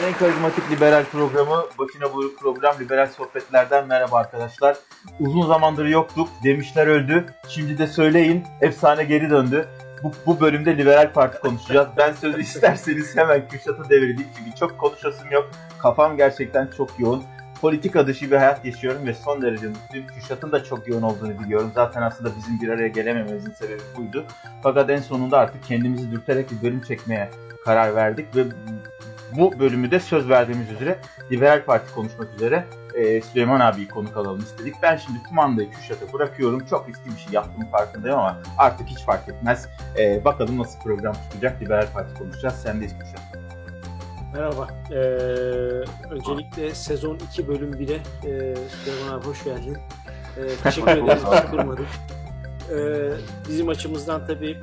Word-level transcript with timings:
Türkiye'nin 0.00 0.14
en 0.14 0.18
karizmatik 0.18 0.70
liberal 0.70 1.04
programı, 1.04 1.64
başına 1.78 2.14
buyruk 2.14 2.38
program 2.38 2.74
Liberal 2.80 3.06
Sohbetler'den 3.06 3.86
merhaba 3.86 4.16
arkadaşlar. 4.16 4.76
Uzun 5.20 5.46
zamandır 5.46 5.86
yoktuk, 5.86 6.28
demişler 6.44 6.86
öldü. 6.86 7.26
Şimdi 7.48 7.78
de 7.78 7.86
söyleyin, 7.86 8.44
efsane 8.60 9.04
geri 9.04 9.30
döndü. 9.30 9.68
Bu, 10.02 10.12
bu 10.26 10.40
bölümde 10.40 10.78
Liberal 10.78 11.12
Parti 11.12 11.38
konuşacağız. 11.38 11.88
Ben 11.96 12.12
sözü 12.12 12.40
isterseniz 12.42 13.16
hemen 13.16 13.48
Kürşat'a 13.48 13.90
devirdim. 13.90 14.26
Çünkü 14.38 14.56
çok 14.56 14.78
konuşasım 14.78 15.30
yok. 15.30 15.50
Kafam 15.82 16.16
gerçekten 16.16 16.66
çok 16.76 17.00
yoğun. 17.00 17.22
Politika 17.60 18.06
dışı 18.06 18.30
bir 18.30 18.36
hayat 18.36 18.64
yaşıyorum 18.64 19.06
ve 19.06 19.14
son 19.14 19.42
derece 19.42 19.68
mutluyum. 19.68 20.06
Kürşat'ın 20.06 20.52
da 20.52 20.64
çok 20.64 20.88
yoğun 20.88 21.02
olduğunu 21.02 21.38
biliyorum. 21.38 21.72
Zaten 21.74 22.02
aslında 22.02 22.30
bizim 22.36 22.60
bir 22.60 22.68
araya 22.68 22.88
gelemememizin 22.88 23.52
sebebi 23.52 23.82
buydu. 23.96 24.24
Fakat 24.62 24.90
en 24.90 25.00
sonunda 25.00 25.38
artık 25.38 25.64
kendimizi 25.64 26.10
dürterek 26.10 26.50
bir 26.50 26.62
bölüm 26.62 26.82
çekmeye 26.82 27.30
karar 27.64 27.94
verdik 27.94 28.36
ve 28.36 28.44
bu 29.36 29.58
bölümü 29.58 29.90
de 29.90 30.00
söz 30.00 30.28
verdiğimiz 30.28 30.70
üzere 30.70 30.98
Liberal 31.32 31.64
Parti 31.64 31.94
konuşmak 31.94 32.34
üzere 32.34 32.64
e, 32.94 33.20
Süleyman 33.20 33.60
abiyi 33.60 33.88
konuk 33.88 34.16
alalım 34.16 34.40
istedik. 34.40 34.74
Ben 34.82 34.96
şimdi 34.96 35.22
kumandayı 35.22 35.70
Kürşat'a 35.70 36.12
bırakıyorum. 36.12 36.66
Çok 36.70 36.88
riskli 36.88 37.10
bir 37.10 37.20
şey 37.20 37.32
yaptığım 37.32 37.70
farkındayım 37.70 38.18
ama 38.18 38.42
artık 38.58 38.88
hiç 38.88 39.04
fark 39.04 39.28
etmez. 39.28 39.68
E, 39.98 40.24
bakalım 40.24 40.58
nasıl 40.58 40.80
program 40.80 41.14
çıkacak. 41.14 41.62
Liberal 41.62 41.86
Parti 41.94 42.14
konuşacağız. 42.14 42.54
Sendeyiz 42.54 42.98
Kürşat. 42.98 43.40
Merhaba. 44.34 44.68
Ee, 44.90 44.94
öncelikle 46.10 46.74
sezon 46.74 47.18
2 47.32 47.48
bölüm 47.48 47.72
1'e 47.72 47.94
e, 47.94 48.56
Süleyman 48.68 49.18
abi 49.18 49.26
hoş 49.26 49.44
geldin. 49.44 49.78
Ee, 50.36 50.62
teşekkür 50.62 50.90
ederiz. 50.90 51.22
Bizi 51.32 51.50
kırmadık. 51.50 51.86
Ee, 52.70 53.10
bizim 53.48 53.68
açımızdan 53.68 54.26
tabii 54.26 54.60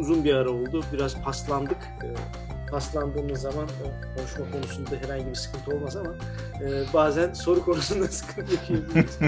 uzun 0.00 0.24
bir 0.24 0.34
ara 0.34 0.50
oldu. 0.50 0.84
Biraz 0.92 1.22
paslandık. 1.22 1.78
Ee, 2.02 2.06
paslandığımız 2.74 3.40
zaman 3.40 3.68
konuşma 4.16 4.50
konusunda 4.50 4.96
herhangi 4.96 5.26
bir 5.26 5.34
sıkıntı 5.34 5.76
olmaz 5.76 5.96
ama 5.96 6.14
e, 6.62 6.84
bazen 6.94 7.32
soru 7.32 7.64
konusunda 7.64 8.08
sıkıntı 8.08 8.54
yaşayabiliriz. 8.54 9.18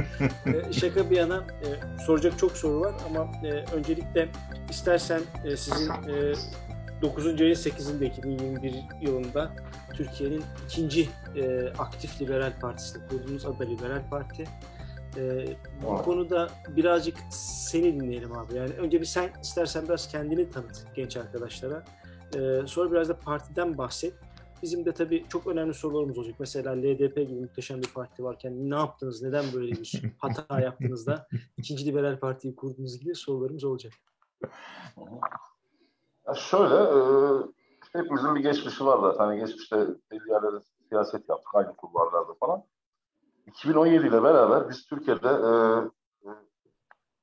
e, 0.47 0.73
şaka 0.73 1.11
bir 1.11 1.17
yana 1.17 1.37
e, 1.37 1.67
soracak 2.07 2.39
çok 2.39 2.53
soru 2.53 2.81
var 2.81 2.95
ama 3.09 3.33
e, 3.45 3.51
öncelikle 3.51 4.29
istersen 4.71 5.21
e, 5.45 5.57
sizin 5.57 5.91
e, 5.91 6.35
9. 7.03 7.27
ayın 7.27 7.55
8'inde 7.55 8.05
2021 8.05 8.75
yılında 9.01 9.53
Türkiye'nin 9.95 10.45
ikinci 10.67 11.09
e, 11.37 11.69
aktif 11.79 12.21
liberal 12.23 12.53
partisini 12.61 13.09
kurduğunuz 13.09 13.47
adı 13.47 13.71
Liberal 13.71 14.11
Parti. 14.11 14.45
E, 15.17 15.47
bu 15.83 16.03
konuda 16.03 16.49
birazcık 16.69 17.17
seni 17.31 18.01
dinleyelim 18.01 18.33
abi. 18.39 18.55
Yani 18.55 18.71
önce 18.71 19.01
bir 19.01 19.07
sen 19.07 19.31
istersen 19.43 19.85
biraz 19.85 20.09
kendini 20.09 20.51
tanıt 20.51 20.85
genç 20.95 21.17
arkadaşlara. 21.17 21.85
E, 22.35 22.67
sonra 22.67 22.91
biraz 22.93 23.09
da 23.09 23.19
partiden 23.19 23.79
bahset. 23.79 24.15
Bizim 24.63 24.85
de 24.85 24.93
tabii 24.93 25.25
çok 25.29 25.47
önemli 25.47 25.75
sorularımız 25.75 26.19
olacak. 26.19 26.35
Mesela 26.39 26.73
LDP 26.73 27.17
gibi 27.17 27.41
muhteşem 27.41 27.83
bir 27.83 27.89
parti 27.89 28.25
varken 28.25 28.71
ne 28.71 28.75
yaptınız, 28.75 29.23
neden 29.23 29.45
böyle 29.55 29.73
bir 29.73 30.03
hata 30.19 30.61
yaptınız 30.61 31.07
da 31.07 31.29
ikinci 31.57 31.87
liberal 31.87 32.19
partiyi 32.19 32.57
kurdunuz 32.57 32.99
gibi 32.99 33.15
sorularımız 33.15 33.65
olacak. 33.65 33.93
Ya 36.27 36.35
şöyle, 36.35 36.75
e, 36.75 36.99
hepimizin 37.93 38.35
bir 38.35 38.41
geçmişi 38.41 38.87
var 38.87 38.99
zaten. 38.99 39.25
Hani 39.25 39.41
geçmişte 39.41 39.77
belli 40.11 40.31
yerlerde 40.31 40.61
siyaset 40.89 41.29
yaptık, 41.29 41.55
aynı 41.55 41.77
kulvarlarda 41.77 42.35
falan. 42.35 42.65
2017 43.47 44.07
ile 44.07 44.23
beraber 44.23 44.69
biz 44.69 44.87
Türkiye'de 44.87 45.29
e, 45.29 45.51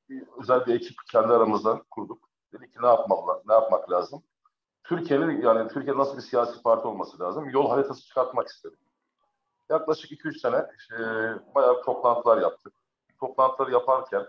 bir, 0.10 0.24
özel 0.42 0.66
bir 0.66 0.76
ekip 0.76 0.96
kendi 1.12 1.34
aramızda 1.34 1.82
kurduk. 1.92 2.30
Dedik 2.54 2.74
ki 2.74 2.80
ne 2.82 2.88
yapmak, 2.88 3.46
ne 3.46 3.54
yapmak 3.54 3.92
lazım? 3.92 4.24
Türkiye'nin 4.84 5.42
yani 5.42 5.68
Türkiye 5.68 5.98
nasıl 5.98 6.18
bir 6.18 6.22
siyasi 6.22 6.62
parti 6.62 6.88
olması 6.88 7.20
lazım? 7.20 7.50
Yol 7.50 7.70
haritası 7.70 8.02
çıkartmak 8.02 8.48
istedik. 8.48 8.80
Yaklaşık 9.70 10.12
2-3 10.12 10.40
sene 10.40 10.66
işte, 10.78 10.96
bayağı 11.56 11.84
toplantılar 11.84 12.42
yaptık. 12.42 12.74
Toplantıları 13.20 13.72
yaparken 13.72 14.26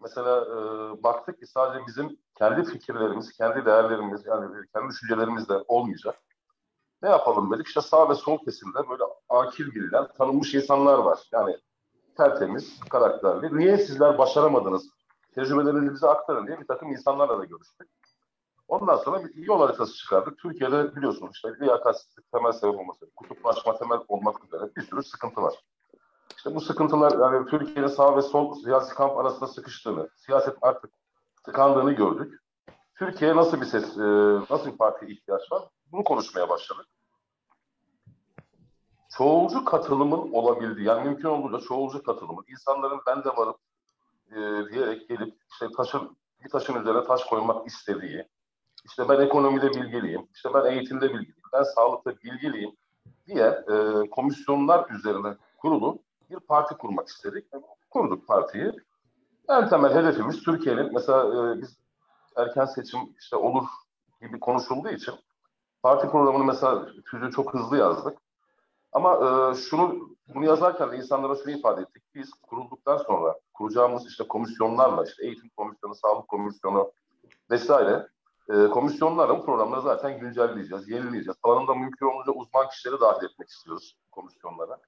mesela 0.00 0.44
e, 0.44 0.56
baktık 1.02 1.38
ki 1.38 1.46
sadece 1.46 1.86
bizim 1.86 2.18
kendi 2.34 2.64
fikirlerimiz, 2.64 3.32
kendi 3.32 3.66
değerlerimiz, 3.66 4.26
yani 4.26 4.66
kendi 4.74 4.88
düşüncelerimiz 4.88 5.48
de 5.48 5.64
olmayacak. 5.68 6.18
Ne 7.02 7.08
yapalım 7.08 7.52
dedik? 7.52 7.66
İşte 7.66 7.80
sağ 7.80 8.08
ve 8.08 8.14
sol 8.14 8.38
kesimde 8.44 8.88
böyle 8.88 9.02
akil 9.28 9.66
bilinen, 9.66 10.06
tanınmış 10.18 10.54
insanlar 10.54 10.98
var. 10.98 11.18
Yani 11.32 11.56
tertemiz, 12.16 12.80
karakterli. 12.90 13.58
Niye 13.58 13.78
sizler 13.78 14.18
başaramadınız? 14.18 14.90
Tecrübelerinizi 15.34 16.06
aktarın 16.06 16.46
diye 16.46 16.60
bir 16.60 16.66
takım 16.66 16.92
insanlarla 16.92 17.38
da 17.38 17.44
görüştük. 17.44 17.88
Ondan 18.68 18.96
sonra 18.96 19.24
bir 19.24 19.34
yol 19.34 19.60
haritası 19.60 19.94
çıkardık. 19.94 20.38
Türkiye'de 20.38 20.96
biliyorsunuz 20.96 21.30
işte 21.34 21.48
liyakatsizlik 21.60 22.32
temel 22.32 22.52
sebep 22.52 22.80
olması, 22.80 23.10
kutuplaşma 23.16 23.78
temel 23.78 23.98
olmak 24.08 24.44
üzere 24.44 24.70
bir 24.76 24.82
sürü 24.82 25.02
sıkıntı 25.02 25.42
var. 25.42 25.54
İşte 26.36 26.54
bu 26.54 26.60
sıkıntılar 26.60 27.18
yani 27.18 27.46
Türkiye'nin 27.50 27.86
sağ 27.86 28.16
ve 28.16 28.22
sol 28.22 28.54
siyasi 28.54 28.94
kamp 28.94 29.18
arasında 29.18 29.46
sıkıştığını, 29.46 30.08
siyaset 30.16 30.56
artık 30.62 30.90
tıkandığını 31.44 31.92
gördük. 31.92 32.40
Türkiye'ye 32.94 33.36
nasıl 33.36 33.60
bir 33.60 33.66
ses, 33.66 33.98
e, 33.98 34.02
nasıl 34.50 34.72
bir 34.72 34.76
partiye 34.76 35.12
ihtiyaç 35.12 35.52
var? 35.52 35.62
Bunu 35.92 36.04
konuşmaya 36.04 36.48
başladık. 36.48 36.86
Çoğulcu 39.16 39.64
katılımın 39.64 40.32
olabildiği, 40.32 40.86
yani 40.86 41.04
mümkün 41.04 41.28
olduğunca 41.28 41.66
çoğulcu 41.66 42.02
katılımın, 42.02 42.44
insanların 42.48 43.00
ben 43.06 43.24
de 43.24 43.28
varım 43.28 43.54
e, 44.30 44.72
diyerek 44.72 45.08
gelip 45.08 45.34
işte 45.52 45.68
taşın, 45.76 46.16
bir 46.44 46.50
taşın 46.50 46.80
üzerine 46.80 47.04
taş 47.04 47.24
koymak 47.24 47.66
istediği, 47.66 48.28
işte 48.84 49.08
ben 49.08 49.20
ekonomide 49.20 49.70
bilgiliyim, 49.70 50.28
işte 50.34 50.54
ben 50.54 50.64
eğitimde 50.64 51.08
bilgiliyim, 51.08 51.42
ben 51.52 51.62
sağlıkta 51.62 52.16
bilgiliyim 52.24 52.76
diye 53.26 53.46
e, 53.46 54.10
komisyonlar 54.10 54.90
üzerine 54.90 55.36
kurulu 55.58 55.98
bir 56.30 56.40
parti 56.40 56.74
kurmak 56.74 57.08
istedik. 57.08 57.44
Kurduk 57.90 58.26
partiyi. 58.26 58.72
En 59.48 59.68
temel 59.68 59.94
hedefimiz 59.94 60.42
Türkiye'nin 60.42 60.92
mesela 60.94 61.52
e, 61.52 61.62
biz 61.62 61.78
erken 62.36 62.64
seçim 62.64 63.00
işte 63.18 63.36
olur 63.36 63.64
gibi 64.20 64.40
konuşulduğu 64.40 64.88
için 64.88 65.14
parti 65.82 66.10
programını 66.10 66.44
mesela 66.44 66.86
tüzüğü 67.10 67.30
çok 67.30 67.54
hızlı 67.54 67.76
yazdık. 67.76 68.18
Ama 68.92 69.14
e, 69.14 69.54
şunu 69.54 70.08
bunu 70.34 70.44
yazarken 70.44 70.92
de 70.92 70.96
insanlara 70.96 71.36
şunu 71.36 71.50
ifade 71.50 71.82
ettik. 71.82 72.02
Biz 72.14 72.30
kurulduktan 72.30 72.96
sonra 72.96 73.34
kuracağımız 73.54 74.06
işte 74.06 74.28
komisyonlarla 74.28 75.04
işte 75.04 75.26
eğitim 75.26 75.50
komisyonu, 75.56 75.94
sağlık 75.94 76.28
komisyonu 76.28 76.92
vesaire 77.50 78.08
e, 78.48 78.66
komisyonlarla 78.68 79.38
bu 79.38 79.44
programları 79.44 79.82
zaten 79.82 80.20
güncelleyeceğiz, 80.20 80.88
yenileyeceğiz. 80.88 81.36
Alanında 81.42 81.74
mümkün 81.74 82.06
olunca 82.06 82.32
uzman 82.32 82.68
kişileri 82.68 83.00
dahil 83.00 83.24
etmek 83.24 83.48
istiyoruz 83.48 83.96
komisyonlara. 84.10 84.78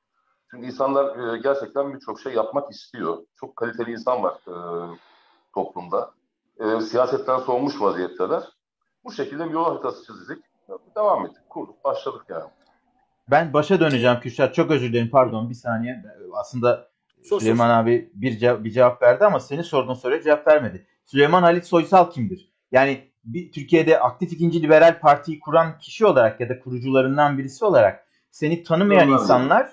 Çünkü 0.50 0.66
insanlar 0.66 1.34
e, 1.34 1.38
gerçekten 1.38 1.94
birçok 1.94 2.20
şey 2.20 2.32
yapmak 2.32 2.70
istiyor. 2.70 3.18
Çok 3.40 3.56
kaliteli 3.56 3.90
insan 3.90 4.22
var 4.22 4.34
e, 4.48 4.56
toplumda. 5.54 6.10
E, 6.60 6.80
siyasetten 6.80 7.38
soğumuş 7.38 7.80
vaziyetteler. 7.80 8.42
Bu 9.04 9.12
şekilde 9.12 9.46
bir 9.46 9.54
yol 9.54 9.64
haritası 9.64 10.06
çizdik. 10.06 10.44
Devam 10.96 11.26
ettik, 11.26 11.50
kurduk, 11.50 11.84
başladık 11.84 12.22
yani. 12.28 12.50
Ben 13.30 13.52
başa 13.52 13.80
döneceğim 13.80 14.20
Kürşat. 14.20 14.54
Çok 14.54 14.70
özür 14.70 14.92
dilerim 14.92 15.10
pardon 15.10 15.50
bir 15.50 15.54
saniye. 15.54 16.04
Aslında 16.32 16.88
sos, 17.24 17.40
Süleyman 17.42 17.68
sos. 17.68 17.82
abi 17.82 18.10
bir, 18.14 18.38
cevap, 18.38 18.64
bir 18.64 18.70
cevap 18.70 19.02
verdi 19.02 19.24
ama 19.24 19.40
seni 19.40 19.64
sorduğun 19.64 19.94
soruya 19.94 20.22
cevap 20.22 20.46
vermedi. 20.46 20.86
Süleyman 21.04 21.42
Halit 21.42 21.66
Soysal 21.66 22.10
kimdir? 22.10 22.52
Yani 22.72 23.10
bir, 23.26 23.52
Türkiye'de 23.52 24.00
aktif 24.00 24.32
ikinci 24.32 24.62
liberal 24.62 25.00
partiyi 25.00 25.40
kuran 25.40 25.78
kişi 25.78 26.06
olarak 26.06 26.40
ya 26.40 26.48
da 26.48 26.60
kurucularından 26.60 27.38
birisi 27.38 27.64
olarak 27.64 28.06
seni 28.30 28.62
tanımayan 28.62 29.08
Doğru. 29.08 29.14
insanlar 29.14 29.70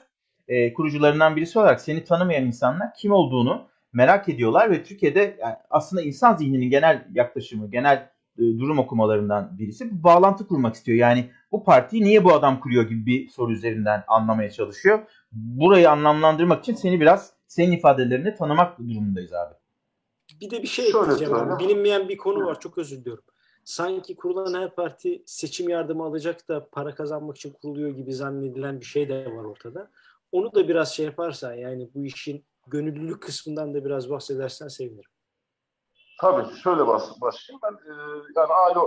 e, 0.47 0.74
kurucularından 0.74 1.36
birisi 1.36 1.59
olarak 1.59 1.81
seni 1.81 2.03
tanımayan 2.03 2.46
insanlar 2.46 2.94
kim 2.94 3.12
olduğunu 3.12 3.68
merak 3.94 4.30
ediyorlar 4.30 4.72
ve 4.72 4.84
Türkiye'de 4.84 5.38
yani 5.42 5.56
aslında 5.69 6.02
insan 6.02 6.36
zihninin 6.36 6.69
genel 6.69 7.08
yaklaşımı, 7.13 7.72
genel 7.72 8.09
e, 8.38 8.42
durum 8.42 8.80
okumalarından 8.80 9.58
birisi 9.59 9.92
bu 9.92 10.03
bağlantı 10.03 10.48
kurmak 10.48 10.75
istiyor. 10.75 10.98
Yani 10.98 11.30
bu 11.51 11.63
partiyi 11.63 12.04
niye 12.04 12.24
bu 12.24 12.33
adam 12.33 12.60
kuruyor 12.60 12.83
gibi 12.83 13.06
bir 13.06 13.30
soru 13.30 13.54
üzerinden 13.54 14.04
anlamaya 14.07 14.51
çalışıyor. 14.51 15.00
Burayı 15.31 15.92
anlamlandırmak 15.92 16.63
için 16.63 16.75
seni 16.75 17.00
biraz 17.00 17.33
senin 17.48 17.72
ifadelerini 17.72 18.36
tanımak 18.36 18.80
durumundayız 18.80 19.33
abi. 19.33 19.54
Bir 20.42 20.50
de 20.50 20.63
bir 20.63 20.68
şey 20.68 20.88
ekleyeceğim. 20.88 21.33
Abi. 21.33 21.63
Bilinmeyen 21.63 22.10
bir 22.10 22.18
konu 22.18 22.45
var. 22.45 22.60
Çok 22.60 22.77
özür 22.77 22.98
diliyorum. 22.98 23.24
Sanki 23.65 24.15
kurulan 24.15 24.62
her 24.62 24.75
parti 24.75 25.24
seçim 25.25 25.69
yardımı 25.69 26.04
alacak 26.04 26.48
da 26.48 26.69
para 26.71 26.95
kazanmak 26.95 27.38
için 27.38 27.54
kuruluyor 27.54 27.89
gibi 27.89 28.13
zannedilen 28.13 28.80
bir 28.80 28.86
şey 28.86 29.10
de 29.10 29.25
var 29.25 29.44
ortada. 29.44 29.92
Onu 30.31 30.56
da 30.56 30.68
biraz 30.68 30.94
şey 30.94 31.06
yaparsan 31.06 31.54
yani 31.54 31.89
bu 31.95 32.06
işin 32.06 32.45
gönüllülük 32.68 33.24
kısmından 33.24 33.74
da 33.74 33.86
biraz 33.86 34.10
bahsedersen 34.10 34.68
sevinirim. 34.68 35.10
Tabii 36.21 36.56
şöyle 36.56 36.88
başlayayım. 36.88 37.62
Ben 37.63 37.74
e, 37.74 37.94
yani 38.36 38.54
aile 38.54 38.80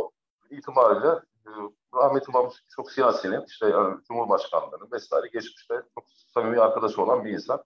itibariyle 0.50 1.08
e, 1.46 1.50
rahmetli 1.94 2.32
babam 2.34 2.52
çok 2.68 2.90
siyasinin 2.90 3.44
işte 3.46 3.68
yani 3.68 3.96
Cumhurbaşkanlığı 4.08 4.88
vesaire 4.92 5.26
geçmişte 5.32 5.82
çok 5.94 6.04
samimi 6.34 6.60
arkadaşı 6.60 7.02
olan 7.02 7.24
bir 7.24 7.30
insan. 7.30 7.64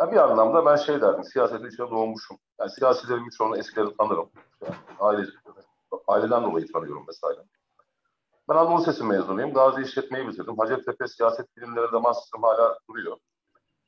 Yani 0.00 0.12
bir 0.12 0.16
anlamda 0.16 0.66
ben 0.66 0.76
şey 0.76 1.00
derdim, 1.00 1.24
siyasetin 1.24 1.68
içine 1.68 1.90
doğmuşum. 1.90 2.38
Yani 2.60 2.70
siyasilerin 2.70 3.26
birçoğunu 3.26 3.58
eskileri 3.58 3.96
tanırım. 3.96 4.30
Yani 4.62 4.76
aile, 5.00 5.26
aileden 6.06 6.42
dolayı 6.42 6.72
tanıyorum 6.72 7.04
mesela. 7.06 7.44
Ben 8.48 8.54
Anadolu 8.54 8.82
Sesi 8.82 9.04
mezunuyum. 9.04 9.52
Gazi 9.52 9.82
İşletmeyi 9.82 10.28
bitirdim. 10.28 10.58
Hacettepe 10.58 11.06
Siyaset 11.08 11.56
Bilimlerinde 11.56 11.98
master'ım 11.98 12.42
hala 12.42 12.78
duruyor. 12.88 13.16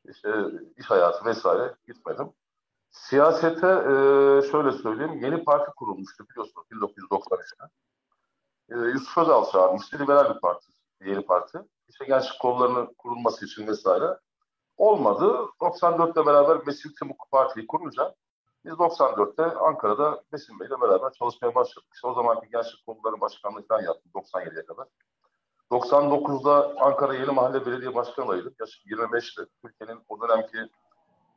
İşte 0.09 0.29
iş 0.77 0.91
hayatı 0.91 1.25
vesaire 1.25 1.75
gitmedim. 1.87 2.33
Siyasete 2.91 3.67
e, 3.67 3.93
şöyle 4.51 4.73
söyleyeyim. 4.73 5.25
Yeni 5.25 5.45
parti 5.45 5.71
kurulmuştu 5.77 6.25
biliyorsunuz 6.31 6.67
1993'te. 6.73 7.65
E, 8.71 8.77
Yusuf 8.77 9.19
Özal 9.19 9.51
çağırmıştı. 9.51 9.99
Liberal 9.99 10.35
bir 10.35 10.41
parti. 10.41 10.67
Yeni 11.05 11.23
parti. 11.23 11.59
İşte 11.89 12.05
gençlik 12.05 12.41
kollarının 12.41 12.95
kurulması 12.99 13.47
için 13.47 13.67
vesaire. 13.67 14.19
Olmadı. 14.77 15.49
94'te 15.61 16.27
beraber 16.27 16.67
Besim 16.67 16.93
Timuk 16.99 17.29
Parti'yi 17.31 17.67
kurunca 17.67 18.15
biz 18.65 18.73
94'te 18.73 19.43
Ankara'da 19.43 20.23
Besim 20.33 20.61
Bey'le 20.61 20.81
beraber 20.81 21.13
çalışmaya 21.13 21.55
başladık. 21.55 21.89
İşte 21.95 22.07
o 22.07 22.15
zamanki 22.15 22.49
gençlik 22.51 22.87
kolları 22.87 23.21
başkanlıktan 23.21 23.83
yaptım 23.83 24.13
97'ye 24.15 24.67
kadar. 24.67 24.87
99'da 25.71 26.81
Ankara 26.81 27.15
Yeni 27.15 27.31
Mahalle 27.31 27.67
Belediye 27.67 27.95
Başkanıydım. 27.95 28.55
Yaşım 28.61 28.91
25'ti. 28.91 29.47
Türkiye'nin 29.63 30.03
o 30.09 30.21
dönemki 30.21 30.59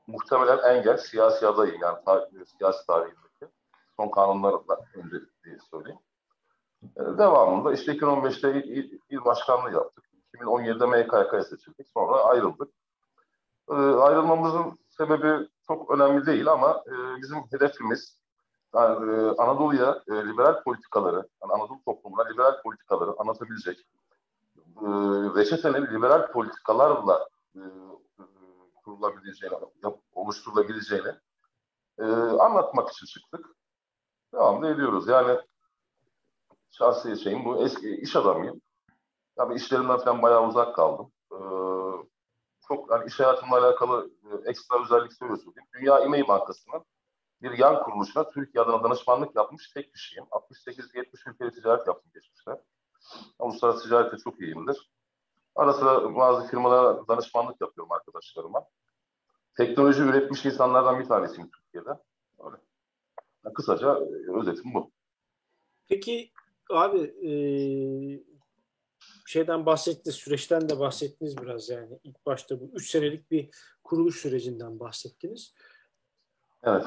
muhtemelen 0.07 0.57
en 0.75 0.83
genç 0.83 0.99
siyasi 0.99 1.47
adayı 1.47 1.77
yani 1.81 1.97
tar- 2.05 2.45
siyasi 2.45 2.87
tarihindeki. 2.87 3.45
Son 3.97 4.09
kanunlardan 4.09 4.77
önce 4.95 5.17
diye 5.43 5.57
söyleyeyim. 5.71 5.99
Ee, 6.83 7.17
devamında 7.17 7.73
işte 7.73 7.91
2015'te 7.91 8.49
il, 8.51 8.63
il, 8.63 8.99
il 9.09 9.25
başkanlığı 9.25 9.71
yaptık. 9.73 10.05
2017'de 10.33 10.85
MKK'ya 10.85 11.43
seçildik. 11.43 11.87
Sonra 11.93 12.23
ayrıldık. 12.23 12.69
Ee, 13.69 13.73
ayrılmamızın 13.73 14.79
sebebi 14.89 15.47
çok 15.75 15.91
önemli 15.91 16.25
değil 16.25 16.47
ama 16.47 16.83
e, 16.87 17.21
bizim 17.21 17.37
hedefimiz 17.51 18.17
yani, 18.75 19.11
e, 19.11 19.35
Anadolu'ya 19.37 20.03
e, 20.07 20.13
liberal 20.13 20.63
politikaları, 20.63 21.27
yani 21.41 21.53
Anadolu 21.53 21.83
toplumuna 21.85 22.23
liberal 22.27 22.61
politikaları 22.61 23.11
anlatabilecek, 23.17 23.79
e, 24.57 24.87
reçetenin 25.35 25.87
liberal 25.87 26.31
politikalarla 26.31 27.27
e, 27.55 27.61
kurulabileceğini, 28.83 29.57
yap, 29.83 29.99
oluşturulabileceğini 30.13 31.11
e, 31.99 32.05
anlatmak 32.39 32.89
için 32.89 33.05
çıktık. 33.05 33.45
Devam 34.33 34.63
da 34.63 34.69
ediyoruz. 34.69 35.07
Yani 35.07 35.39
şahsi 36.71 37.17
şeyim 37.17 37.45
bu. 37.45 37.63
Eski 37.65 37.95
iş 37.95 38.15
adamıyım. 38.15 38.61
Tabii 39.35 39.55
işlerimden 39.55 39.97
falan 39.97 40.21
bayağı 40.21 40.47
uzak 40.47 40.75
kaldım. 40.75 41.11
Ee, 41.31 41.35
çok 42.71 42.91
yani 42.91 43.07
iş 43.07 43.19
hayatımla 43.19 43.57
alakalı 43.57 44.11
e, 44.23 44.49
ekstra 44.49 44.83
özellik 44.83 45.13
söylüyorsun. 45.13 45.53
Dünya 45.73 45.99
İmeği 45.99 46.27
Bankası'nın 46.27 46.85
bir 47.41 47.57
yan 47.57 47.83
kuruluşuna 47.83 48.29
Türkiye 48.29 48.63
adına 48.63 48.83
danışmanlık 48.83 49.35
yapmış 49.35 49.71
tek 49.73 49.93
kişiyim. 49.93 50.25
68-70 50.25 51.29
ülkeli 51.29 51.51
ticaret 51.51 51.87
yaptım 51.87 52.11
geçmişte. 52.13 52.51
Uluslararası 53.39 53.83
ticarette 53.83 54.17
çok 54.17 54.41
iyiyimdir. 54.41 54.91
Ara 55.55 55.73
sıra 55.73 56.15
bazı 56.15 56.47
firmalara 56.47 57.07
danışmanlık 57.07 57.61
yapıyorum 57.61 57.91
arkadaşlarıma. 57.91 58.65
Teknoloji 59.57 60.01
üretmiş 60.01 60.45
insanlardan 60.45 60.99
bir 60.99 61.05
tanesiyim 61.05 61.49
Türkiye'de. 61.51 61.99
Öyle. 62.39 62.55
Kısaca 63.53 63.97
e, 63.97 64.39
özetim 64.39 64.73
bu. 64.73 64.91
Peki 65.89 66.31
abi 66.69 66.99
e, 66.99 67.31
şeyden 69.25 69.65
bahsettiniz, 69.65 70.15
süreçten 70.15 70.69
de 70.69 70.79
bahsettiniz 70.79 71.37
biraz 71.37 71.69
yani. 71.69 71.99
ilk 72.03 72.25
başta 72.25 72.59
bu 72.59 72.71
3 72.73 72.89
senelik 72.89 73.31
bir 73.31 73.49
kuruluş 73.83 74.21
sürecinden 74.21 74.79
bahsettiniz. 74.79 75.53
Evet. 76.63 76.85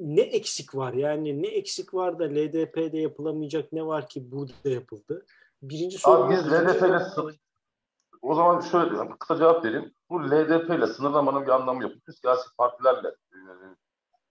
Ne 0.00 0.20
eksik 0.20 0.74
var? 0.74 0.92
Yani 0.92 1.42
ne 1.42 1.46
eksik 1.46 1.94
var 1.94 2.18
da 2.18 2.24
LDP'de 2.24 2.98
yapılamayacak 2.98 3.72
ne 3.72 3.86
var 3.86 4.08
ki 4.08 4.32
burada 4.32 4.70
yapıldı? 4.70 5.26
Birinci 5.62 5.98
soru. 5.98 6.22
Abi 6.22 6.32
biz 6.32 6.52
LDP'yle 6.52 6.98
o 8.22 8.34
zaman 8.34 8.60
şöyle 8.60 8.90
diyeyim, 8.90 9.16
kısa 9.18 9.36
cevap 9.36 9.64
vereyim. 9.64 9.94
Bu 10.10 10.30
LDP 10.30 10.70
ile 10.70 10.86
sınırlamanın 10.86 11.42
bir 11.42 11.50
anlamı 11.50 11.82
yok. 11.82 11.92
Bütün 11.92 12.12
siyasi 12.12 12.56
partilerle 12.56 13.08
e, 13.08 13.38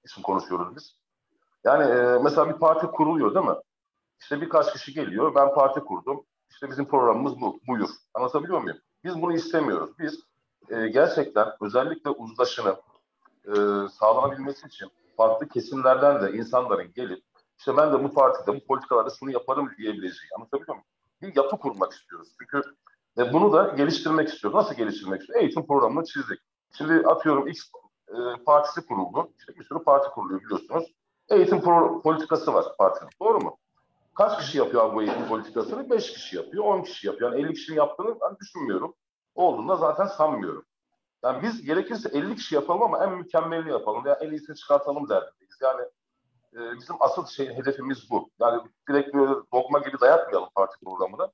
isim 0.04 0.24
konuşuyoruz 0.24 0.76
biz. 0.76 0.96
Yani 1.64 1.84
e, 1.84 2.20
mesela 2.24 2.50
bir 2.50 2.60
parti 2.60 2.88
kuruluyor 2.88 3.36
değil 3.36 3.46
mi? 3.46 3.56
İşte 4.22 4.42
birkaç 4.42 4.74
kişi 4.74 4.94
geliyor, 4.94 5.36
ben 5.36 5.54
parti 5.54 5.80
kurdum. 5.80 6.26
İşte 6.50 6.70
bizim 6.70 6.86
programımız 6.86 7.42
bu, 7.42 7.60
buyur. 7.68 7.90
Anlatabiliyor 8.14 8.62
muyum? 8.62 8.78
Biz 9.04 9.22
bunu 9.22 9.34
istemiyoruz. 9.34 9.90
Biz 10.00 10.20
e, 10.70 10.88
gerçekten 10.88 11.48
özellikle 11.62 12.10
uzlaşının 12.10 12.76
e, 13.48 13.54
sağlanabilmesi 13.90 14.68
için 14.68 14.90
farklı 15.18 15.48
kesimlerden 15.48 16.22
de 16.22 16.38
insanların 16.38 16.94
gelip 16.94 17.24
işte 17.58 17.78
ben 17.78 17.94
de 17.94 18.04
bu 18.04 18.14
partide 18.14 18.56
bu 18.56 18.66
politikalarda 18.66 19.10
şunu 19.20 19.32
yaparım 19.32 19.72
diyebileceği. 19.78 20.30
Anlatabiliyor 20.38 20.76
muyum? 20.76 20.86
Bir 21.22 21.36
yapı 21.36 21.58
kurmak 21.58 21.92
istiyoruz. 21.92 22.30
Çünkü 22.40 22.62
ve 23.18 23.34
bunu 23.34 23.54
da 23.54 23.74
geliştirmek 23.78 24.30
istiyoruz. 24.30 24.56
Nasıl 24.56 24.76
geliştirmek 24.76 25.22
istiyoruz? 25.22 25.44
Eğitim 25.44 25.68
programını 25.68 26.06
çizdik. 26.06 26.40
Şimdi 26.78 27.08
atıyorum 27.08 27.48
X 27.48 27.64
e, 28.08 28.44
partisi 28.46 28.86
kuruldu. 28.86 29.32
İşte 29.40 29.56
bir 29.56 29.64
sürü 29.64 29.84
parti 29.84 30.10
kuruluyor 30.10 30.42
biliyorsunuz. 30.42 30.94
Eğitim 31.30 31.58
pro- 31.58 32.02
politikası 32.02 32.54
var 32.54 32.66
partinin. 32.78 33.10
Doğru 33.22 33.40
mu? 33.40 33.58
Kaç 34.20 34.40
kişi 34.40 34.58
yapıyor 34.58 34.96
bu 34.96 35.02
eğitim 35.02 35.28
politikasını? 35.28 35.90
5 35.90 36.14
kişi 36.14 36.36
yapıyor, 36.36 36.66
10 36.66 36.82
kişi 36.82 37.08
yapıyor. 37.08 37.32
Yani 37.32 37.42
50 37.42 37.54
kişinin 37.54 37.78
yaptığını 37.78 38.18
ben 38.22 38.38
düşünmüyorum. 38.42 38.94
Olduğunda 39.36 39.76
zaten 39.76 40.06
sanmıyorum. 40.06 40.66
Yani 41.24 41.44
biz 41.44 41.66
gerekirse 41.66 42.10
50 42.10 42.36
kişi 42.36 42.56
yapalım 42.56 42.82
ama 42.82 43.04
en 43.04 43.14
mükemmelini 43.14 43.70
yapalım. 43.72 44.04
Yani 44.06 44.18
en 44.22 44.32
iyisini 44.32 44.56
çıkartalım 44.56 45.10
derdindeyiz. 45.10 45.58
Yani 45.62 45.82
e, 46.54 46.80
bizim 46.80 46.96
asıl 47.00 47.26
şey 47.26 47.56
hedefimiz 47.56 48.10
bu. 48.10 48.30
Yani 48.40 48.62
direkt 48.90 49.14
böyle 49.14 49.34
dogma 49.54 49.80
gibi 49.80 50.00
dayatmayalım 50.02 50.50
parti 50.56 50.76
programına. 50.84 51.32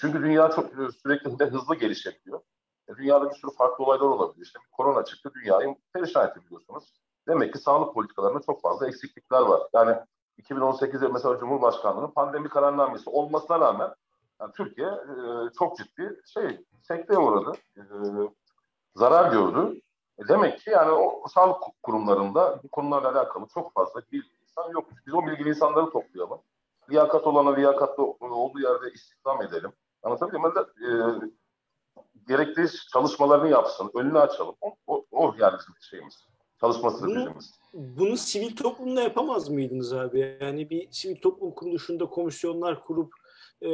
Çünkü 0.00 0.22
dünya 0.22 0.50
çok 0.50 0.64
e, 0.66 0.92
sürekli 1.02 1.38
de 1.38 1.46
hızlı 1.46 1.74
gelişebiliyor. 1.74 2.40
E, 2.88 2.96
dünyada 2.96 3.30
bir 3.30 3.34
sürü 3.34 3.50
farklı 3.50 3.84
olaylar 3.84 4.06
olabilir. 4.06 4.46
İşte 4.46 4.58
korona 4.72 5.04
çıktı, 5.04 5.32
dünyayı 5.34 5.76
perişan 5.92 6.28
etti 6.28 6.40
biliyorsunuz. 6.46 6.92
Demek 7.28 7.52
ki 7.52 7.58
sağlık 7.58 7.94
politikalarında 7.94 8.40
çok 8.46 8.62
fazla 8.62 8.88
eksiklikler 8.88 9.40
var. 9.40 9.62
Yani 9.74 9.96
2018'de 10.42 11.08
mesela 11.08 11.38
Cumhurbaşkanlığı'nın 11.38 12.10
pandemi 12.10 12.48
kararnamesi 12.48 13.10
olmasına 13.10 13.60
rağmen 13.60 13.94
yani 14.40 14.52
Türkiye 14.52 14.88
e, 14.88 15.50
çok 15.58 15.78
ciddi 15.78 16.20
şey 16.26 16.60
sekteye 16.82 17.18
uğradı. 17.18 17.52
E, 17.76 17.82
zarar 18.96 19.32
gördü. 19.32 19.80
E 20.18 20.28
demek 20.28 20.60
ki 20.60 20.70
yani 20.70 20.90
o 20.90 21.28
sağlık 21.28 21.62
kurumlarında 21.82 22.60
bu 22.64 22.68
konularla 22.68 23.08
alakalı 23.12 23.46
çok 23.54 23.74
fazla 23.74 24.02
bilgi 24.12 24.28
insan 24.42 24.70
yok. 24.70 24.84
Biz 25.06 25.14
o 25.14 25.26
bilgili 25.26 25.48
insanları 25.48 25.90
toplayalım. 25.90 26.38
Liyakat 26.90 27.26
olana 27.26 27.54
liyakatlı 27.54 28.04
olduğu 28.20 28.60
yerde 28.60 28.92
istihdam 28.92 29.42
edelim. 29.42 29.72
Anlatabiliyor 30.02 30.42
muyum? 30.42 30.70
E, 31.24 31.30
gerekli 32.28 32.68
çalışmalarını 32.92 33.48
yapsın, 33.48 33.90
önünü 33.94 34.18
açalım. 34.18 34.54
O, 34.60 34.74
o, 34.86 35.04
o 35.10 35.34
yani 35.38 35.56
şeyimiz. 35.80 36.28
Çalışma 36.60 36.90
stratejimiz. 36.90 37.60
Bunu, 37.72 37.98
bunu 37.98 38.16
sivil 38.16 38.56
toplumda 38.56 39.02
yapamaz 39.02 39.48
mıydınız 39.48 39.92
abi? 39.92 40.38
Yani 40.40 40.70
bir 40.70 40.88
sivil 40.92 41.20
toplum 41.20 41.54
kuruluşunda 41.54 42.06
komisyonlar 42.06 42.84
kurup 42.84 43.12
e, 43.62 43.68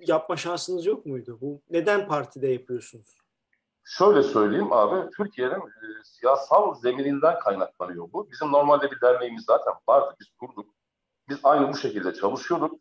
yapma 0.00 0.36
şansınız 0.36 0.86
yok 0.86 1.06
muydu? 1.06 1.38
Bu 1.40 1.60
neden 1.70 2.08
partide 2.08 2.48
yapıyorsunuz? 2.48 3.16
Şöyle 3.84 4.22
söyleyeyim 4.22 4.72
abi, 4.72 5.10
Türkiye'nin 5.16 5.60
e, 5.60 6.04
siyasal 6.04 6.74
zemininden 6.74 7.38
kaynaklanıyor 7.38 8.08
bu. 8.12 8.30
Bizim 8.30 8.52
normalde 8.52 8.90
bir 8.90 9.00
derneğimiz 9.00 9.44
zaten 9.44 9.74
vardı, 9.88 10.14
biz 10.20 10.28
kurduk. 10.40 10.66
Biz 11.28 11.38
aynı 11.42 11.72
bu 11.72 11.76
şekilde 11.76 12.14
çalışıyorduk. 12.14 12.80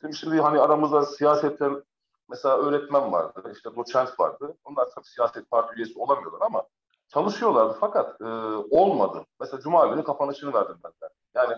Şimdi, 0.00 0.16
şimdi 0.16 0.40
hani 0.40 0.60
aramızda 0.60 1.06
siyasetten 1.06 1.82
mesela 2.28 2.58
öğretmen 2.58 3.12
vardı, 3.12 3.52
işte 3.54 3.76
doçent 3.76 4.20
vardı. 4.20 4.56
Onlar 4.64 4.90
tabii 4.90 5.06
siyaset 5.06 5.50
parti 5.50 5.76
üyesi 5.76 5.98
olamıyorlar 5.98 6.46
ama 6.46 6.64
çalışıyorlardı 7.08 7.76
fakat 7.80 8.20
e, 8.20 8.24
olmadı. 8.70 9.26
Mesela 9.40 9.60
Cuma 9.60 9.86
günü 9.86 10.04
kapanışını 10.04 10.54
verdim 10.54 10.76
ben 10.84 10.90
de. 10.90 11.12
Yani 11.34 11.54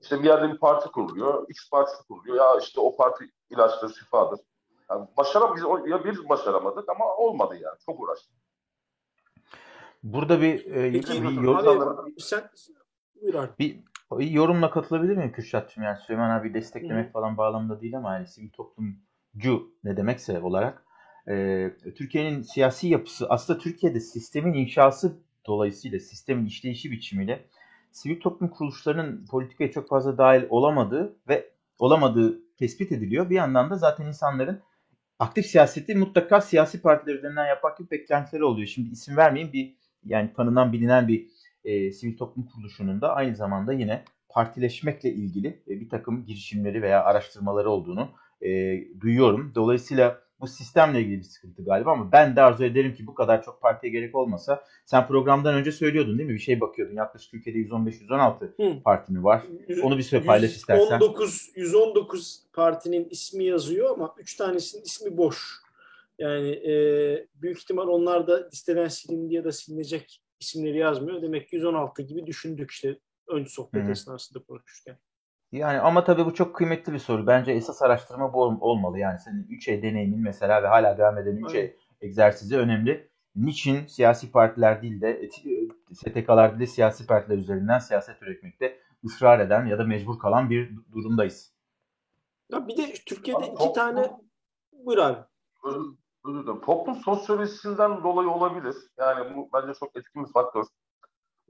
işte 0.00 0.20
bir 0.20 0.24
yerde 0.24 0.52
bir 0.52 0.58
parti 0.58 0.88
kuruluyor, 0.88 1.46
X 1.48 1.70
partisi 1.70 2.06
kuruluyor. 2.08 2.36
Ya 2.36 2.58
işte 2.60 2.80
o 2.80 2.96
parti 2.96 3.30
ilaçtır, 3.50 3.94
şifadır. 3.94 4.40
Yani 4.90 5.08
başaram 5.16 5.56
biz 5.56 5.90
ya 5.90 6.04
biz 6.04 6.28
başaramadık 6.28 6.88
ama 6.88 7.16
olmadı 7.16 7.54
yani. 7.54 7.76
Çok 7.86 8.00
uğraştık. 8.00 8.32
Burada 10.02 10.40
bir 10.40 10.74
e, 10.74 10.92
Peki, 10.92 11.22
bir 11.22 11.42
yorum, 11.42 12.04
sen 12.18 12.50
buyur 13.22 13.34
abi. 13.34 13.50
bir, 13.58 13.80
bir 14.12 14.30
yorumla 14.30 14.70
katılabilir 14.70 15.16
miyim 15.16 15.32
Kürşat'cığım? 15.32 15.84
Yani 15.84 15.98
Süleyman 15.98 16.30
abi 16.30 16.54
desteklemek 16.54 17.08
Hı. 17.08 17.12
falan 17.12 17.36
bağlamında 17.36 17.80
değil 17.80 17.96
ama 17.96 18.14
yani 18.14 18.26
sivil 18.26 18.50
toplumcu 18.50 19.72
ne 19.84 19.96
demekse 19.96 20.42
olarak 20.42 20.84
e, 21.28 21.70
Türkiye'nin 21.96 22.42
siyasi 22.42 22.88
yapısı 22.88 23.28
aslında 23.28 23.58
Türkiye'de 23.58 24.00
sistemin 24.00 24.54
inşası 24.54 25.18
dolayısıyla 25.46 25.98
sistemin 25.98 26.46
işleyişi 26.46 26.90
biçimiyle 26.90 27.44
sivil 27.92 28.20
toplum 28.20 28.48
kuruluşlarının 28.48 29.26
politikaya 29.30 29.70
çok 29.70 29.88
fazla 29.88 30.18
dahil 30.18 30.42
olamadığı 30.48 31.16
ve 31.28 31.50
olamadığı 31.78 32.56
tespit 32.56 32.92
ediliyor. 32.92 33.30
Bir 33.30 33.34
yandan 33.34 33.70
da 33.70 33.76
zaten 33.76 34.06
insanların 34.06 34.62
aktif 35.18 35.46
siyaseti 35.46 35.94
mutlaka 35.94 36.40
siyasi 36.40 36.82
partiler 36.82 37.46
yapmak 37.48 37.78
gibi 37.78 37.90
beklentileri 37.90 38.44
oluyor. 38.44 38.66
Şimdi 38.66 38.90
isim 38.90 39.16
vermeyeyim 39.16 39.52
bir 39.52 39.74
yani 40.04 40.32
tanınan 40.32 40.72
bilinen 40.72 41.08
bir 41.08 41.28
e, 41.64 41.92
sivil 41.92 42.16
toplum 42.16 42.46
kuruluşunun 42.46 43.00
da 43.00 43.14
aynı 43.14 43.36
zamanda 43.36 43.72
yine 43.72 44.04
partileşmekle 44.28 45.10
ilgili 45.12 45.48
e, 45.48 45.80
bir 45.80 45.88
takım 45.88 46.24
girişimleri 46.24 46.82
veya 46.82 47.04
araştırmaları 47.04 47.70
olduğunu 47.70 48.08
e, 48.40 48.48
duyuyorum. 49.00 49.52
Dolayısıyla 49.54 50.27
bu 50.40 50.46
sistemle 50.46 51.00
ilgili 51.00 51.18
bir 51.18 51.24
sıkıntı 51.24 51.64
galiba 51.64 51.92
ama 51.92 52.12
ben 52.12 52.36
de 52.36 52.42
arzu 52.42 52.64
ederim 52.64 52.94
ki 52.94 53.06
bu 53.06 53.14
kadar 53.14 53.42
çok 53.42 53.62
partiye 53.62 53.92
gerek 53.92 54.14
olmasa. 54.14 54.64
Sen 54.84 55.06
programdan 55.06 55.54
önce 55.54 55.72
söylüyordun 55.72 56.18
değil 56.18 56.28
mi? 56.28 56.34
Bir 56.34 56.40
şey 56.40 56.60
bakıyordun. 56.60 56.96
Yaklaşık 56.96 57.30
Türkiye'de 57.30 57.58
115-116 57.58 58.82
parti 58.82 59.12
mi 59.12 59.24
var? 59.24 59.42
Onu 59.82 59.98
bir 59.98 60.02
süre 60.02 60.22
paylaş 60.22 60.50
istersen. 60.50 60.94
119, 60.94 61.50
119 61.56 62.42
partinin 62.52 63.08
ismi 63.10 63.44
yazıyor 63.44 63.90
ama 63.90 64.14
3 64.18 64.36
tanesinin 64.36 64.82
ismi 64.82 65.16
boş. 65.16 65.68
Yani 66.18 66.50
e, 66.50 66.72
büyük 67.34 67.58
ihtimal 67.58 67.88
onlar 67.88 68.26
da 68.26 68.48
listeden 68.52 68.88
silindi 68.88 69.34
ya 69.34 69.44
da 69.44 69.52
silinecek 69.52 70.22
isimleri 70.40 70.78
yazmıyor. 70.78 71.22
Demek 71.22 71.48
ki 71.48 71.56
116 71.56 72.02
gibi 72.02 72.26
düşündük 72.26 72.70
işte 72.70 72.98
ön 73.28 73.44
sohbet 73.44 73.82
Hı-hı. 73.82 73.92
esnasında 73.92 74.44
konuşurken. 74.44 74.98
Yani 75.52 75.80
ama 75.80 76.04
tabii 76.04 76.26
bu 76.26 76.34
çok 76.34 76.56
kıymetli 76.56 76.92
bir 76.92 76.98
soru. 76.98 77.26
Bence 77.26 77.52
esas 77.52 77.82
araştırma 77.82 78.32
bu 78.32 78.42
olmalı. 78.42 78.98
Yani 78.98 79.18
senin 79.18 79.42
3E 79.42 79.82
deneyimin 79.82 80.20
mesela 80.20 80.62
ve 80.62 80.66
hala 80.66 80.98
devam 80.98 81.18
eden 81.18 81.36
3E 81.36 81.74
egzersizi 82.00 82.56
önemli. 82.56 83.08
Niçin 83.36 83.86
siyasi 83.86 84.32
partiler 84.32 84.82
değil 84.82 85.00
de 85.00 85.10
e, 85.10 85.28
STK'lar 85.94 86.50
değil 86.50 86.60
de 86.60 86.66
siyasi 86.66 87.06
partiler 87.06 87.38
üzerinden 87.38 87.78
siyaset 87.78 88.22
üretmekte 88.22 88.78
ısrar 89.04 89.40
eden 89.40 89.66
ya 89.66 89.78
da 89.78 89.84
mecbur 89.84 90.18
kalan 90.18 90.50
bir 90.50 90.70
durumdayız. 90.92 91.52
Ya 92.52 92.68
bir 92.68 92.76
de 92.76 92.94
Türkiye'de 93.06 93.46
iki 93.46 93.54
toplum, 93.54 93.72
tane 93.72 94.10
buyur 94.72 94.98
abi. 94.98 95.18
Özür, 95.64 95.80
özür 96.24 96.42
dilerim. 96.42 96.60
Toplum 96.60 96.94
sosyolojisinden 96.94 98.02
dolayı 98.02 98.28
olabilir. 98.28 98.76
Yani 98.98 99.36
bu 99.36 99.48
bence 99.54 99.74
çok 99.80 99.96
etkin 99.96 100.24
bir 100.24 100.32
faktör. 100.32 100.64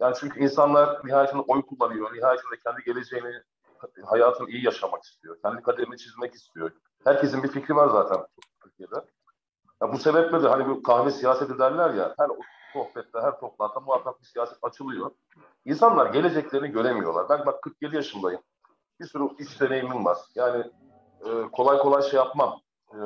Yani 0.01 0.15
çünkü 0.21 0.41
insanlar 0.41 1.07
nihayetinde 1.07 1.43
oy 1.43 1.63
kullanıyor. 1.63 2.15
Nihayetinde 2.15 2.57
kendi 2.65 2.85
geleceğini 2.85 3.43
hayatını 4.05 4.51
iyi 4.51 4.65
yaşamak 4.65 5.05
istiyor. 5.05 5.37
Kendi 5.43 5.63
kaderini 5.63 5.99
çizmek 5.99 6.35
istiyor. 6.35 6.71
Herkesin 7.05 7.43
bir 7.43 7.49
fikri 7.49 7.77
var 7.77 7.89
zaten 7.89 8.27
Türkiye'de. 8.63 9.07
Ya 9.83 9.93
bu 9.93 9.99
sebeple 9.99 10.43
de 10.43 10.49
hani 10.49 10.69
bu 10.69 10.83
kahve 10.83 11.11
siyaseti 11.11 11.59
derler 11.59 11.95
ya 11.95 12.15
her 12.19 12.29
sohbette, 12.73 13.21
her 13.21 13.41
toplantıda 13.41 13.81
muhakkak 13.81 14.21
bir 14.21 14.27
siyaset 14.27 14.59
açılıyor. 14.63 15.11
İnsanlar 15.65 16.07
geleceklerini 16.13 16.69
göremiyorlar. 16.69 17.29
Ben 17.29 17.47
bak 17.47 17.63
47 17.63 17.97
yaşındayım. 17.97 18.41
Bir 19.01 19.07
sürü 19.07 19.25
iş 19.39 19.61
deneyimim 19.61 20.05
var. 20.05 20.19
Yani 20.35 20.65
e, 21.21 21.43
kolay 21.53 21.79
kolay 21.79 22.03
şey 22.03 22.17
yapmam. 22.17 22.61
E, 22.95 22.99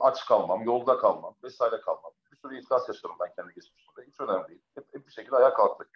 aç 0.00 0.26
kalmam, 0.26 0.62
yolda 0.62 0.98
kalmam, 0.98 1.34
vesaire 1.44 1.80
kalmam. 1.80 2.12
Bir 2.32 2.36
sürü 2.36 2.58
iflas 2.58 2.88
yaşadım 2.88 3.16
ben 3.20 3.28
kendi 3.36 3.54
geçmişimde. 3.54 4.02
Hiç 4.06 4.20
önemli 4.20 4.48
değil. 4.48 4.62
Hep, 4.74 4.84
hep 4.94 5.06
bir 5.06 5.12
şekilde 5.12 5.36
ayağa 5.36 5.54
kalktık. 5.54 5.88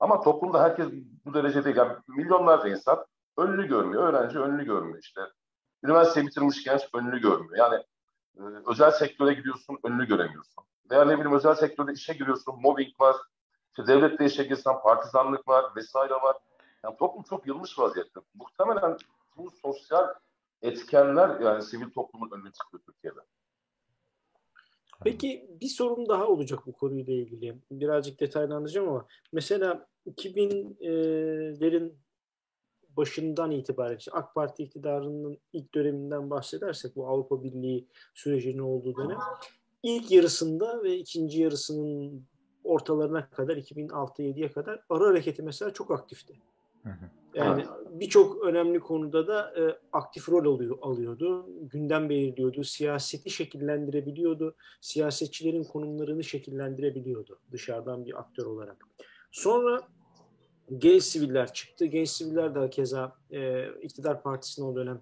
Ama 0.00 0.20
toplumda 0.20 0.62
herkes 0.62 0.86
bu 1.24 1.34
derecede 1.34 1.64
değil. 1.64 1.76
Yani 1.76 1.92
milyonlarca 2.08 2.68
insan 2.68 3.04
önlü 3.36 3.68
görmüyor. 3.68 4.02
Öğrenci 4.02 4.38
önlü 4.38 4.64
görmüyor 4.64 4.98
işte. 5.02 5.20
Üniversite 5.84 6.26
bitirmiş 6.26 6.64
genç 6.64 6.82
önlü 6.94 7.20
görmüyor. 7.20 7.56
Yani 7.56 7.84
e, 8.38 8.42
özel 8.66 8.90
sektöre 8.90 9.34
gidiyorsun 9.34 9.78
önlü 9.84 10.06
göremiyorsun. 10.06 10.64
Veya 10.90 11.04
ne 11.04 11.14
bileyim 11.14 11.36
özel 11.36 11.54
sektörde 11.54 11.92
işe 11.92 12.12
giriyorsun 12.12 12.60
mobbing 12.60 13.00
var. 13.00 13.16
İşte 13.68 13.86
devlette 13.86 14.24
işe 14.24 14.44
girsen 14.44 14.80
partizanlık 14.82 15.48
var 15.48 15.64
vesaire 15.76 16.14
var. 16.14 16.36
Yani 16.84 16.96
toplum 16.96 17.22
çok 17.22 17.46
yılmış 17.46 17.78
vaziyette. 17.78 18.20
Muhtemelen 18.34 18.96
bu 19.36 19.50
sosyal 19.50 20.14
etkenler 20.62 21.40
yani 21.40 21.62
sivil 21.62 21.90
toplumun 21.90 22.30
önüne 22.30 22.52
çıkıyor 22.52 22.82
Türkiye'de. 22.86 23.20
Peki 25.04 25.46
bir 25.60 25.68
sorun 25.68 26.08
daha 26.08 26.26
olacak 26.26 26.60
bu 26.66 26.72
konuyla 26.72 27.14
ilgili. 27.14 27.56
Birazcık 27.70 28.20
detaylandıracağım 28.20 28.88
ama 28.88 29.06
mesela 29.32 29.88
2000'lerin 30.06 31.92
başından 32.96 33.50
itibaren 33.50 33.96
işte 33.96 34.10
AK 34.14 34.34
Parti 34.34 34.62
iktidarının 34.62 35.38
ilk 35.52 35.74
döneminden 35.74 36.30
bahsedersek 36.30 36.96
bu 36.96 37.08
Avrupa 37.08 37.42
Birliği 37.42 37.86
sürecinin 38.14 38.58
olduğu 38.58 38.96
dönem 38.96 39.18
ilk 39.82 40.10
yarısında 40.10 40.82
ve 40.82 40.96
ikinci 40.96 41.40
yarısının 41.42 42.24
ortalarına 42.64 43.30
kadar 43.30 43.56
2006-7'ye 43.56 44.52
kadar 44.52 44.80
ara 44.90 45.06
hareketi 45.06 45.42
mesela 45.42 45.72
çok 45.72 45.90
aktifti. 45.90 46.34
Yani 47.34 47.64
birçok 47.90 48.44
önemli 48.44 48.80
konuda 48.80 49.26
da 49.26 49.54
e, 49.60 49.78
aktif 49.92 50.28
rol 50.28 50.54
alıyor, 50.54 50.78
alıyordu. 50.82 51.46
Gündem 51.60 52.08
belirliyordu. 52.08 52.64
Siyaseti 52.64 53.30
şekillendirebiliyordu. 53.30 54.54
Siyasetçilerin 54.80 55.64
konumlarını 55.64 56.24
şekillendirebiliyordu 56.24 57.38
dışarıdan 57.52 58.04
bir 58.04 58.18
aktör 58.18 58.46
olarak. 58.46 58.76
Sonra 59.30 59.80
genç 60.78 61.02
siviller 61.02 61.52
çıktı. 61.52 61.86
Genç 61.86 62.08
siviller 62.08 62.54
de 62.54 62.70
keza 62.70 63.16
e, 63.30 63.68
iktidar 63.82 64.22
partisine 64.22 64.64
o 64.64 64.76
dönem 64.76 65.00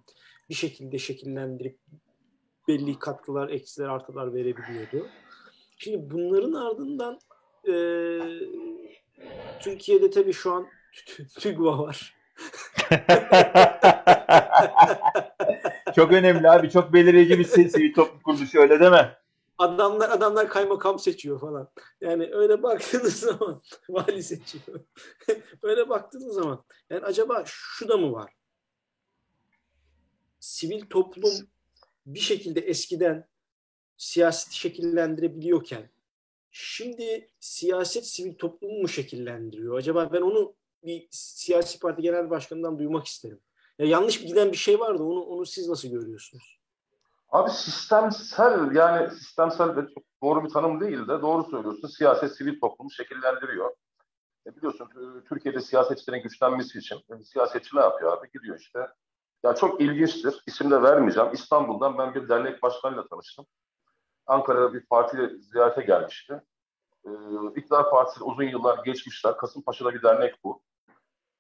bir 0.48 0.54
şekilde 0.54 0.98
şekillendirip 0.98 1.78
belli 2.68 2.98
katkılar, 2.98 3.48
eksiler, 3.48 3.88
artılar 3.88 4.34
verebiliyordu. 4.34 5.06
Şimdi 5.78 6.10
bunların 6.10 6.52
ardından 6.52 7.18
e, 7.68 7.72
Türkiye'de 9.60 10.10
tabii 10.10 10.32
şu 10.32 10.52
an 10.52 10.66
TÜGVA 11.40 11.78
var. 11.78 12.14
çok 15.94 16.12
önemli 16.12 16.50
abi. 16.50 16.70
Çok 16.70 16.92
belirleyici 16.92 17.38
bir 17.38 17.44
sivil 17.44 17.94
toplum 17.94 18.20
kuruluşu 18.20 18.60
öyle 18.60 18.80
deme 18.80 19.16
adamlar 19.60 20.10
adamlar 20.10 20.48
kaymakam 20.48 20.98
seçiyor 20.98 21.40
falan. 21.40 21.70
Yani 22.00 22.28
öyle 22.32 22.62
baktığınız 22.62 23.14
zaman 23.20 23.62
vali 23.88 24.22
seçiyor. 24.22 24.80
öyle 25.62 25.88
baktığınız 25.88 26.34
zaman 26.34 26.64
yani 26.90 27.04
acaba 27.04 27.42
şu 27.46 27.88
da 27.88 27.96
mı 27.96 28.12
var? 28.12 28.32
Sivil 30.40 30.86
toplum 30.86 31.32
bir 32.06 32.20
şekilde 32.20 32.60
eskiden 32.60 33.28
siyaseti 33.96 34.56
şekillendirebiliyorken 34.56 35.90
şimdi 36.50 37.30
siyaset 37.40 38.06
sivil 38.06 38.34
toplumu 38.34 38.80
mu 38.80 38.88
şekillendiriyor? 38.88 39.78
Acaba 39.78 40.12
ben 40.12 40.20
onu 40.20 40.54
bir 40.84 41.08
siyasi 41.10 41.78
parti 41.78 42.02
genel 42.02 42.30
başkanından 42.30 42.78
duymak 42.78 43.06
isterim. 43.06 43.40
Ya 43.78 43.86
yanlış 43.86 44.20
giden 44.20 44.52
bir 44.52 44.56
şey 44.56 44.80
vardı. 44.80 45.02
Onu 45.02 45.20
onu 45.20 45.46
siz 45.46 45.68
nasıl 45.68 45.88
görüyorsunuz? 45.88 46.59
Abi 47.30 47.50
sistemsel 47.50 48.74
yani 48.74 49.10
sistemsel 49.10 49.76
de 49.76 49.86
çok 49.94 50.04
doğru 50.22 50.44
bir 50.44 50.50
tanım 50.50 50.80
değil 50.80 50.98
de 50.98 51.22
doğru 51.22 51.44
söylüyorsun. 51.44 51.88
Siyaset 51.88 52.36
sivil 52.36 52.60
toplumu 52.60 52.90
şekillendiriyor. 52.90 53.70
E 54.46 54.56
biliyorsun 54.56 54.88
Türkiye'de 55.28 55.60
siyasetçilerin 55.60 56.22
güçlenmesi 56.22 56.78
için 56.78 56.96
e, 56.96 57.24
siyasetçi 57.24 57.76
ne 57.76 57.80
yapıyor 57.80 58.18
abi? 58.18 58.30
Gidiyor 58.30 58.58
işte. 58.58 58.88
Ya 59.42 59.54
çok 59.54 59.80
ilginçtir. 59.80 60.42
İsim 60.46 60.70
de 60.70 60.82
vermeyeceğim. 60.82 61.30
İstanbul'dan 61.32 61.98
ben 61.98 62.14
bir 62.14 62.28
dernek 62.28 62.62
başkanıyla 62.62 63.06
tanıştım. 63.06 63.46
Ankara'da 64.26 64.74
bir 64.74 64.86
parti 64.86 65.30
ziyarete 65.40 65.82
gelmişti. 65.82 66.42
Ee, 67.04 67.10
İktidar 67.56 67.90
Partisi 67.90 68.24
uzun 68.24 68.44
yıllar 68.44 68.84
geçmişler. 68.84 69.36
Kasımpaşa'da 69.36 69.94
bir 69.94 70.02
dernek 70.02 70.34
bu. 70.44 70.62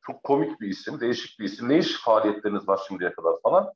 Çok 0.06 0.22
komik 0.22 0.60
bir 0.60 0.68
isim, 0.68 1.00
değişik 1.00 1.40
bir 1.40 1.44
isim. 1.44 1.68
Ne 1.68 1.78
iş 1.78 2.02
faaliyetleriniz 2.02 2.68
var 2.68 2.80
şimdiye 2.88 3.12
kadar 3.12 3.40
falan. 3.42 3.72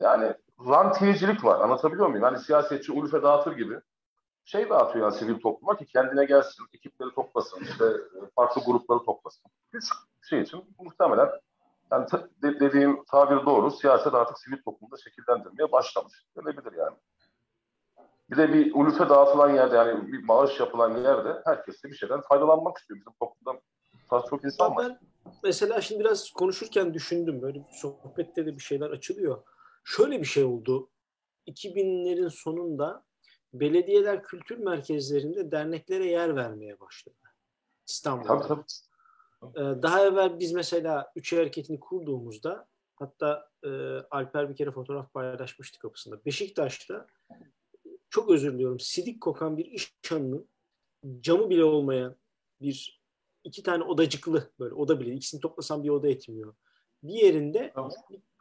Yani 0.00 0.34
rantiyecilik 0.66 1.44
var. 1.44 1.60
Anlatabiliyor 1.60 2.06
muyum? 2.06 2.24
Yani 2.24 2.38
siyasetçi 2.38 2.92
ulufe 2.92 3.22
dağıtır 3.22 3.56
gibi 3.56 3.80
şey 4.44 4.70
dağıtıyor 4.70 5.04
yani 5.04 5.18
sivil 5.18 5.40
topluma 5.40 5.76
ki 5.76 5.86
kendine 5.86 6.24
gelsin, 6.24 6.64
ekipleri 6.72 7.14
toplasın, 7.14 7.60
işte 7.60 7.84
farklı 8.36 8.62
grupları 8.66 8.98
toplasın. 8.98 9.50
Bir 9.74 9.80
şey 10.28 10.40
için 10.40 10.74
muhtemelen 10.78 11.28
yani 11.92 12.06
de, 12.42 12.60
dediğim 12.60 13.04
tabir 13.04 13.46
doğru, 13.46 13.70
siyaset 13.70 14.14
artık 14.14 14.38
sivil 14.38 14.62
toplumda 14.62 14.96
şekillendirmeye 14.96 15.72
başlamış. 15.72 16.26
Ölebilir 16.36 16.72
yani. 16.72 16.96
Bir 18.30 18.36
de 18.36 18.52
bir 18.52 18.74
ulufe 18.74 19.08
dağıtılan 19.08 19.54
yerde 19.54 19.76
yani 19.76 20.12
bir 20.12 20.24
maaş 20.24 20.60
yapılan 20.60 20.96
yerde 20.96 21.42
herkes 21.44 21.84
de 21.84 21.88
bir 21.88 21.94
şeyden 21.94 22.20
faydalanmak 22.20 22.78
istiyor. 22.78 23.00
Bizim 23.00 23.12
toplumda 23.20 23.60
çok 24.30 24.44
insan 24.44 24.76
var. 24.76 24.86
Ben 24.88 24.98
mesela 25.42 25.80
şimdi 25.80 26.00
biraz 26.00 26.30
konuşurken 26.30 26.94
düşündüm. 26.94 27.42
Böyle 27.42 27.66
sohbette 27.70 28.46
de 28.46 28.56
bir 28.56 28.62
şeyler 28.62 28.90
açılıyor 28.90 29.42
şöyle 29.88 30.20
bir 30.20 30.26
şey 30.26 30.44
oldu. 30.44 30.90
2000'lerin 31.46 32.30
sonunda 32.30 33.04
belediyeler 33.52 34.22
kültür 34.22 34.58
merkezlerinde 34.58 35.50
derneklere 35.50 36.06
yer 36.06 36.36
vermeye 36.36 36.80
başladı. 36.80 37.16
İstanbul'da. 37.86 38.40
Tabii, 38.40 38.48
tabii. 38.48 39.82
Daha 39.82 40.06
evvel 40.06 40.38
biz 40.38 40.52
mesela 40.52 41.12
Üçe 41.16 41.36
Hareketi'ni 41.36 41.80
kurduğumuzda 41.80 42.68
hatta 42.96 43.50
e, 43.64 43.68
Alper 44.10 44.50
bir 44.50 44.56
kere 44.56 44.70
fotoğraf 44.70 45.12
paylaşmıştı 45.12 45.78
kapısında. 45.78 46.24
Beşiktaş'ta 46.24 47.06
çok 48.10 48.30
özür 48.30 48.54
diliyorum 48.54 48.80
sidik 48.80 49.20
kokan 49.20 49.56
bir 49.56 49.64
iş 49.64 49.94
hanının 50.08 50.48
camı 51.20 51.50
bile 51.50 51.64
olmayan 51.64 52.16
bir 52.60 53.02
iki 53.44 53.62
tane 53.62 53.84
odacıklı 53.84 54.50
böyle 54.58 54.74
oda 54.74 55.00
bile 55.00 55.14
ikisini 55.14 55.40
toplasam 55.40 55.84
bir 55.84 55.88
oda 55.88 56.08
etmiyor. 56.08 56.54
Bir 57.02 57.14
yerinde 57.14 57.72
tamam. 57.74 57.90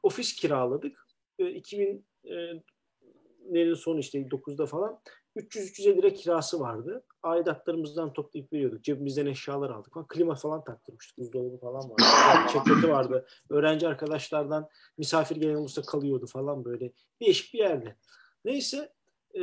ofis 0.03 0.35
kiraladık 0.35 1.06
2000'lerin 1.39 3.71
e, 3.71 3.75
sonu 3.75 3.99
işte 3.99 4.19
9'da 4.19 4.65
falan 4.65 5.01
300-350 5.37 5.97
lira 5.97 6.13
kirası 6.13 6.59
vardı. 6.59 7.03
aidatlarımızdan 7.23 8.13
toplayıp 8.13 8.53
veriyorduk. 8.53 8.83
Cebimizden 8.83 9.25
eşyalar 9.25 9.69
aldık. 9.69 9.93
Falan. 9.93 10.07
Klima 10.07 10.35
falan 10.35 10.63
taktırmıştık. 10.63 11.17
Buzdolabı 11.17 11.57
falan 11.57 11.89
vardı. 11.89 12.03
Çekyatı 12.53 12.89
vardı. 12.89 13.27
Öğrenci 13.49 13.87
arkadaşlardan 13.87 14.69
misafir 14.97 15.35
gelen 15.35 15.55
olursa 15.55 15.81
kalıyordu 15.81 16.27
falan 16.27 16.65
böyle. 16.65 16.91
Değişik 17.21 17.53
bir 17.53 17.59
yerde. 17.59 17.95
Neyse 18.45 18.93
e, 19.35 19.41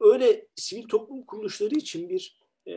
öyle 0.00 0.46
sivil 0.54 0.88
toplum 0.88 1.22
kuruluşları 1.22 1.74
için 1.74 2.08
bir 2.08 2.38
e, 2.66 2.72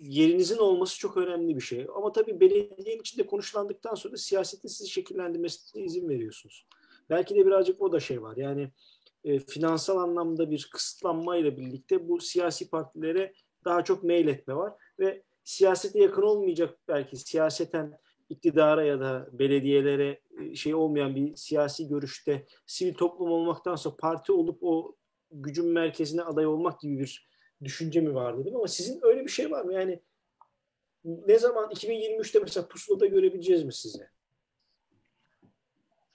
yerinizin 0.00 0.58
olması 0.58 0.98
çok 0.98 1.16
önemli 1.16 1.56
bir 1.56 1.60
şey. 1.60 1.86
Ama 1.96 2.12
tabii 2.12 2.40
belediyenin 2.40 3.00
içinde 3.00 3.26
konuşulandıktan 3.26 3.94
sonra 3.94 4.16
siyasetin 4.16 4.68
sizi 4.68 4.90
şekillendirmesine 4.90 5.84
izin 5.84 6.08
veriyorsunuz. 6.08 6.66
Belki 7.10 7.34
de 7.34 7.46
birazcık 7.46 7.82
o 7.82 7.92
da 7.92 8.00
şey 8.00 8.22
var. 8.22 8.36
Yani 8.36 8.70
e, 9.24 9.38
finansal 9.38 9.98
anlamda 9.98 10.50
bir 10.50 10.70
kısıtlanmayla 10.72 11.56
birlikte 11.56 12.08
bu 12.08 12.20
siyasi 12.20 12.70
partilere 12.70 13.32
daha 13.64 13.84
çok 13.84 14.04
meyletme 14.04 14.56
var 14.56 14.72
ve 14.98 15.22
siyasete 15.44 15.98
yakın 15.98 16.22
olmayacak 16.22 16.78
belki 16.88 17.16
siyaseten 17.16 17.98
iktidara 18.28 18.84
ya 18.84 19.00
da 19.00 19.28
belediyelere 19.32 20.20
e, 20.40 20.54
şey 20.54 20.74
olmayan 20.74 21.16
bir 21.16 21.36
siyasi 21.36 21.88
görüşte 21.88 22.46
sivil 22.66 22.94
toplum 22.94 23.30
olmaktansa 23.30 23.96
parti 23.96 24.32
olup 24.32 24.58
o 24.62 24.96
gücün 25.30 25.66
merkezine 25.66 26.22
aday 26.22 26.46
olmak 26.46 26.80
gibi 26.80 26.98
bir 26.98 27.27
düşünce 27.64 28.00
mi 28.00 28.14
var 28.14 28.38
dedim 28.38 28.56
ama 28.56 28.68
sizin 28.68 29.00
öyle 29.02 29.24
bir 29.24 29.30
şey 29.30 29.50
var 29.50 29.64
mı? 29.64 29.74
Yani 29.74 30.00
ne 31.04 31.38
zaman 31.38 31.70
2023'te 31.70 32.38
mesela 32.38 32.68
pusulada 32.68 33.06
görebileceğiz 33.06 33.64
mi 33.64 33.72
sizi? 33.72 34.08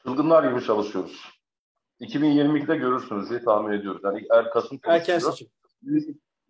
Çılgınlar 0.03 0.51
gibi 0.51 0.65
çalışıyoruz. 0.65 1.25
2022'de 2.01 2.75
görürsünüz 2.75 3.29
diye 3.29 3.43
tahmin 3.43 3.77
ediyoruz. 3.77 4.01
Yani 4.03 4.25
er 4.31 4.50
Kasım 4.50 4.79
Erken 4.83 5.19
seçim. 5.19 5.47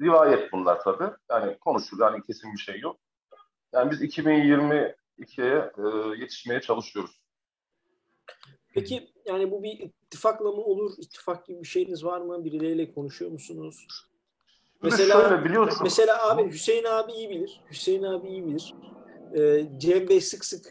Rivayet 0.02 0.52
bunlar 0.52 0.80
tabii. 0.84 1.14
Yani 1.30 1.58
konuşulur. 1.58 2.02
Yani 2.02 2.24
kesin 2.24 2.54
bir 2.54 2.60
şey 2.60 2.80
yok. 2.80 3.00
Yani 3.74 3.92
biz 3.92 4.02
2022'ye 4.02 5.72
e, 5.78 6.18
yetişmeye 6.22 6.62
çalışıyoruz. 6.62 7.22
Peki 8.74 9.14
yani 9.26 9.52
bu 9.52 9.64
bir 9.64 9.80
ittifakla 9.80 10.52
mı 10.52 10.64
olur? 10.64 10.94
İttifak 10.98 11.46
gibi 11.46 11.62
bir 11.62 11.68
şeyiniz 11.68 12.06
var 12.06 12.22
mı? 12.22 12.46
Birileriyle 12.46 12.94
konuşuyor 12.94 13.32
musunuz? 13.32 13.88
Mesela, 14.84 15.22
şöyle 15.22 15.46
biliyorsun. 15.46 15.80
mesela 15.84 16.30
abi 16.30 16.52
Hüseyin 16.52 16.84
abi 16.84 17.12
iyi 17.12 17.30
bilir. 17.30 17.62
Hüseyin 17.72 18.04
abi 18.04 18.28
iyi 18.28 18.46
bilir. 18.46 18.74
Ee, 19.38 19.66
Cem 19.78 20.10
Bey 20.10 20.22
sık 20.22 20.46
sık 20.46 20.66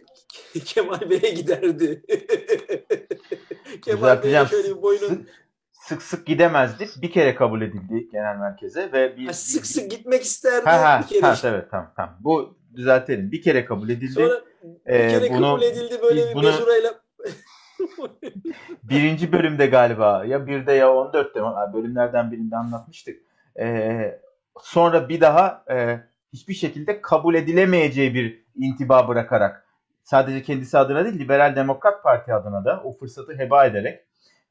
Kemal 0.64 1.10
Bey'e 1.10 1.30
giderdi. 1.30 2.02
Kemal 3.84 4.22
Bey'e 4.22 4.46
şöyle 4.46 4.76
bir 4.76 4.82
boynun... 4.82 5.28
Sık, 5.72 6.02
sık 6.02 6.26
gidemezdi. 6.26 6.88
Bir 7.02 7.12
kere 7.12 7.34
kabul 7.34 7.62
edildi 7.62 8.08
genel 8.12 8.36
merkeze 8.36 8.92
ve 8.92 9.16
bir, 9.16 9.26
ha, 9.26 9.32
sık 9.32 9.66
sık 9.66 9.90
gitmek 9.90 10.22
isterdi. 10.22 10.64
Ha, 10.64 10.80
ha, 10.82 11.00
bir 11.02 11.08
kere 11.08 11.26
ha, 11.26 11.32
işte. 11.32 11.48
evet 11.48 11.70
tamam 11.70 11.92
tamam. 11.96 12.16
Bu 12.20 12.56
düzeltelim. 12.74 13.32
Bir 13.32 13.42
kere 13.42 13.64
kabul 13.64 13.88
edildi. 13.88 14.12
Sonra 14.12 14.40
bir 14.62 15.08
kere 15.08 15.26
ee, 15.26 15.30
bunu, 15.30 15.40
kabul 15.40 15.62
edildi 15.62 15.98
böyle 16.02 16.28
bir 16.28 16.34
bunu, 16.34 16.46
mezurayla 16.46 16.94
birinci 18.82 19.32
bölümde 19.32 19.66
galiba 19.66 20.24
ya 20.24 20.46
birde 20.46 20.72
ya 20.72 20.86
14'te 20.86 21.72
bölümlerden 21.74 22.32
birinde 22.32 22.56
anlatmıştık. 22.56 23.31
Ee, 23.58 24.20
sonra 24.60 25.08
bir 25.08 25.20
daha 25.20 25.64
e, 25.70 26.00
hiçbir 26.32 26.54
şekilde 26.54 27.00
kabul 27.00 27.34
edilemeyeceği 27.34 28.14
bir 28.14 28.44
intiba 28.56 29.08
bırakarak 29.08 29.66
sadece 30.02 30.42
kendisi 30.42 30.78
adına 30.78 31.04
değil 31.04 31.18
Liberal 31.18 31.56
Demokrat 31.56 32.02
Parti 32.02 32.34
adına 32.34 32.64
da 32.64 32.82
o 32.84 32.92
fırsatı 32.92 33.38
heba 33.38 33.66
ederek 33.66 34.00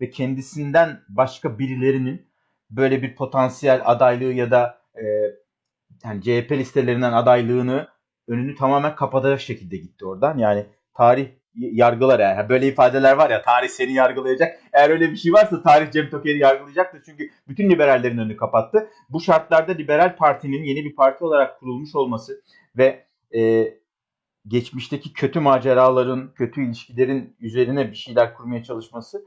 ve 0.02 0.10
kendisinden 0.10 1.02
başka 1.10 1.60
birilerinin 1.60 2.28
böyle 2.70 3.02
bir 3.02 3.16
potansiyel 3.16 3.82
adaylığı 3.86 4.34
ya 4.34 4.52
da 4.52 4.82
e, 4.96 5.04
yani 6.04 6.22
CHP 6.22 6.52
listelerinden 6.52 7.14
adaylığını 7.14 7.88
önünü 8.28 8.56
tamamen 8.56 8.96
kapatacak 8.96 9.42
şekilde 9.42 9.78
gitti 9.78 10.06
oradan. 10.06 10.38
Yani 10.38 10.66
tarih 10.94 11.28
yargılar 11.56 12.20
yani. 12.20 12.50
Böyle 12.50 12.68
ifadeler 12.68 13.18
var 13.18 13.30
ya 13.30 13.42
tarih 13.42 13.70
seni 13.70 13.94
yargılayacak. 13.94 14.60
Eğer 14.74 14.90
öyle 14.90 15.12
bir 15.12 15.18
şey 15.18 15.34
varsa 15.34 15.62
tarih 15.62 15.92
Cem 15.92 16.10
Toker'i 16.10 16.38
yargılayacaktır. 16.38 17.02
Çünkü 17.06 17.30
bütün 17.48 17.70
liberallerin 17.70 18.18
önünü 18.18 18.38
kapattı. 18.38 18.90
Bu 19.10 19.22
şartlarda 19.22 19.72
Liberal 19.72 20.16
Parti'nin 20.16 20.64
yeni 20.64 20.86
bir 20.86 20.96
parti 20.96 21.24
olarak 21.24 21.60
kurulmuş 21.60 21.96
olması 21.96 22.42
ve 22.78 23.06
e, 23.36 23.74
geçmişteki 24.48 25.14
kötü 25.14 25.40
maceraların, 25.40 26.34
kötü 26.34 26.66
ilişkilerin 26.66 27.36
üzerine 27.40 27.92
bir 27.92 27.96
şeyler 27.96 28.34
kurmaya 28.34 28.64
çalışması 28.64 29.26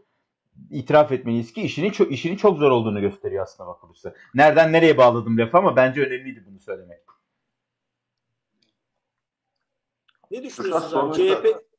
itiraf 0.71 1.13
etmeliyiz 1.13 1.53
ki 1.53 1.63
işinin 1.63 1.91
çok 1.91 2.13
işinin 2.13 2.37
çok 2.37 2.59
zor 2.59 2.71
olduğunu 2.71 3.01
gösteriyor 3.01 3.43
aslında 3.43 3.71
bakılırsa. 3.71 4.15
Nereden 4.35 4.73
nereye 4.73 4.97
bağladım 4.97 5.39
lafı 5.39 5.59
ama 5.59 5.77
bence 5.77 6.01
önemliydi 6.01 6.45
bunu 6.47 6.61
söylemek. 6.61 6.99
Ne 10.31 10.43
düşünüyorsunuz 10.43 10.95
abi? 10.95 11.15
CHP 11.15 11.74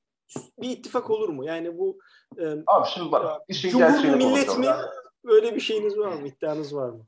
bir 0.62 0.70
ittifak 0.70 1.10
olur 1.10 1.30
mu? 1.30 1.46
Yani 1.46 1.78
bu 1.78 2.00
e, 2.38 2.56
Abi 2.68 2.88
şimdi 2.88 3.12
bak 3.12 3.42
işin 3.48 3.70
Cumhur 3.70 4.16
millet 4.16 4.58
mi? 4.58 4.66
Yani. 4.66 4.86
Böyle 5.26 5.56
bir 5.56 5.60
şeyiniz 5.60 5.98
var 5.98 6.12
mı? 6.12 6.28
İddianız 6.28 6.76
var 6.76 6.90
mı? 6.90 7.06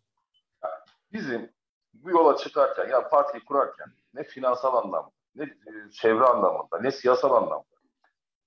Bizim 1.13 1.51
bu 1.93 2.10
yola 2.10 2.38
çıkarken 2.38 2.89
ya 2.89 3.10
partiyi 3.10 3.45
kurarken 3.45 3.88
ne 4.13 4.23
finansal 4.23 4.73
anlamda 4.73 5.12
ne 5.36 5.53
çevre 5.91 6.23
anlamında 6.23 6.80
ne 6.82 6.91
siyasal 6.91 7.32
anlamda 7.32 7.65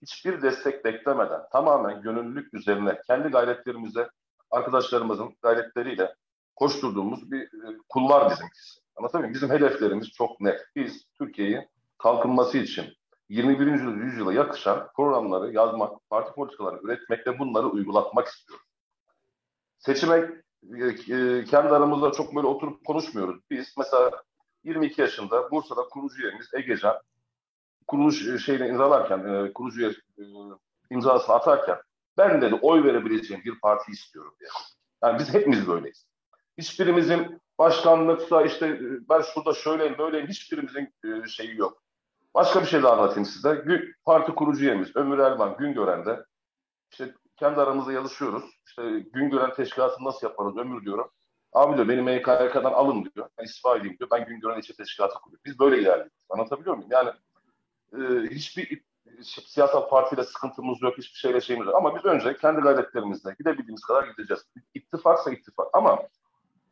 hiçbir 0.02 0.42
destek 0.42 0.85
beklemeden 0.85 1.40
tamamen 1.52 2.02
gönüllülük 2.02 2.54
üzerine 2.54 3.00
kendi 3.06 3.28
gayretlerimize 3.28 4.09
arkadaşlarımızın 4.50 5.37
gayretleriyle 5.42 6.14
koşturduğumuz 6.56 7.30
bir 7.30 7.48
kullar 7.88 8.30
bizimkisi. 8.30 8.80
Anlatabiliyor 8.96 9.30
muyum? 9.30 9.35
Bizim 9.35 9.50
hedeflerimiz 9.50 10.11
çok 10.11 10.40
net. 10.40 10.61
Biz 10.76 11.04
Türkiye'yi 11.18 11.68
kalkınması 11.98 12.59
için 12.59 12.85
21. 13.30 14.02
yüzyıla 14.04 14.32
yakışan 14.32 14.88
programları 14.96 15.52
yazmak, 15.52 16.10
parti 16.10 16.32
politikalarını 16.32 16.80
üretmek 16.82 17.26
ve 17.26 17.38
bunları 17.38 17.66
uygulatmak 17.66 18.26
istiyoruz. 18.26 18.66
Seçime 19.78 20.16
e, 20.76 20.86
e, 20.86 21.44
kendi 21.44 21.68
aramızda 21.68 22.12
çok 22.12 22.36
böyle 22.36 22.46
oturup 22.46 22.84
konuşmuyoruz. 22.84 23.40
Biz 23.50 23.74
mesela 23.78 24.10
22 24.64 25.00
yaşında 25.00 25.50
Bursa'da 25.50 25.82
kurucu 25.82 26.26
yerimiz 26.26 26.54
Egecan 26.54 26.96
kuruluş 27.86 28.28
e, 28.28 28.38
şeyini 28.38 28.68
imzalarken, 28.68 29.52
kurucu 29.52 29.80
yer 29.80 29.96
imzasını 30.90 31.34
atarken 31.34 31.78
ben 32.16 32.42
de 32.42 32.54
oy 32.54 32.84
verebileceğim 32.84 33.42
bir 33.44 33.60
parti 33.60 33.92
istiyorum 33.92 34.34
diye. 34.40 34.50
Yani 35.02 35.18
biz 35.18 35.34
hepimiz 35.34 35.68
böyleyiz. 35.68 36.06
Hiçbirimizin 36.58 37.40
başkanlıksa 37.58 38.42
işte 38.42 38.80
ben 39.08 39.22
şurada 39.22 39.54
şöyleyim 39.54 39.98
böyleyim 39.98 40.26
hiçbirimizin 40.26 40.94
şeyi 41.26 41.56
yok. 41.56 41.82
Başka 42.34 42.60
bir 42.60 42.66
şey 42.66 42.82
daha 42.82 42.92
anlatayım 42.92 43.24
size. 43.24 43.64
Parti 44.04 44.32
kurucu 44.32 44.64
üyemiz 44.64 44.96
Ömür 44.96 45.18
Erman 45.18 45.56
Güngören'de 45.56 46.24
işte 46.90 47.14
kendi 47.36 47.60
aramızda 47.60 47.92
yazışıyoruz. 47.92 48.44
İşte 48.66 48.82
Güngören 49.12 49.54
teşkilatını 49.54 50.06
nasıl 50.06 50.26
yaparız 50.26 50.56
Ömür 50.56 50.84
diyorum. 50.84 51.10
Abi 51.52 51.76
diyor 51.76 51.88
beni 51.88 52.02
MKYK'dan 52.02 52.72
alın 52.72 53.10
diyor. 53.14 53.28
Ben 53.38 53.44
istifa 53.44 53.76
edeyim 53.76 53.98
diyor. 53.98 54.10
Ben 54.10 54.24
Güngören 54.26 54.58
İlçe 54.58 54.74
Teşkilatı 54.74 55.14
kuruyorum. 55.14 55.42
Biz 55.44 55.58
böyle 55.58 55.78
ilerliyoruz. 55.78 56.26
Anlatabiliyor 56.30 56.76
muyum? 56.76 56.90
Yani 56.90 57.10
e, 57.92 58.30
hiçbir 58.30 58.82
siyasal 59.22 59.88
partiyle 59.88 60.24
sıkıntımız 60.24 60.82
yok. 60.82 60.98
Hiçbir 60.98 61.18
şeyle 61.18 61.40
şeyimiz 61.40 61.66
yok. 61.66 61.76
Ama 61.76 61.96
biz 61.96 62.04
önce 62.04 62.36
kendi 62.36 62.60
gayretlerimizle 62.60 63.34
gidebildiğimiz 63.38 63.82
kadar 63.82 64.08
gideceğiz. 64.08 64.44
İttifaksa 64.74 65.30
ittifak. 65.30 65.66
Ama 65.72 65.98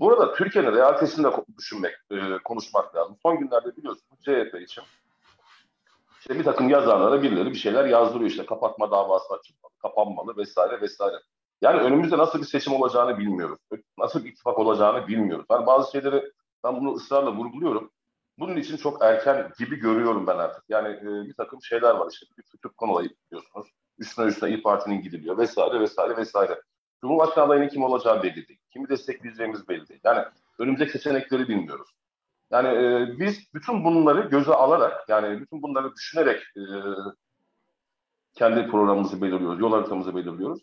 burada 0.00 0.34
Türkiye'nin 0.34 0.72
realitesini 0.72 1.24
de 1.24 1.30
düşünmek, 1.58 1.94
e, 2.10 2.38
konuşmak 2.44 2.96
lazım. 2.96 3.16
Son 3.22 3.38
günlerde 3.38 3.76
biliyorsunuz 3.76 4.20
CHP 4.24 4.62
için 4.62 4.84
işte 6.20 6.38
bir 6.38 6.44
takım 6.44 6.68
yazarlara 6.68 7.22
birileri 7.22 7.50
bir 7.50 7.58
şeyler 7.58 7.84
yazdırıyor 7.84 8.30
işte 8.30 8.46
kapatma 8.46 8.90
davası 8.90 9.34
açılmalı, 9.34 9.72
kapanmalı 9.82 10.36
vesaire 10.36 10.80
vesaire. 10.80 11.16
Yani 11.62 11.80
önümüzde 11.80 12.18
nasıl 12.18 12.38
bir 12.40 12.44
seçim 12.44 12.72
olacağını 12.72 13.18
bilmiyoruz. 13.18 13.58
Nasıl 13.98 14.24
bir 14.24 14.30
ittifak 14.30 14.58
olacağını 14.58 15.08
bilmiyoruz. 15.08 15.46
Ben 15.50 15.66
bazı 15.66 15.92
şeyleri 15.92 16.32
ben 16.64 16.76
bunu 16.76 16.92
ısrarla 16.92 17.36
vurguluyorum. 17.36 17.90
Bunun 18.38 18.56
için 18.56 18.76
çok 18.76 19.04
erken 19.04 19.52
gibi 19.58 19.76
görüyorum 19.76 20.26
ben 20.26 20.38
artık. 20.38 20.64
Yani 20.68 20.88
e, 20.88 21.28
bir 21.28 21.34
takım 21.34 21.62
şeyler 21.62 21.94
var 21.94 22.10
işte 22.12 22.26
bir 22.38 22.42
tutuk 22.42 22.76
konulayı 22.76 23.10
biliyorsunuz. 23.26 23.68
Üstüne 23.98 24.26
üstüne 24.26 24.50
İYİ 24.50 24.62
Parti'nin 24.62 25.02
gidiliyor 25.02 25.38
vesaire 25.38 25.80
vesaire 25.80 26.16
vesaire. 26.16 26.62
Cumhurbaşkanı 27.00 27.44
adayının 27.44 27.68
kim 27.68 27.82
olacağı 27.82 28.22
belli 28.22 28.48
değil. 28.48 28.60
Kimi 28.72 28.88
destekleyeceğimiz 28.88 29.68
belli 29.68 29.88
değil. 29.88 30.00
Yani 30.04 30.24
önümüzdeki 30.58 30.92
seçenekleri 30.92 31.48
bilmiyoruz. 31.48 31.88
Yani 32.50 32.68
e, 32.68 33.18
biz 33.18 33.54
bütün 33.54 33.84
bunları 33.84 34.28
göze 34.28 34.52
alarak 34.52 35.08
yani 35.08 35.40
bütün 35.40 35.62
bunları 35.62 35.94
düşünerek 35.94 36.42
e, 36.56 36.62
kendi 38.34 38.70
programımızı 38.70 39.22
belirliyoruz, 39.22 39.60
yol 39.60 39.72
haritamızı 39.72 40.16
belirliyoruz. 40.16 40.62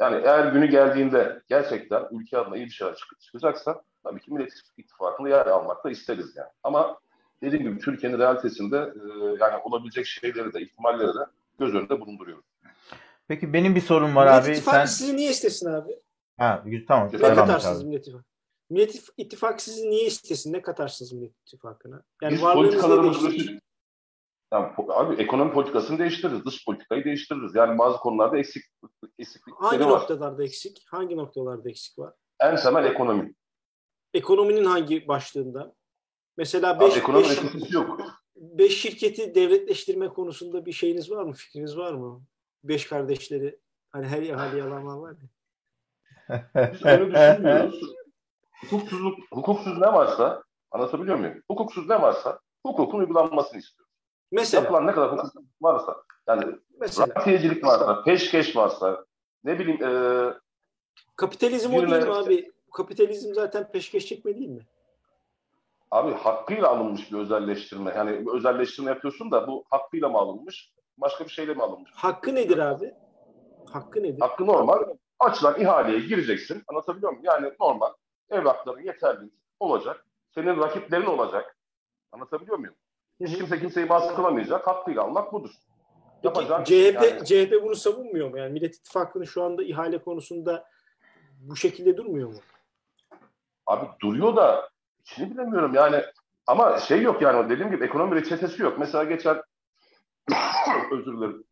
Yani 0.00 0.20
eğer 0.24 0.52
günü 0.52 0.66
geldiğinde 0.66 1.42
gerçekten 1.48 2.04
ülke 2.10 2.38
adına 2.38 2.56
iyi 2.56 2.66
bir 2.66 2.70
şeyler 2.70 2.94
çık 2.94 3.20
çıkacaksa 3.20 3.82
tabii 4.04 4.20
ki 4.20 4.32
Millet 4.32 4.52
İttifakı'nda 4.76 5.28
yer 5.28 5.46
almak 5.46 5.84
da 5.84 5.90
isteriz 5.90 6.36
yani. 6.36 6.48
Ama 6.62 6.98
dediğim 7.42 7.64
gibi 7.64 7.78
Türkiye'nin 7.78 8.18
realitesinde 8.18 8.76
e, 8.76 9.00
yani 9.40 9.56
olabilecek 9.64 10.06
şeyleri 10.06 10.52
de 10.52 10.60
ihtimalleri 10.60 11.08
de 11.08 11.26
göz 11.58 11.74
önünde 11.74 12.00
bulunduruyoruz. 12.00 12.44
Peki 13.28 13.52
benim 13.52 13.74
bir 13.74 13.80
sorum 13.80 14.16
var 14.16 14.26
Millet 14.26 14.48
abi. 14.48 14.56
Sen... 14.56 14.84
sizi 14.84 15.16
niye 15.16 15.30
istesin 15.30 15.72
abi? 15.72 15.92
Ha, 16.38 16.64
tamam. 16.88 17.10
Ne 17.12 17.18
katarsınız 17.18 17.84
Millet 17.84 18.00
İttifakı? 18.00 18.35
Millet 18.70 19.04
İttifakı 19.16 19.62
sizi 19.62 19.90
niye 19.90 20.04
istesin? 20.06 20.52
Ne 20.52 20.62
katarsınız 20.62 21.12
Millet 21.12 21.36
İttifakı'na? 21.40 22.02
Yani 22.22 22.32
Biz 22.32 22.40
politikalarımızı 22.40 23.30
yani, 24.52 24.72
abi 24.88 25.22
ekonomi 25.22 25.52
politikasını 25.52 25.98
değiştiririz, 25.98 26.44
dış 26.44 26.64
politikayı 26.64 27.04
değiştiririz. 27.04 27.54
Yani 27.54 27.78
bazı 27.78 27.98
konularda 27.98 28.38
eksik 28.38 28.64
eksiklikleri 29.18 29.68
Hangi 29.68 29.84
var. 29.84 29.90
noktalarda 29.90 30.44
eksik? 30.44 30.84
Hangi 30.90 31.16
noktalarda 31.16 31.68
eksik 31.70 31.98
var? 31.98 32.14
En 32.40 32.56
temel 32.56 32.84
ekonomi. 32.84 33.34
Ekonominin 34.14 34.64
hangi 34.64 35.08
başlığında? 35.08 35.74
Mesela 36.36 36.70
Abi 36.70 36.84
5 36.84 36.96
ekonomi 36.96 37.26
eksikliği 37.26 37.72
yok. 37.74 38.00
beş 38.36 38.80
şirketi 38.80 39.34
devletleştirme 39.34 40.08
konusunda 40.08 40.66
bir 40.66 40.72
şeyiniz 40.72 41.10
var 41.10 41.22
mı? 41.24 41.32
Fikriniz 41.32 41.76
var 41.76 41.92
mı? 41.92 42.22
Beş 42.64 42.86
kardeşleri 42.86 43.58
hani 43.90 44.06
her 44.06 44.22
ihaleyi 44.22 44.62
alanlar 44.62 44.96
var 44.96 45.16
ya. 45.22 45.28
Öyle 46.84 47.10
düşünmüyoruz. 47.10 47.96
Hukuksuzluk, 48.62 49.18
hukuksuz 49.32 49.78
ne 49.78 49.92
varsa 49.92 50.42
anlatabiliyor 50.70 51.16
muyum? 51.16 51.42
Hukuksuz 51.50 51.88
ne 51.88 52.02
varsa 52.02 52.38
hukukun 52.66 52.98
uygulanmasını 52.98 53.58
istiyoruz. 53.58 53.92
Mesela, 54.32 54.62
Yapılan 54.62 54.86
ne 54.86 54.92
kadar 54.92 55.12
hukuksuz 55.12 55.44
varsa 55.62 55.96
yani 56.28 56.44
mesela 56.80 57.14
rantiyecilik 57.16 57.64
varsa, 57.64 58.02
peşkeş 58.02 58.56
varsa 58.56 59.04
ne 59.44 59.58
bileyim 59.58 59.84
e, 59.84 59.90
kapitalizm 61.16 61.74
o 61.74 61.76
Birine- 61.82 61.90
değil 61.90 62.06
mi 62.06 62.14
abi? 62.14 62.52
Kapitalizm 62.72 63.34
zaten 63.34 63.70
peşkeş 63.72 64.06
çekme 64.06 64.34
değil 64.34 64.48
mi? 64.48 64.66
abi 65.90 66.12
hakkıyla 66.12 66.68
alınmış 66.68 67.12
bir 67.12 67.18
özelleştirme. 67.18 67.92
Yani 67.96 68.24
özelleştirme 68.34 68.90
yapıyorsun 68.90 69.30
da 69.30 69.46
bu 69.46 69.64
hakkıyla 69.70 70.08
mı 70.08 70.18
alınmış? 70.18 70.72
Başka 70.98 71.24
bir 71.24 71.30
şeyle 71.30 71.54
mi 71.54 71.62
alınmış? 71.62 71.90
Hakkı 71.94 72.34
nedir 72.34 72.58
abi? 72.58 72.94
Hakkı 73.72 74.02
nedir? 74.02 74.20
Hakkı 74.20 74.46
normal. 74.46 74.82
Açılan 75.18 75.60
ihaleye 75.60 76.00
gireceksin. 76.00 76.62
Anlatabiliyor 76.68 77.10
muyum? 77.12 77.24
Yani 77.24 77.52
normal. 77.60 77.92
Evrakların 78.30 78.82
yeterli 78.82 79.30
olacak. 79.60 80.06
Senin 80.34 80.56
rakiplerin 80.60 81.06
olacak. 81.06 81.56
Anlatabiliyor 82.12 82.58
muyum? 82.58 82.74
Hiç 83.20 83.38
kimse 83.38 83.60
kimseyi 83.60 83.88
baskılamayacak. 83.88 84.66
Hakkıyla 84.66 85.02
almak 85.02 85.32
budur. 85.32 85.50
Peki 86.22 86.26
Yapacağın 86.26 86.64
CHP, 86.64 86.68
şey 86.68 86.92
yani. 86.92 87.24
CHP 87.24 87.62
bunu 87.62 87.76
savunmuyor 87.76 88.30
mu? 88.30 88.38
Yani 88.38 88.52
Millet 88.52 88.74
İttifakı'nın 88.76 89.24
şu 89.24 89.42
anda 89.42 89.62
ihale 89.64 89.98
konusunda 89.98 90.66
bu 91.40 91.56
şekilde 91.56 91.96
durmuyor 91.96 92.28
mu? 92.28 92.38
Abi 93.66 93.86
duruyor 94.02 94.36
da 94.36 94.70
içini 95.00 95.30
bilemiyorum 95.30 95.74
yani. 95.74 96.02
Ama 96.46 96.78
şey 96.78 97.02
yok 97.02 97.22
yani 97.22 97.50
dediğim 97.50 97.70
gibi 97.70 97.84
ekonomi 97.84 98.14
reçetesi 98.16 98.62
yok. 98.62 98.78
Mesela 98.78 99.04
geçen 99.04 99.42
özür 100.92 101.16
dilerim. 101.16 101.44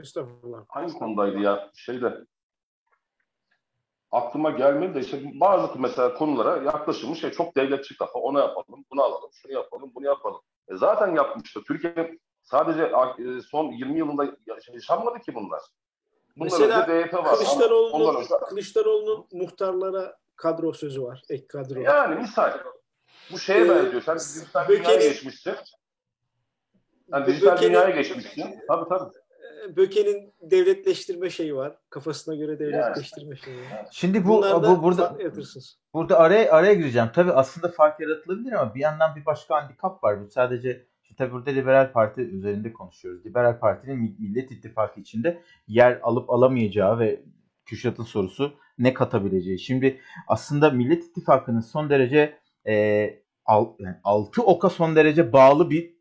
Estağfurullah. 0.00 0.64
Hangi 0.68 0.92
konudaydı 0.92 1.38
ya? 1.38 1.70
Şeyde 1.74 2.16
aklıma 4.12 4.50
gelmedi 4.50 4.94
de 4.94 5.00
işte 5.00 5.20
bazı 5.40 5.78
mesela 5.78 6.14
konulara 6.14 6.62
yaklaşılmış 6.62 7.20
şey 7.20 7.30
çok 7.30 7.56
devletçi 7.56 7.96
kafa. 7.98 8.18
Onu 8.18 8.38
yapalım, 8.38 8.84
bunu 8.90 9.02
alalım, 9.02 9.30
şunu 9.32 9.52
yapalım, 9.52 9.92
bunu 9.94 10.06
yapalım. 10.06 10.40
E 10.68 10.76
zaten 10.76 11.14
yapmıştı. 11.14 11.60
Türkiye 11.66 12.18
sadece 12.42 12.82
e, 12.82 13.40
son 13.40 13.72
20 13.72 13.98
yılında 13.98 14.24
ya- 14.24 14.58
yaşanmadı 14.74 15.18
ki 15.20 15.34
bunlar. 15.34 15.60
Bunlar 16.36 16.50
Mesela 16.50 16.86
DYP 16.86 17.14
var. 17.14 17.34
Kılıçdaroğlu'nun, 17.36 18.14
önce- 18.16 18.28
Kılıçdaroğlu'nun 18.48 19.26
muhtarlara 19.32 20.16
kadro 20.36 20.72
sözü 20.72 21.02
var. 21.02 21.22
Ek 21.28 21.46
kadro. 21.46 21.80
Yani 21.80 22.14
misal. 22.20 22.58
Bu 23.32 23.38
şeye 23.38 23.64
Ee, 23.64 23.68
benziyor. 23.68 24.02
Sen 24.02 24.18
dijital 24.18 24.68
dünyaya 24.68 24.84
Böke'nin- 24.84 25.08
geçmişsin. 25.12 25.54
Yani 27.12 27.26
dijital 27.26 27.52
Böke'nin- 27.52 27.68
dünyaya 27.74 27.90
geçmişsin. 27.90 28.58
Tabii 28.68 28.88
tabii. 28.88 29.10
Böke'nin 29.76 30.32
devletleştirme 30.42 31.30
şeyi 31.30 31.56
var. 31.56 31.76
Kafasına 31.90 32.34
göre 32.34 32.58
devletleştirme 32.58 33.36
şeyi 33.36 33.56
var. 33.56 33.88
Şimdi 33.92 34.26
bu, 34.26 34.42
bu 34.42 34.82
burada. 34.82 35.18
Burada 35.94 36.18
araya 36.18 36.52
araya 36.52 36.74
gireceğim. 36.74 37.08
Tabii 37.14 37.32
aslında 37.32 37.68
fark 37.68 38.00
yaratılabilir 38.00 38.52
ama 38.52 38.74
bir 38.74 38.80
yandan 38.80 39.16
bir 39.16 39.26
başka 39.26 39.62
handikap 39.62 40.04
var. 40.04 40.24
Bu 40.24 40.30
sadece 40.30 40.86
işte 41.02 41.14
tabii 41.18 41.32
burada 41.32 41.50
Liberal 41.50 41.92
Parti 41.92 42.20
üzerinde 42.20 42.72
konuşuyoruz. 42.72 43.26
Liberal 43.26 43.58
Parti'nin 43.58 43.98
Mi- 43.98 44.16
Millet 44.18 44.50
İttifakı 44.50 45.00
içinde 45.00 45.42
yer 45.68 46.00
alıp 46.02 46.30
alamayacağı 46.30 46.98
ve 46.98 47.22
Kürşat'ın 47.64 48.04
sorusu 48.04 48.54
ne 48.78 48.94
katabileceği. 48.94 49.58
Şimdi 49.58 50.00
aslında 50.28 50.70
Millet 50.70 51.04
İttifakı'nın 51.04 51.60
son 51.60 51.90
derece 51.90 52.38
e, 52.66 53.06
al, 53.46 53.66
yani 53.78 53.96
altı 54.04 54.42
oka 54.42 54.70
son 54.70 54.96
derece 54.96 55.32
bağlı 55.32 55.70
bir 55.70 55.94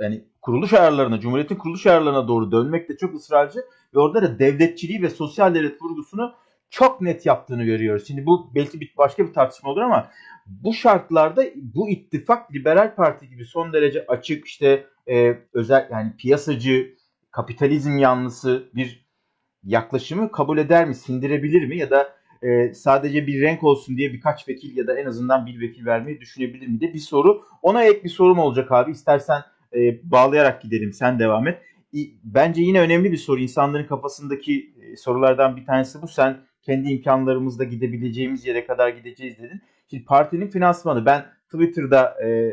yani 0.00 0.24
kuruluş 0.44 0.72
ayarlarına, 0.72 1.20
Cumhuriyet'in 1.20 1.56
kuruluş 1.56 1.86
ayarlarına 1.86 2.28
doğru 2.28 2.52
dönmekte 2.52 2.96
çok 2.96 3.14
ısrarcı 3.14 3.58
ve 3.94 4.00
orada 4.00 4.22
da 4.22 4.38
devletçiliği 4.38 5.02
ve 5.02 5.10
sosyal 5.10 5.54
devlet 5.54 5.82
vurgusunu 5.82 6.34
çok 6.70 7.00
net 7.00 7.26
yaptığını 7.26 7.64
görüyoruz. 7.64 8.06
Şimdi 8.06 8.26
bu 8.26 8.50
belki 8.54 8.80
bir 8.80 8.94
başka 8.98 9.26
bir 9.26 9.32
tartışma 9.32 9.70
olur 9.70 9.80
ama 9.80 10.10
bu 10.46 10.74
şartlarda 10.74 11.44
bu 11.56 11.90
ittifak 11.90 12.54
Liberal 12.54 12.94
Parti 12.94 13.28
gibi 13.28 13.44
son 13.44 13.72
derece 13.72 14.06
açık 14.08 14.46
işte 14.46 14.86
e, 15.08 15.38
özel 15.54 15.88
yani 15.92 16.16
piyasacı, 16.16 16.94
kapitalizm 17.30 17.98
yanlısı 17.98 18.68
bir 18.74 19.06
yaklaşımı 19.62 20.32
kabul 20.32 20.58
eder 20.58 20.88
mi, 20.88 20.94
sindirebilir 20.94 21.66
mi 21.66 21.78
ya 21.78 21.90
da 21.90 22.16
e, 22.42 22.74
sadece 22.74 23.26
bir 23.26 23.40
renk 23.40 23.64
olsun 23.64 23.96
diye 23.96 24.12
birkaç 24.12 24.48
vekil 24.48 24.76
ya 24.76 24.86
da 24.86 24.98
en 24.98 25.06
azından 25.06 25.46
bir 25.46 25.60
vekil 25.60 25.86
vermeyi 25.86 26.20
düşünebilir 26.20 26.66
mi 26.66 26.80
de 26.80 26.94
bir 26.94 26.98
soru. 26.98 27.42
Ona 27.62 27.84
ek 27.84 28.04
bir 28.04 28.08
sorum 28.08 28.38
olacak 28.38 28.72
abi. 28.72 28.90
İstersen 28.90 29.42
e, 29.74 30.10
bağlayarak 30.10 30.62
gidelim. 30.62 30.92
Sen 30.92 31.18
devam 31.18 31.48
et. 31.48 31.58
Bence 32.24 32.62
yine 32.62 32.80
önemli 32.80 33.12
bir 33.12 33.16
soru. 33.16 33.40
İnsanların 33.40 33.86
kafasındaki 33.86 34.74
e, 34.82 34.96
sorulardan 34.96 35.56
bir 35.56 35.66
tanesi 35.66 36.02
bu. 36.02 36.08
Sen 36.08 36.36
kendi 36.62 36.88
imkanlarımızla 36.88 37.64
gidebileceğimiz 37.64 38.46
yere 38.46 38.66
kadar 38.66 38.88
gideceğiz 38.88 39.38
dedin. 39.38 39.60
Şimdi 39.90 40.04
partinin 40.04 40.48
finansmanı 40.48 41.06
ben 41.06 41.24
Twitter'da 41.52 42.24
e, 42.24 42.52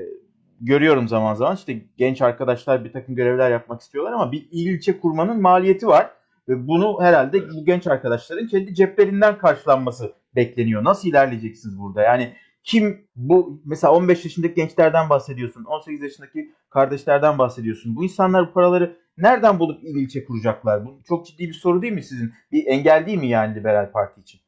görüyorum 0.62 1.08
zaman 1.08 1.34
zaman 1.34 1.56
işte 1.56 1.82
genç 1.98 2.22
arkadaşlar 2.22 2.86
bir 2.86 2.92
takım 2.94 3.16
görevler 3.16 3.52
yapmak 3.52 3.82
istiyorlar 3.82 4.12
ama 4.14 4.32
bir 4.32 4.48
il 4.52 4.68
ilçe 4.68 5.00
kurmanın 5.00 5.42
maliyeti 5.42 5.88
var 5.88 6.10
ve 6.50 6.68
bunu 6.68 7.02
herhalde 7.02 7.50
bu 7.50 7.66
genç 7.66 7.88
arkadaşların 7.88 8.48
kendi 8.48 8.76
ceplerinden 8.76 9.38
karşılanması 9.38 10.14
bekleniyor. 10.36 10.84
Nasıl 10.84 11.10
ilerleyeceksiniz 11.10 11.80
burada? 11.80 12.02
Yani 12.02 12.34
kim 12.63 13.08
bu 13.15 13.62
mesela 13.65 13.93
15 13.93 14.26
yaşındaki 14.26 14.54
gençlerden 14.54 15.10
bahsediyorsun, 15.10 15.63
18 15.63 16.02
yaşındaki 16.02 16.54
kardeşlerden 16.69 17.38
bahsediyorsun. 17.38 17.95
Bu 17.95 18.04
insanlar 18.04 18.47
bu 18.50 18.54
paraları 18.54 18.97
nereden 19.17 19.60
bulup 19.60 19.84
il 19.84 19.95
ilçe 19.95 20.26
kuracaklar? 20.26 20.86
Bu 20.86 21.02
çok 21.08 21.26
ciddi 21.26 21.47
bir 21.47 21.54
soru 21.54 21.82
değil 21.82 21.93
mi 21.93 22.04
sizin? 22.04 22.34
Bir 22.52 22.65
engel 22.67 23.06
değil 23.06 23.17
mi 23.17 23.28
yani 23.28 23.56
Liberal 23.56 23.91
Parti 23.91 24.21
için? 24.21 24.41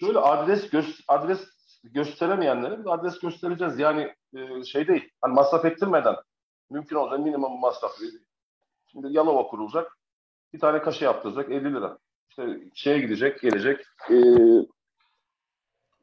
Şöyle 0.00 0.18
adres 0.18 0.64
gö- 0.72 1.02
adres 1.08 1.40
gösteremeyenlere 1.84 2.78
bir 2.78 2.94
adres 2.94 3.18
göstereceğiz. 3.18 3.78
Yani 3.78 4.14
e, 4.36 4.64
şey 4.64 4.88
değil. 4.88 5.10
Hani 5.20 5.34
masraf 5.34 5.64
ettirmeden 5.64 6.14
mümkün 6.70 6.96
olacak 6.96 7.20
minimum 7.20 7.60
masraf. 7.60 7.92
Şimdi 8.92 9.06
Yalova 9.10 9.46
kurulacak. 9.46 9.98
Bir 10.52 10.60
tane 10.60 10.82
kaşe 10.82 11.04
yaptıracak 11.04 11.50
50 11.50 11.74
lira. 11.74 11.98
İşte 12.28 12.60
şeye 12.74 12.98
gidecek, 12.98 13.40
gelecek. 13.40 13.80
E, 14.10 14.14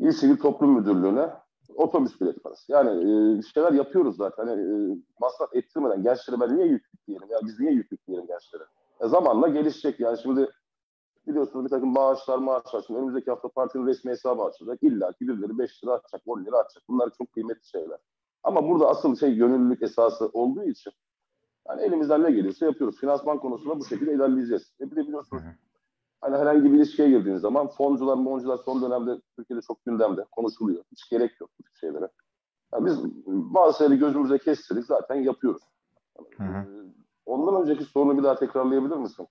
İl 0.02 0.12
Sivil 0.12 0.38
Toplum 0.38 0.74
Müdürlüğü'ne 0.74 1.30
otobüs 1.76 2.22
bileti 2.22 2.40
parası. 2.40 2.72
Yani 2.72 2.90
e, 2.90 3.42
şeyler 3.42 3.72
yapıyoruz 3.72 4.18
zaten. 4.18 4.48
Hani, 4.48 4.62
e, 4.62 4.98
masraf 5.20 5.56
ettirmeden 5.56 6.04
gençlere 6.04 6.40
ben 6.40 6.58
niye 6.58 6.68
yük 6.68 6.86
yükleyelim? 6.94 7.30
Ya 7.32 7.40
biz 7.46 7.60
niye 7.60 7.72
yük 7.72 7.92
yükleyelim 7.92 8.28
gençlere? 8.28 8.64
E, 9.02 9.08
zamanla 9.08 9.48
gelişecek. 9.48 10.00
Yani 10.00 10.18
şimdi 10.24 10.50
biliyorsunuz 11.28 11.66
bir 11.66 11.70
takım 11.70 11.94
maaşlar 11.94 12.38
maaşlar. 12.38 12.84
Şimdi 12.88 13.00
önümüzdeki 13.00 13.32
hafta 13.32 13.50
partinin 13.50 13.88
resmi 13.88 14.12
hesabı 14.12 14.44
açılacak. 14.44 14.84
İlla 14.84 15.12
ki 15.12 15.28
birileri 15.28 15.58
5 15.58 15.84
lira 15.84 15.94
atacak, 15.94 16.22
10 16.26 16.46
lira 16.46 16.58
atacak. 16.58 16.84
Bunlar 16.90 17.10
çok 17.18 17.32
kıymetli 17.32 17.68
şeyler. 17.68 17.98
Ama 18.44 18.70
burada 18.70 18.90
asıl 18.90 19.16
şey 19.16 19.36
gönüllülük 19.36 19.84
esası 19.84 20.30
olduğu 20.34 20.64
için 20.64 20.94
yani 21.68 21.82
elimizden 21.82 22.24
ne 22.24 22.32
gelirse 22.32 22.66
yapıyoruz. 22.66 23.00
Finansman 23.00 23.40
konusunda 23.40 23.80
bu 23.80 23.86
şekilde 23.86 24.14
ilerleyeceğiz. 24.14 24.74
E 24.82 24.92
bir 24.92 24.96
de 24.96 25.08
biliyorsunuz 25.08 25.44
hani 26.22 26.38
herhangi 26.38 26.64
bir 26.64 26.78
ilişkiye 26.78 27.10
girdiğiniz 27.10 27.42
zaman 27.42 27.68
foncular, 27.68 28.16
moncular 28.16 28.58
son 28.66 28.82
dönemde 28.82 29.22
Türkiye'de 29.36 29.62
çok 29.68 29.86
gündemde 29.86 30.26
konuşuluyor. 30.32 30.84
Hiç 30.92 31.10
gerek 31.10 31.42
yok 31.42 31.50
bu 31.60 31.64
tip 31.64 31.76
şeylere. 31.76 32.08
Yani 32.74 32.86
biz 32.86 33.00
bazı 33.28 33.78
şeyleri 33.78 34.00
gözümüze 34.00 34.38
kestirdik 34.38 34.86
zaten 34.86 35.16
yapıyoruz. 35.16 35.62
Hı 36.38 36.44
hı. 36.44 36.48
Ee, 36.48 36.92
Ondan 37.26 37.62
önceki 37.62 37.84
sorunu 37.84 38.18
bir 38.18 38.24
daha 38.24 38.36
tekrarlayabilir 38.36 38.96
misin? 38.96 39.28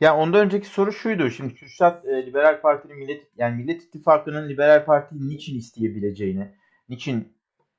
Ya 0.00 0.16
ondan 0.16 0.44
önceki 0.44 0.66
soru 0.68 0.92
şuydu. 0.92 1.30
Şimdi 1.30 1.54
Kürşat 1.54 2.04
e, 2.04 2.26
Liberal 2.26 2.60
Parti'nin 2.60 2.98
Millet 2.98 3.28
yani 3.36 3.62
Millet 3.62 3.82
İttifakı'nın 3.82 4.48
Liberal 4.48 4.84
Parti'yi 4.84 5.28
niçin 5.28 5.58
isteyebileceğini, 5.58 6.54
niçin 6.88 7.32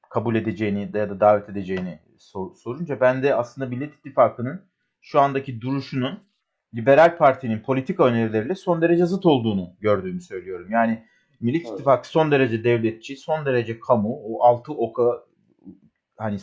kabul 0.10 0.36
edeceğini 0.36 0.92
ya 0.94 1.10
da 1.10 1.20
davet 1.20 1.50
edeceğini 1.50 2.00
sor- 2.18 2.56
sorunca 2.56 3.00
ben 3.00 3.24
de 3.24 3.36
aslında 3.36 3.68
Millet 3.68 3.94
İttifakı'nın 3.94 4.62
şu 5.02 5.20
andaki 5.20 5.62
duruşunun 5.62 6.20
Liberal 6.76 7.18
Parti'nin 7.18 7.60
politika 7.60 8.06
önerileriyle 8.06 8.56
son 8.56 8.82
derece 8.82 9.06
zıt 9.06 9.26
olduğunu 9.26 9.74
gördüğümü 9.80 10.22
söylüyorum. 10.22 10.68
Yani 10.72 11.04
Millet 11.42 11.62
Evet. 11.66 11.74
İttifakı 11.74 12.08
son 12.08 12.32
derece 12.32 12.64
devletçi, 12.64 13.18
son 13.18 13.46
derece 13.46 13.80
kamu, 13.80 14.20
o 14.24 14.44
altı 14.44 14.74
oka 14.74 15.24
hani 16.18 16.38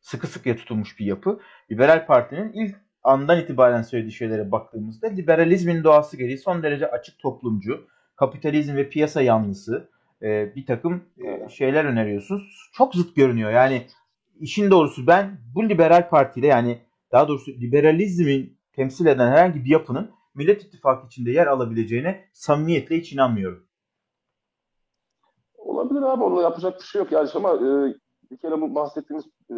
sıkı 0.00 0.26
sıkıya 0.26 0.56
tutulmuş 0.56 0.98
bir 0.98 1.06
yapı. 1.06 1.40
Liberal 1.70 2.06
Parti'nin 2.06 2.52
ilk 2.52 2.76
andan 3.02 3.40
itibaren 3.40 3.82
söylediği 3.82 4.12
şeylere 4.12 4.52
baktığımızda 4.52 5.06
liberalizmin 5.06 5.84
doğası 5.84 6.16
gereği 6.16 6.38
son 6.38 6.62
derece 6.62 6.90
açık 6.90 7.18
toplumcu, 7.18 7.86
kapitalizm 8.16 8.76
ve 8.76 8.88
piyasa 8.88 9.22
yanlısı, 9.22 9.88
e, 10.22 10.54
bir 10.56 10.66
takım 10.66 11.04
e, 11.24 11.48
şeyler 11.48 11.84
öneriyorsunuz. 11.84 12.70
Çok 12.72 12.94
zıt 12.94 13.16
görünüyor. 13.16 13.50
Yani 13.50 13.86
işin 14.40 14.70
doğrusu 14.70 15.06
ben 15.06 15.38
bu 15.54 15.68
liberal 15.68 16.08
partiyle 16.08 16.46
yani 16.46 16.78
daha 17.12 17.28
doğrusu 17.28 17.50
liberalizmin 17.50 18.55
temsil 18.76 19.06
eden 19.06 19.32
herhangi 19.32 19.64
bir 19.64 19.70
yapının 19.70 20.10
Millet 20.34 20.64
İttifakı 20.64 21.06
içinde 21.06 21.30
yer 21.30 21.46
alabileceğine 21.46 22.28
samimiyetle 22.32 22.96
hiç 22.96 23.12
inanmıyorum. 23.12 23.66
Olabilir 25.58 26.02
abi 26.02 26.24
onunla 26.24 26.42
yapacak 26.42 26.80
bir 26.80 26.84
şey 26.84 26.98
yok 26.98 27.12
yani 27.12 27.28
ama 27.34 27.54
e, 27.54 27.94
bir 28.30 28.36
kere 28.36 28.60
bu 28.60 28.74
bahsettiğimiz 28.74 29.26
e, 29.50 29.54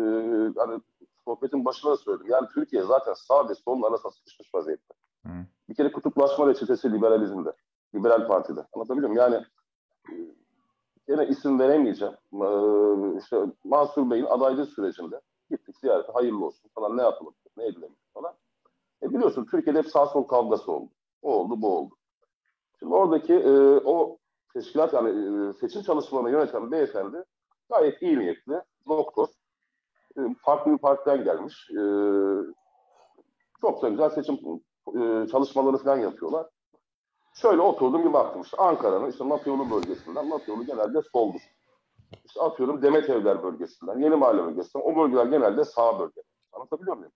hani 0.56 0.80
sohbetin 1.24 1.64
başında 1.64 1.92
da 1.92 1.96
söyledim. 1.96 2.26
Yani 2.30 2.48
Türkiye 2.54 2.82
zaten 2.82 3.14
sağ 3.14 3.48
ve 3.48 3.54
solun 3.54 3.82
arasında 3.82 4.12
sıkışmış 4.12 4.54
vaziyette. 4.54 4.94
Hı. 5.26 5.32
Bir 5.68 5.74
kere 5.74 5.92
kutuplaşma 5.92 6.46
reçetesi 6.46 6.92
liberalizmde. 6.92 7.52
Liberal 7.94 8.28
partide. 8.28 8.66
Anlatabiliyor 8.72 9.10
muyum? 9.10 9.22
Yani 9.22 9.44
yine 11.08 11.26
isim 11.26 11.58
veremeyeceğim. 11.58 12.14
E, 12.32 12.48
işte 13.18 13.36
Mansur 13.64 14.10
Bey'in 14.10 14.24
adaylığı 14.24 14.66
sürecinde 14.66 15.20
gittik 15.50 15.76
ziyarete 15.78 16.12
hayırlı 16.12 16.44
olsun 16.44 16.70
falan 16.74 16.96
ne 16.96 17.02
yapılır, 17.02 17.34
ne 17.56 17.66
edilir 17.66 17.90
falan. 18.14 18.34
E 19.02 19.10
biliyorsun 19.10 19.46
Türkiye'de 19.50 19.78
hep 19.78 19.88
sağ 19.88 20.06
sol 20.06 20.24
kavgası 20.24 20.72
oldu. 20.72 20.90
O 21.22 21.34
oldu, 21.34 21.62
bu 21.62 21.78
oldu. 21.78 21.94
Şimdi 22.78 22.94
oradaki 22.94 23.34
e, 23.34 23.50
o 23.84 24.18
teşkilat 24.54 24.92
yani 24.92 25.08
e, 25.08 25.52
seçim 25.52 25.82
çalışmalarını 25.82 26.30
yöneten 26.30 26.70
beyefendi 26.70 27.24
gayet 27.70 28.02
iyi 28.02 28.18
niyetli, 28.18 28.62
doktor. 28.88 29.28
E, 30.18 30.20
farklı 30.42 30.72
bir 30.72 30.78
partiden 30.78 31.24
gelmiş. 31.24 31.70
E, 31.70 31.82
çok 33.60 33.82
da 33.82 33.88
güzel 33.88 34.10
seçim 34.10 34.38
e, 34.96 35.26
çalışmaları 35.26 35.76
falan 35.76 35.98
yapıyorlar. 35.98 36.46
Şöyle 37.34 37.62
oturdum 37.62 38.04
bir 38.04 38.12
baktım 38.12 38.42
işte 38.42 38.56
Ankara'nın 38.56 39.10
işte 39.10 39.28
Napyolu 39.28 39.70
bölgesinden, 39.70 40.30
Napyolu 40.30 40.66
genelde 40.66 41.02
soldur. 41.02 41.40
İşte 42.24 42.40
atıyorum 42.40 42.82
Demet 42.82 43.10
Evler 43.10 43.42
bölgesinden, 43.42 43.98
Yeni 43.98 44.16
Mahalle 44.16 44.44
bölgesinden, 44.46 44.84
o 44.84 44.96
bölgeler 44.96 45.26
genelde 45.26 45.64
sağ 45.64 45.98
bölge. 45.98 46.22
Anlatabiliyor 46.52 46.96
muyum? 46.96 47.12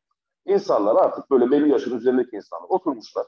İnsanlar 0.47 0.97
artık 0.97 1.31
böyle 1.31 1.51
belli 1.51 1.71
yaşın 1.71 1.97
üzerindeki 1.97 2.37
insanlar 2.37 2.69
oturmuşlar. 2.69 3.27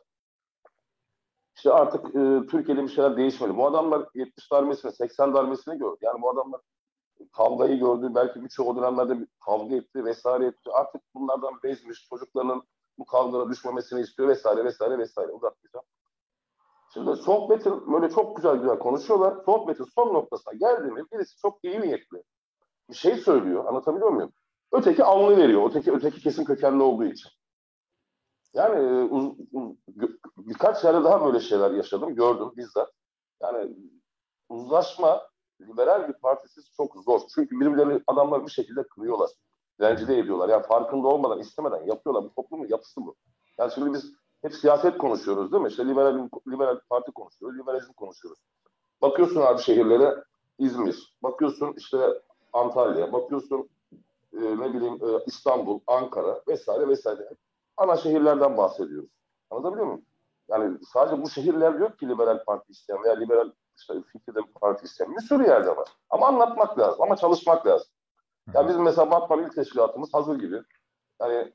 İşte 1.57 1.73
artık 1.73 2.07
e, 2.07 2.47
Türkiye'de 2.51 2.83
bir 2.83 2.89
şeyler 2.89 3.17
değişmeli. 3.17 3.57
Bu 3.57 3.67
adamlar 3.67 4.09
70 4.15 4.51
darbesini, 4.53 4.93
80 4.93 5.35
darbesini 5.35 5.79
gördü. 5.79 5.99
Yani 6.01 6.23
bu 6.23 6.31
adamlar 6.31 6.61
kavgayı 7.33 7.79
gördü. 7.79 8.13
Belki 8.15 8.45
birçok 8.45 8.77
dönemlerde 8.77 9.21
bir 9.21 9.29
kavga 9.45 9.77
etti 9.77 10.05
vesaire 10.05 10.47
etti. 10.47 10.71
Artık 10.73 11.03
bunlardan 11.15 11.55
bezmiş. 11.63 12.07
Çocuklarının 12.09 12.63
bu 12.99 13.05
kavgalara 13.05 13.51
düşmemesini 13.51 14.01
istiyor 14.01 14.29
vesaire 14.29 14.65
vesaire 14.65 14.99
vesaire. 14.99 15.33
Uzatmayacağım. 15.33 15.85
Şimdi 16.95 17.17
sohbetin 17.17 17.93
böyle 17.93 18.11
çok 18.11 18.37
güzel 18.37 18.57
güzel 18.57 18.79
konuşuyorlar. 18.79 19.45
Sohbetin 19.45 19.85
son 19.85 20.15
noktasına 20.15 20.53
geldiğinde 20.53 21.01
birisi 21.13 21.37
çok 21.37 21.65
iyi 21.65 21.81
niyetli. 21.81 22.23
Bir 22.91 22.95
şey 22.95 23.17
söylüyor. 23.17 23.65
Anlatabiliyor 23.65 24.11
muyum? 24.11 24.33
Öteki 24.73 25.05
alnı 25.05 25.37
veriyor. 25.37 25.71
Öteki, 25.71 25.93
öteki 25.93 26.21
kesim 26.21 26.45
kökenli 26.45 26.83
olduğu 26.83 27.05
için. 27.05 27.31
Yani 28.55 28.77
e, 28.77 29.03
uz, 29.03 29.33
uz, 29.53 29.73
birkaç 30.37 30.85
yerde 30.85 31.05
daha 31.05 31.25
böyle 31.25 31.41
şeyler 31.41 31.71
yaşadım, 31.71 32.15
gördüm 32.15 32.51
bizzat. 32.57 32.93
Yani 33.43 33.77
uzlaşma 34.49 35.29
liberal 35.61 36.09
bir 36.09 36.13
partisiz 36.13 36.71
çok 36.77 36.97
zor. 37.05 37.21
Çünkü 37.35 37.61
birbirlerini 37.61 38.03
adamlar 38.07 38.47
bir 38.47 38.51
şekilde 38.51 38.83
kırıyorlar. 38.83 39.31
Rencide 39.81 40.19
ediyorlar. 40.19 40.49
Yani 40.49 40.67
farkında 40.67 41.09
olmadan, 41.09 41.41
istemeden 41.41 41.87
yapıyorlar. 41.87 42.25
Bu 42.25 42.35
toplumun 42.35 42.67
yapısı 42.69 43.01
bu. 43.01 43.15
Yani 43.59 43.73
şimdi 43.75 43.93
biz 43.93 44.13
hep 44.43 44.55
siyaset 44.55 44.99
konuşuyoruz 44.99 45.53
değil 45.53 45.63
mi? 45.63 45.69
İşte 45.69 45.89
liberal, 45.89 46.29
liberal 46.49 46.81
parti 46.89 47.13
konuşuyoruz, 47.13 47.59
liberalizm 47.59 47.93
konuşuyoruz. 47.93 48.41
Bakıyorsun 49.03 49.41
abi 49.41 49.63
şehirlere 49.63 50.25
İzmir, 50.59 51.17
bakıyorsun 51.23 51.75
işte 51.77 51.99
Antalya, 52.53 53.13
bakıyorsun 53.13 53.69
e, 54.35 54.61
ne 54.61 54.75
bileyim 54.75 54.95
e, 54.95 55.25
İstanbul, 55.27 55.81
Ankara 55.87 56.41
vesaire 56.49 56.89
vesaire. 56.89 57.29
Ana 57.77 57.97
şehirlerden 57.97 58.57
bahsediyoruz. 58.57 59.11
Anlatabiliyor 59.51 59.87
muyum? 59.87 60.05
Yani 60.49 60.79
sadece 60.93 61.23
bu 61.23 61.31
şehirler 61.31 61.75
yok 61.75 61.99
ki 61.99 62.09
liberal 62.09 62.45
parti 62.45 62.73
isteyen 62.73 63.05
veya 63.05 63.15
liberal 63.15 63.51
işte 63.79 63.95
fikirde 64.13 64.39
bir 64.39 64.53
parti 64.53 64.85
isteyen. 64.85 65.17
Bir 65.17 65.21
sürü 65.21 65.47
yerde 65.47 65.77
var. 65.77 65.89
Ama 66.11 66.27
anlatmak 66.27 66.79
lazım. 66.79 67.03
Ama 67.03 67.17
çalışmak 67.17 67.67
lazım. 67.67 67.89
Ya 68.47 68.53
yani 68.55 68.69
bizim 68.69 68.83
mesela 68.83 69.11
Batman 69.11 69.43
İl 69.43 69.49
Teşkilatımız 69.49 70.15
hazır 70.15 70.39
gibi. 70.39 70.63
Yani 71.21 71.53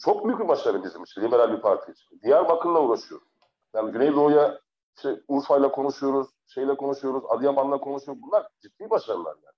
çok 0.00 0.24
büyük 0.24 0.40
bir 0.40 0.48
başarı 0.48 0.84
bizim 0.84 1.02
için. 1.02 1.22
Liberal 1.22 1.52
bir 1.52 1.60
parti 1.60 1.92
için. 1.92 2.20
Diyarbakır'la 2.22 2.80
uğraşıyoruz. 2.82 3.28
Yani 3.74 3.92
Güneydoğu'ya 3.92 4.60
işte 4.96 5.20
Urfa'yla 5.28 5.70
konuşuyoruz, 5.70 6.28
şeyle 6.46 6.76
konuşuyoruz, 6.76 7.24
Adıyaman'la 7.28 7.78
konuşuyoruz. 7.78 8.22
Bunlar 8.22 8.48
ciddi 8.60 8.90
başarılar 8.90 9.36
yani. 9.44 9.56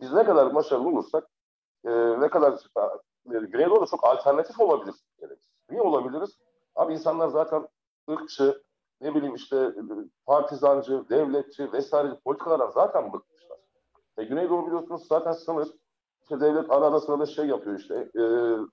Biz 0.00 0.12
ne 0.12 0.24
kadar 0.24 0.54
başarılı 0.54 0.88
olursak 0.88 1.28
e, 1.86 2.20
ne 2.20 2.28
kadar 2.28 2.52
e, 3.32 3.38
Güneydoğu'da 3.38 3.86
çok 3.86 4.04
alternatif 4.06 4.60
olabilir. 4.60 4.94
Niye 5.70 5.82
olabiliriz? 5.82 6.38
Abi 6.74 6.92
insanlar 6.92 7.28
zaten 7.28 7.68
ırkçı, 8.10 8.62
ne 9.00 9.14
bileyim 9.14 9.34
işte 9.34 9.72
partizancı, 10.26 11.08
devletçi 11.08 11.72
vesaire 11.72 12.18
politikalardan 12.24 12.70
zaten 12.70 13.12
bıkmışlar. 13.12 13.58
E, 14.18 14.24
Güneydoğu 14.24 14.66
biliyorsunuz 14.66 15.06
zaten 15.08 15.32
sınır. 15.32 15.68
İşte 16.22 16.40
devlet 16.40 16.70
arada 16.70 17.00
sırada 17.00 17.26
şey 17.26 17.46
yapıyor 17.46 17.78
işte 17.78 17.94
e, 17.94 18.22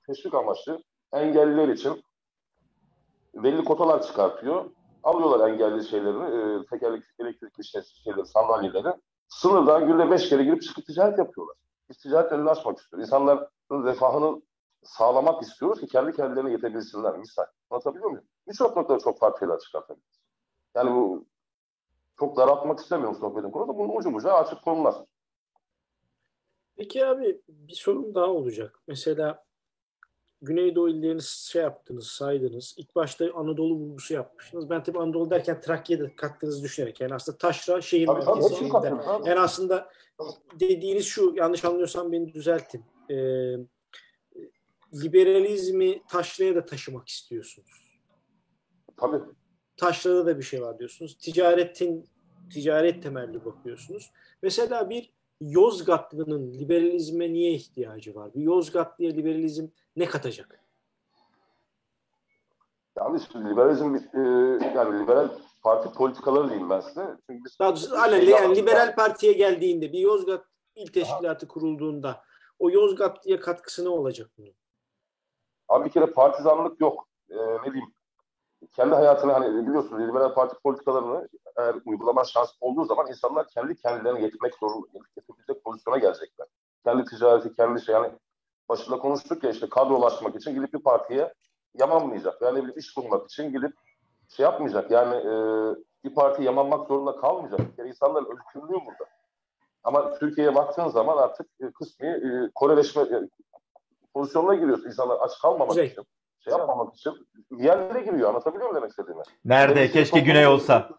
teşvik 0.07 0.33
amaçlı 0.33 0.83
engelliler 1.13 1.67
için 1.67 2.03
belli 3.35 3.63
kotalar 3.63 4.01
çıkartıyor. 4.01 4.65
Alıyorlar 5.03 5.49
engelli 5.49 5.83
şeylerini, 5.83 6.23
e, 6.23 6.65
tekerlekli 6.65 7.07
elektrikli 7.19 7.65
şey, 7.65 7.81
şeyleri, 7.81 8.25
sandalyeleri. 8.25 8.93
Sınırdan 9.27 9.87
günde 9.87 10.11
beş 10.11 10.29
kere 10.29 10.43
girip 10.43 10.61
çıkıp 10.61 10.85
ticaret 10.85 11.17
yapıyorlar. 11.19 11.55
Biz 11.93 11.97
ticaret 11.97 12.31
önünü 12.31 12.49
açmak 12.49 12.77
istiyoruz. 12.77 13.07
İnsanların 13.07 13.47
refahını 13.71 14.41
sağlamak 14.83 15.43
istiyoruz 15.43 15.79
ki 15.79 15.87
kendi 15.87 16.13
kendilerine 16.13 16.51
yetebilsinler. 16.51 17.17
Misal. 17.17 17.45
Anlatabiliyor 17.69 18.09
muyum? 18.09 18.25
Birçok 18.47 18.77
noktada 18.77 18.99
çok 18.99 19.19
farklı 19.19 19.39
şeyler 19.39 19.59
çıkartabiliriz. 19.59 20.21
Yani 20.75 20.91
bu 20.91 21.25
çok 22.19 22.37
daraltmak 22.37 22.79
istemiyorum 22.79 23.17
sohbetin 23.19 23.51
konuda. 23.51 23.77
Bunun 23.77 23.95
ucu 23.95 24.13
bucağı 24.13 24.37
açık 24.37 24.63
konular. 24.63 24.95
Peki 26.75 27.05
abi 27.05 27.41
bir 27.47 27.75
sorun 27.75 28.15
daha 28.15 28.27
olacak. 28.27 28.79
Mesela 28.87 29.43
Güneydoğu 30.43 30.89
illerini 30.89 31.21
şey 31.21 31.61
yaptınız, 31.61 32.07
saydınız. 32.07 32.75
İlk 32.77 32.95
başta 32.95 33.25
Anadolu 33.35 33.75
vurgusu 33.75 34.13
yapmışsınız. 34.13 34.69
Ben 34.69 34.83
tabii 34.83 34.99
Anadolu 34.99 35.29
derken 35.29 35.61
Trakya'da 35.61 36.15
kattığınızı 36.15 36.63
düşünerek. 36.63 37.01
Yani 37.01 37.13
aslında 37.13 37.37
Taşra 37.37 37.81
şehir 37.81 38.07
tabii, 38.07 38.25
merkezi 38.25 38.69
tabii, 38.69 38.69
tabii, 38.69 39.29
Yani 39.29 39.39
aslında 39.39 39.89
dediğiniz 40.59 41.05
şu, 41.05 41.33
yanlış 41.35 41.65
anlıyorsam 41.65 42.11
beni 42.11 42.33
düzeltin. 42.33 42.85
Ee, 43.09 43.55
liberalizmi 45.03 46.01
Taşra'ya 46.09 46.55
da 46.55 46.65
taşımak 46.65 47.07
istiyorsunuz. 47.07 47.99
Tabii. 48.97 49.23
Taşra'da 49.77 50.25
da 50.25 50.37
bir 50.37 50.43
şey 50.43 50.61
var 50.61 50.79
diyorsunuz. 50.79 51.17
Ticaretin 51.17 52.09
ticaret 52.53 53.03
temelli 53.03 53.45
bakıyorsunuz. 53.45 54.11
Mesela 54.41 54.89
bir 54.89 55.13
Yozgatlı'nın 55.41 56.53
liberalizme 56.53 57.33
niye 57.33 57.51
ihtiyacı 57.51 58.15
var? 58.15 58.33
Bir 58.33 58.41
Yozgatlı'ya 58.41 59.11
liberalizm 59.11 59.67
ne 59.95 60.05
katacak? 60.05 60.59
Yani 62.97 63.19
şimdi 63.31 63.49
liberalizm 63.49 63.95
e, 63.95 64.19
yani 64.75 64.99
liberal 64.99 65.29
parti 65.61 65.97
politikaları 65.97 66.49
diyeyim 66.49 66.69
ben 66.69 66.79
size. 66.79 67.17
Çünkü 67.27 67.45
biz, 67.45 67.59
Daha 67.59 67.69
doğrusu, 67.69 67.95
yani, 67.95 68.25
yani 68.25 68.55
liberal 68.55 68.95
partiye 68.95 69.33
geldiğinde 69.33 69.93
bir 69.93 69.99
Yozgat 69.99 70.45
il 70.75 70.87
teşkilatı 70.87 71.47
kurulduğunda 71.47 72.23
o 72.59 72.71
Yozgatlı'ya 72.71 73.39
katkısı 73.39 73.85
ne 73.85 73.89
olacak 73.89 74.29
bunun? 74.37 74.53
Abi 75.69 75.85
bir 75.85 75.89
kere 75.89 76.05
partizanlık 76.05 76.81
yok. 76.81 77.07
Ee, 77.29 77.35
ne 77.35 77.73
diyeyim? 77.73 77.93
Kendi 78.71 78.95
hayatını 78.95 79.31
hani 79.31 79.67
biliyorsunuz 79.67 80.01
liberal 80.01 80.33
parti 80.33 80.55
politikalarını 80.63 81.29
eğer 81.57 81.75
uygulama 81.85 82.23
şansı 82.23 82.53
olduğu 82.61 82.85
zaman 82.85 83.07
insanlar 83.07 83.47
kendi 83.47 83.75
kendilerine 83.75 84.19
getirmek 84.19 84.55
zorunda. 84.55 84.87
Getirebilecek 85.15 85.63
pozisyona 85.63 85.97
gelecekler. 85.97 86.47
Kendi 86.85 87.05
ticareti, 87.05 87.55
kendi 87.55 87.81
şey 87.81 87.95
yani 87.95 88.11
başında 88.69 88.97
konuştuk 88.97 89.43
ya 89.43 89.49
işte 89.49 89.69
kadrolaşmak 89.69 90.35
için 90.35 90.53
gidip 90.53 90.73
bir 90.73 90.79
partiye 90.79 91.33
yamanmayacak. 91.79 92.41
Yani 92.41 92.67
bir 92.67 92.75
iş 92.75 92.97
bulmak 92.97 93.31
için 93.31 93.51
gidip 93.51 93.73
şey 94.29 94.43
yapmayacak. 94.43 94.91
Yani 94.91 95.15
e, 95.15 95.33
bir 96.03 96.15
parti 96.15 96.43
yamanmak 96.43 96.87
zorunda 96.87 97.15
kalmayacak. 97.15 97.59
Yani 97.77 97.89
insanların 97.89 98.25
özgürlüğü 98.25 98.85
burada. 98.85 99.05
Ama 99.83 100.13
Türkiye'ye 100.13 100.55
baktığın 100.55 100.87
zaman 100.87 101.17
artık 101.17 101.47
e, 101.61 101.71
kısmi 101.71 102.07
e, 102.07 102.49
Koreleşme 102.55 103.01
e, 103.01 103.29
pozisyonuna 104.13 104.55
giriyorsun. 104.55 104.85
İnsanlar 104.85 105.17
aç 105.21 105.31
kalmamak 105.41 105.69
Güzel. 105.69 105.85
için, 105.85 106.03
şey 106.39 106.51
yapmamak 106.51 106.95
için 106.95 107.13
bir 107.51 107.63
yerlere 107.63 108.01
giriyor. 108.01 108.29
Anlatabiliyor 108.29 108.69
muyum 108.69 108.75
demek 108.75 108.89
istediğimi? 108.89 109.23
Nerede? 109.45 109.91
Keşke 109.91 110.19
Güney 110.19 110.47
olsa. 110.47 110.89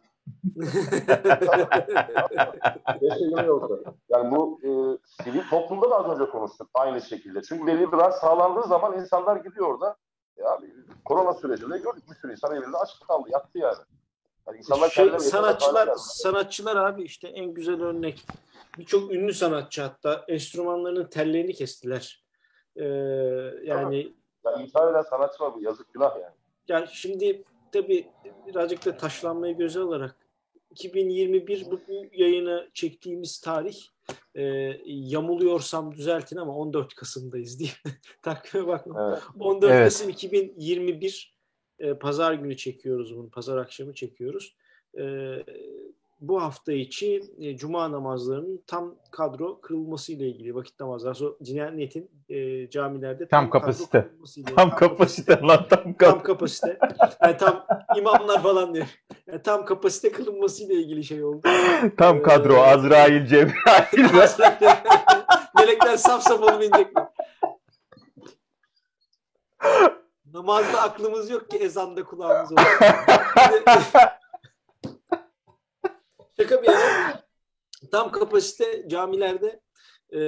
Keşke 3.01 3.51
olsa. 3.51 3.75
Yani 4.09 4.31
bu 4.31 4.61
e, 4.63 4.69
sivil 5.23 5.43
toplumda 5.51 5.91
da 5.91 5.97
az 5.97 6.21
önce 6.21 6.31
konuştuk 6.31 6.69
aynı 6.75 7.03
şekilde. 7.03 7.43
Çünkü 7.43 7.67
belli 7.67 7.93
bir 7.93 7.99
sağlandığı 7.99 8.69
zaman 8.69 8.99
insanlar 9.01 9.37
gidiyor 9.37 9.75
orada. 9.75 9.97
Ya 10.37 10.61
korona 11.05 11.35
sürecinde 11.35 11.79
gördük 11.79 12.03
bir 12.11 12.15
sürü 12.15 12.33
insan 12.33 12.57
evinde 12.57 12.77
aç 12.77 13.01
kaldı, 13.09 13.29
yattı 13.33 13.59
yani. 13.59 13.77
Yani 14.47 14.59
insanlar 14.59 14.89
şey, 14.91 15.19
sanatçılar 15.19 15.95
sanatçılar 15.97 16.77
abi 16.77 17.03
işte 17.03 17.29
en 17.29 17.55
güzel 17.55 17.83
örnek. 17.83 18.27
Birçok 18.79 19.13
ünlü 19.13 19.35
sanatçı 19.35 19.83
hatta 19.83 20.25
enstrümanlarının 20.29 21.05
tellerini 21.05 21.55
kestiler. 21.55 22.25
Ee, 22.77 22.85
yani 23.65 24.15
Ya 24.45 24.53
intihar 24.53 24.91
eden 24.91 25.03
sanatçı 25.03 25.45
var 25.45 25.55
bu 25.55 25.63
yazık 25.63 25.93
günah 25.93 26.17
yani. 26.17 26.35
ya 26.69 26.87
şimdi 26.87 27.45
tabii 27.75 28.07
birazcık 28.47 28.87
da 28.87 28.97
taşlanmayı 28.97 29.57
göze 29.57 29.81
alarak 29.81 30.17
2021 30.71 31.67
bu, 31.71 31.81
yayını 32.13 32.71
çektiğimiz 32.75 33.41
tarih 33.41 33.77
e, 34.35 34.43
yamuluyorsam 34.87 35.95
düzeltin 35.95 36.37
ama 36.37 36.57
14 36.57 36.95
Kasım'dayız 36.95 37.59
diye 37.59 37.71
takvime 38.23 38.67
bakma. 38.67 39.11
Evet. 39.11 39.23
14 39.41 39.73
Evet. 39.73 39.85
Kasım 39.85 40.09
2021 40.09 41.35
e, 41.79 41.95
pazar 41.95 42.35
günü 42.35 42.57
çekiyoruz 42.57 43.17
bunu. 43.17 43.31
Pazar 43.31 43.57
akşamı 43.57 43.95
çekiyoruz. 43.95 44.57
E, 44.99 45.03
bu 46.21 46.43
hafta 46.43 46.73
içi 46.73 47.23
e, 47.39 47.57
cuma 47.57 47.93
namazlarının 47.93 48.63
tam 48.67 48.95
kadro 49.11 49.61
kırılması 49.61 50.13
ile 50.13 50.29
ilgili 50.29 50.55
vakit 50.55 50.81
namazları. 50.81 51.15
Sonra 51.15 51.35
Diyanet'in 51.45 52.11
e, 52.29 52.71
camilerde 52.71 53.29
Tam 53.29 53.51
kadro 53.51 53.61
kapasite. 53.61 54.09
ile- 54.37 54.55
Tam 54.55 54.77
kapasite 54.77 55.41
lan 55.41 55.67
tam 55.71 55.95
tam 55.95 56.23
kapasite. 56.23 56.79
kapasite. 56.79 57.19
Yani 57.23 57.37
tam 57.37 57.67
imamlar 57.97 58.43
falan 58.43 58.75
diyor. 58.75 58.87
Yani 59.27 59.43
tam 59.43 59.65
kapasite 59.65 60.13
kılınması 60.13 60.65
ile 60.65 60.75
ilgili 60.75 61.05
şey 61.05 61.25
oldu. 61.25 61.49
Tam 61.99 62.23
kadro 62.23 62.57
Azrail 62.63 63.27
Cebrail. 63.27 64.09
Melekler 65.59 65.97
saf 65.97 66.23
saf 66.23 66.43
olup 66.43 66.63
inecekler. 66.63 67.07
Namazda 70.33 70.83
aklımız 70.83 71.31
yok 71.31 71.51
ki 71.51 71.57
ezanda 71.57 72.05
kulağımız 72.05 72.53
olsun. 72.53 72.65
Şaka 76.41 76.63
bir 76.63 76.69
yana 76.69 77.23
tam 77.95 78.13
kapasite 78.13 78.89
camilerde 78.89 79.61
e, 80.13 80.21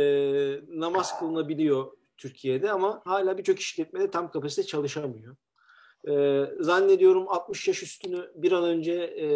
namaz 0.69 1.19
kılınabiliyor 1.19 1.93
Türkiye'de 2.17 2.71
ama 2.71 3.03
hala 3.05 3.39
birçok 3.39 3.61
işletmede 3.61 4.11
tam 4.11 4.31
kapasite 4.31 4.63
çalışamıyor. 4.63 5.37
E, 6.09 6.45
zannediyorum 6.61 7.29
60 7.29 7.69
yaş 7.69 7.83
üstünü 7.83 8.31
bir 8.35 8.53
an 8.53 8.65
önce 8.65 8.93
e, 8.93 9.27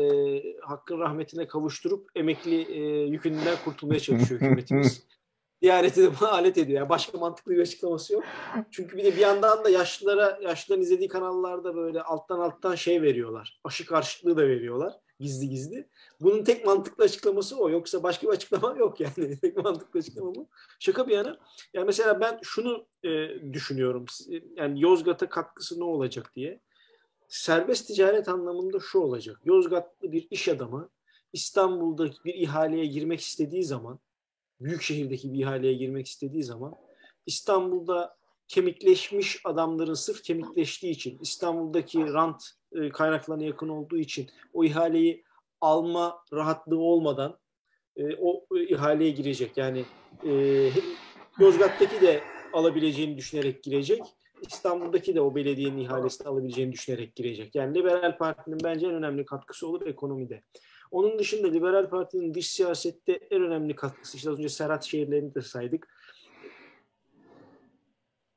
hakkın 0.60 0.98
rahmetine 0.98 1.46
kavuşturup 1.46 2.10
emekli 2.14 2.62
e, 2.62 3.06
yükünden 3.06 3.56
kurtulmaya 3.64 4.00
çalışıyor 4.00 4.40
hükümetimiz. 4.40 5.06
Diyaneti 5.62 6.02
de 6.02 6.20
buna 6.20 6.30
alet 6.30 6.58
ediyor. 6.58 6.80
Yani 6.80 6.88
başka 6.88 7.18
mantıklı 7.18 7.52
bir 7.52 7.60
açıklaması 7.60 8.12
yok. 8.12 8.24
Çünkü 8.70 8.96
bir 8.96 9.04
de 9.04 9.12
bir 9.12 9.20
yandan 9.20 9.64
da 9.64 9.70
yaşlılara, 9.70 10.38
yaşlıların 10.42 10.82
izlediği 10.82 11.08
kanallarda 11.08 11.76
böyle 11.76 12.02
alttan 12.02 12.40
alttan 12.40 12.74
şey 12.74 13.02
veriyorlar. 13.02 13.60
Aşı 13.64 13.86
karşıtlığı 13.86 14.36
da 14.36 14.48
veriyorlar. 14.48 14.92
Gizli 15.20 15.48
gizli. 15.48 15.88
Bunun 16.20 16.44
tek 16.44 16.66
mantıklı 16.66 17.04
açıklaması 17.04 17.56
o. 17.56 17.70
Yoksa 17.70 18.02
başka 18.02 18.26
bir 18.26 18.32
açıklama 18.32 18.74
yok 18.78 19.00
yani. 19.00 19.40
tek 19.40 19.56
mantıklı 19.56 20.00
açıklama 20.00 20.34
bu. 20.34 20.48
Şaka 20.78 21.08
bir 21.08 21.14
yana. 21.14 21.38
Yani 21.74 21.86
mesela 21.86 22.20
ben 22.20 22.38
şunu 22.42 22.86
e, 23.04 23.10
düşünüyorum. 23.52 24.04
Yani 24.56 24.82
Yozgat'a 24.82 25.28
katkısı 25.28 25.80
ne 25.80 25.84
olacak 25.84 26.32
diye. 26.36 26.60
Serbest 27.28 27.86
ticaret 27.86 28.28
anlamında 28.28 28.78
şu 28.80 28.98
olacak. 28.98 29.40
Yozgatlı 29.44 30.12
bir 30.12 30.26
iş 30.30 30.48
adamı 30.48 30.90
İstanbul'daki 31.32 32.24
bir 32.24 32.34
ihaleye 32.34 32.86
girmek 32.86 33.20
istediği 33.20 33.64
zaman 33.64 33.98
büyük 34.60 34.82
şehirdeki 34.82 35.32
bir 35.32 35.38
ihaleye 35.38 35.74
girmek 35.74 36.06
istediği 36.06 36.44
zaman 36.44 36.74
İstanbul'da 37.26 38.16
kemikleşmiş 38.48 39.40
adamların 39.44 39.94
sırf 39.94 40.22
kemikleştiği 40.22 40.92
için 40.92 41.18
İstanbul'daki 41.22 42.12
rant 42.12 42.59
e, 42.72 42.88
kaynaklarına 42.88 43.44
yakın 43.44 43.68
olduğu 43.68 43.98
için 43.98 44.28
o 44.52 44.64
ihaleyi 44.64 45.24
alma 45.60 46.24
rahatlığı 46.32 46.78
olmadan 46.78 47.38
e, 47.96 48.16
o 48.16 48.46
ihaleye 48.68 49.10
girecek. 49.10 49.56
Yani 49.56 49.84
e, 50.24 50.32
Yozgat'taki 51.38 52.00
de 52.00 52.20
alabileceğini 52.52 53.16
düşünerek 53.16 53.62
girecek. 53.62 54.02
İstanbul'daki 54.42 55.14
de 55.14 55.20
o 55.20 55.34
belediyenin 55.34 55.78
ihalesini 55.78 56.28
alabileceğini 56.28 56.72
düşünerek 56.72 57.16
girecek. 57.16 57.54
Yani 57.54 57.74
Liberal 57.74 58.18
Parti'nin 58.18 58.58
bence 58.64 58.86
en 58.86 58.94
önemli 58.94 59.24
katkısı 59.24 59.68
olur 59.68 59.86
ekonomide. 59.86 60.42
Onun 60.90 61.18
dışında 61.18 61.48
Liberal 61.48 61.90
Parti'nin 61.90 62.34
dış 62.34 62.50
siyasette 62.50 63.12
en 63.12 63.42
önemli 63.42 63.76
katkısı, 63.76 64.16
işte 64.16 64.30
az 64.30 64.38
önce 64.38 64.48
Serhat 64.48 64.84
şehirlerini 64.84 65.34
de 65.34 65.42
saydık. 65.42 65.88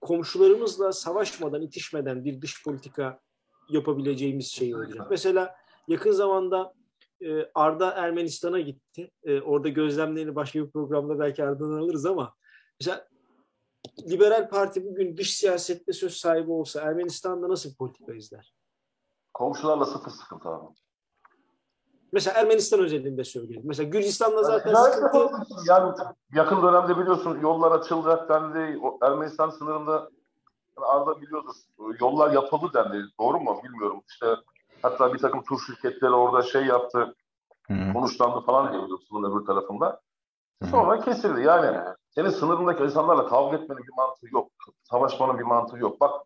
Komşularımızla 0.01 0.91
savaşmadan, 0.91 1.61
itişmeden 1.61 2.25
bir 2.25 2.41
dış 2.41 2.63
politika 2.63 3.22
yapabileceğimiz 3.69 4.51
şey 4.51 4.75
olacak. 4.75 5.07
Mesela 5.09 5.55
yakın 5.87 6.11
zamanda 6.11 6.73
e, 7.21 7.49
Arda 7.55 7.91
Ermenistan'a 7.91 8.59
gitti. 8.59 9.11
E, 9.23 9.41
orada 9.41 9.69
gözlemlerini 9.69 10.35
başka 10.35 10.59
bir 10.59 10.71
programda 10.71 11.19
belki 11.19 11.43
Arda'dan 11.43 11.77
alırız 11.77 12.05
ama 12.05 12.35
mesela 12.79 13.07
Liberal 14.09 14.49
Parti 14.49 14.85
bugün 14.85 15.17
dış 15.17 15.37
siyasette 15.37 15.93
söz 15.93 16.13
sahibi 16.13 16.51
olsa 16.51 16.81
Ermenistan'da 16.81 17.49
nasıl 17.49 17.69
bir 17.69 17.75
politika 17.75 18.13
izler? 18.13 18.53
Komşularla 19.33 19.85
sıfır 19.85 20.11
sıkıntı 20.11 20.49
abi. 20.49 20.75
Mesela 22.11 22.39
Ermenistan 22.39 22.79
özelinde 22.79 23.23
söyleyelim. 23.23 23.67
Mesela 23.67 23.89
Gürcistan'da 23.89 24.43
zaten 24.43 24.73
Yani, 24.73 24.93
sıkıntı 24.93 25.29
yani 25.67 25.93
yakın 26.33 26.63
dönemde 26.63 26.97
biliyorsun 26.97 27.39
yollar 27.39 27.71
açılacak 27.71 28.29
dendi. 28.29 28.79
Ermenistan 29.01 29.49
sınırında 29.49 30.09
yani 30.77 30.85
Arda 30.87 31.21
biliyordur 31.21 31.53
yollar 31.99 32.31
yapıldı 32.31 32.71
dendi. 32.73 33.05
Doğru 33.19 33.39
mu? 33.39 33.61
Bilmiyorum. 33.63 34.01
İşte 34.09 34.35
hatta 34.81 35.13
bir 35.13 35.19
takım 35.19 35.43
tur 35.43 35.59
şirketleri 35.59 36.11
orada 36.11 36.41
şey 36.41 36.65
yaptı. 36.65 37.15
Konuşlandı 37.93 38.45
falan 38.45 38.73
diyordu 38.73 38.99
sınırın 39.09 39.31
öbür 39.31 39.45
tarafında. 39.45 40.01
Sonra 40.71 40.99
kesildi. 40.99 41.41
Yani 41.41 41.77
senin 42.09 42.29
sınırındaki 42.29 42.83
insanlarla 42.83 43.27
kavga 43.27 43.57
etmenin 43.57 43.83
bir 43.83 43.93
mantığı 43.97 44.27
yok. 44.31 44.51
Savaşmanın 44.83 45.37
bir 45.37 45.43
mantığı 45.43 45.77
yok. 45.77 46.01
Bak 46.01 46.21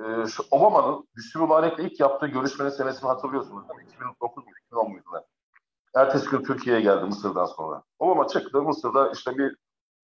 e, 0.00 0.26
şu 0.26 0.42
Obama'nın 0.50 1.08
Büsü 1.16 1.38
Mübarek'le 1.38 1.78
ilk 1.78 2.00
yaptığı 2.00 2.26
görüşmenin 2.26 2.70
senesini 2.70 3.08
hatırlıyorsunuz. 3.08 3.68
mi? 3.68 3.84
2009 3.88 4.36
mu 4.36 4.52
2010 4.66 4.90
muydu? 4.90 5.04
Ertesi 5.94 6.30
gün 6.30 6.42
Türkiye'ye 6.42 6.82
geldi 6.82 7.04
Mısır'dan 7.04 7.46
sonra. 7.46 7.82
Obama 7.98 8.26
çıktı. 8.26 8.62
Mısır'da 8.62 9.10
işte 9.10 9.38
bir 9.38 9.56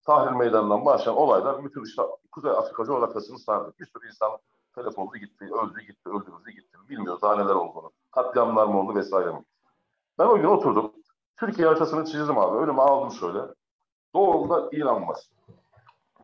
tahrir 0.09 0.37
meydanından 0.37 0.85
başlayan 0.85 1.17
olaylar 1.17 1.65
bütün 1.65 1.85
işte 1.85 2.03
Kuzey 2.33 2.51
Afrika 2.51 2.85
coğrafyasını 2.85 3.39
sardı. 3.39 3.73
Bir 3.81 3.87
sürü 3.87 4.07
insan 4.09 4.31
telefonda 4.75 5.19
gitti, 5.19 5.45
öldü 5.45 5.81
gitti, 5.81 6.09
öldürdü 6.09 6.51
gitti. 6.51 6.79
Bilmiyoruz 6.89 7.23
daha 7.23 7.37
neler 7.37 7.55
olduğunu. 7.55 7.91
Katliamlar 8.11 8.67
mı 8.67 8.81
oldu 8.81 8.95
vesaire 8.95 9.31
mi? 9.31 9.45
Ben 10.19 10.27
o 10.27 10.37
gün 10.37 10.45
oturdum. 10.45 10.93
Türkiye 11.37 11.69
haritasını 11.69 12.05
çizdim 12.05 12.39
abi. 12.39 12.59
Önüme 12.59 12.83
aldım 12.83 13.11
şöyle. 13.11 13.39
Doğuda 14.15 14.69
İran 14.73 15.09
var. 15.09 15.19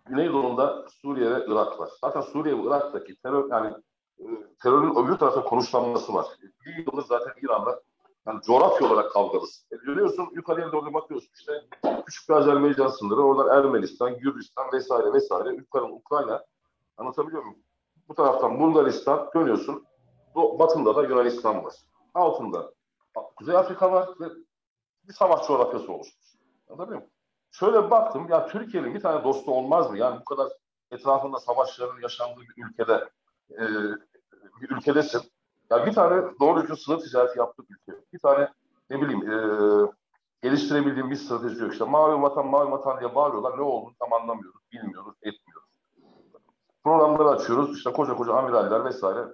Güneydoğu'nda 0.04 0.86
Suriye 0.88 1.30
ve 1.30 1.46
Irak 1.46 1.80
var. 1.80 1.90
Zaten 2.00 2.20
Suriye 2.20 2.58
ve 2.58 2.62
Irak'taki 2.62 3.16
terör 3.16 3.50
yani 3.50 3.74
e, 4.18 4.24
terörün 4.62 4.94
öbür 4.94 5.16
tarafta 5.16 5.44
konuşlanması 5.44 6.14
var. 6.14 6.26
Bir 6.66 6.86
zaten 7.08 7.32
İran'da 7.42 7.80
yani 8.26 8.42
coğrafya 8.42 8.86
olarak 8.88 9.12
kavgalız. 9.12 9.66
E, 9.72 9.76
görüyorsun 9.76 10.28
yukarıya 10.32 10.72
doğru 10.72 10.94
bakıyorsun 10.94 11.30
işte 11.34 11.52
küçük 12.06 12.28
bir 12.28 12.34
Azerbaycan 12.34 12.88
sınırı, 12.88 13.22
oradan 13.22 13.58
Ermenistan, 13.58 14.18
Gürcistan 14.18 14.72
vesaire 14.72 15.12
vesaire, 15.12 15.54
yukarı 15.54 15.84
Ukrayna. 15.84 16.44
Anlatabiliyor 16.96 17.42
muyum? 17.42 17.58
Bu 18.08 18.14
taraftan 18.14 18.60
Bulgaristan 18.60 19.30
dönüyorsun. 19.34 19.86
Batında 20.34 20.96
da 20.96 21.02
Yunanistan 21.02 21.64
var. 21.64 21.74
Altında 22.14 22.72
Kuzey 23.36 23.56
Afrika 23.56 23.92
var 23.92 24.08
ve 24.20 24.26
bir 25.08 25.12
savaş 25.12 25.46
coğrafyası 25.46 25.92
oluşmuş. 25.92 26.24
Anlatabiliyor 26.68 27.00
muyum? 27.00 27.12
Şöyle 27.50 27.90
baktım 27.90 28.26
ya 28.30 28.46
Türkiye'nin 28.46 28.94
bir 28.94 29.00
tane 29.00 29.24
dostu 29.24 29.52
olmaz 29.52 29.90
mı? 29.90 29.98
Yani 29.98 30.20
bu 30.20 30.24
kadar 30.24 30.52
etrafında 30.90 31.38
savaşların 31.38 32.00
yaşandığı 32.00 32.40
bir 32.40 32.64
ülkede 32.64 33.08
e, 33.50 33.62
bir 34.60 34.70
ülkedesin. 34.70 35.22
Ya 35.70 35.86
bir 35.86 35.92
tane 35.92 36.22
doğru 36.40 36.60
düzgün 36.60 36.74
sınır 36.74 36.98
ticareti 36.98 37.38
yaptık 37.38 37.66
ülke. 37.70 37.93
Bir 38.14 38.18
tane 38.18 38.48
ne 38.90 39.00
bileyim 39.00 39.30
e, 39.30 39.36
geliştirebildiğim 40.42 41.10
bir 41.10 41.16
strateji 41.16 41.62
yok. 41.62 41.72
İşte 41.72 41.84
mavi 41.84 42.22
vatan 42.22 42.46
mavi 42.46 42.70
vatan 42.70 43.00
diye 43.00 43.14
bağırıyorlar. 43.14 43.58
Ne 43.58 43.62
olduğunu 43.62 43.94
tam 43.98 44.12
anlamıyoruz. 44.12 44.60
Bilmiyoruz, 44.72 45.14
etmiyoruz. 45.22 45.68
Programları 46.84 47.28
açıyoruz. 47.28 47.76
İşte 47.78 47.92
koca 47.92 48.16
koca 48.16 48.34
amiraller 48.34 48.84
vesaire. 48.84 49.24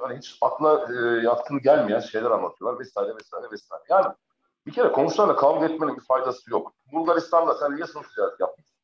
Yani 0.00 0.16
hiç 0.16 0.38
akla 0.40 0.86
e, 0.92 1.24
yatkın 1.24 1.60
gelmeyen 1.60 2.00
şeyler 2.00 2.30
anlatıyorlar 2.30 2.80
vesaire 2.80 3.16
vesaire 3.16 3.50
vesaire. 3.50 3.82
Yani 3.88 4.06
bir 4.66 4.72
kere 4.72 4.92
komşularla 4.92 5.36
kavga 5.36 5.66
etmenin 5.66 5.96
bir 5.96 6.04
faydası 6.04 6.50
yok. 6.50 6.72
Bulgaristan'da 6.92 7.54
sen 7.54 7.76
niye 7.76 7.86
sınır 7.86 8.04
ticareti 8.04 8.42
yapmışsın? 8.42 8.76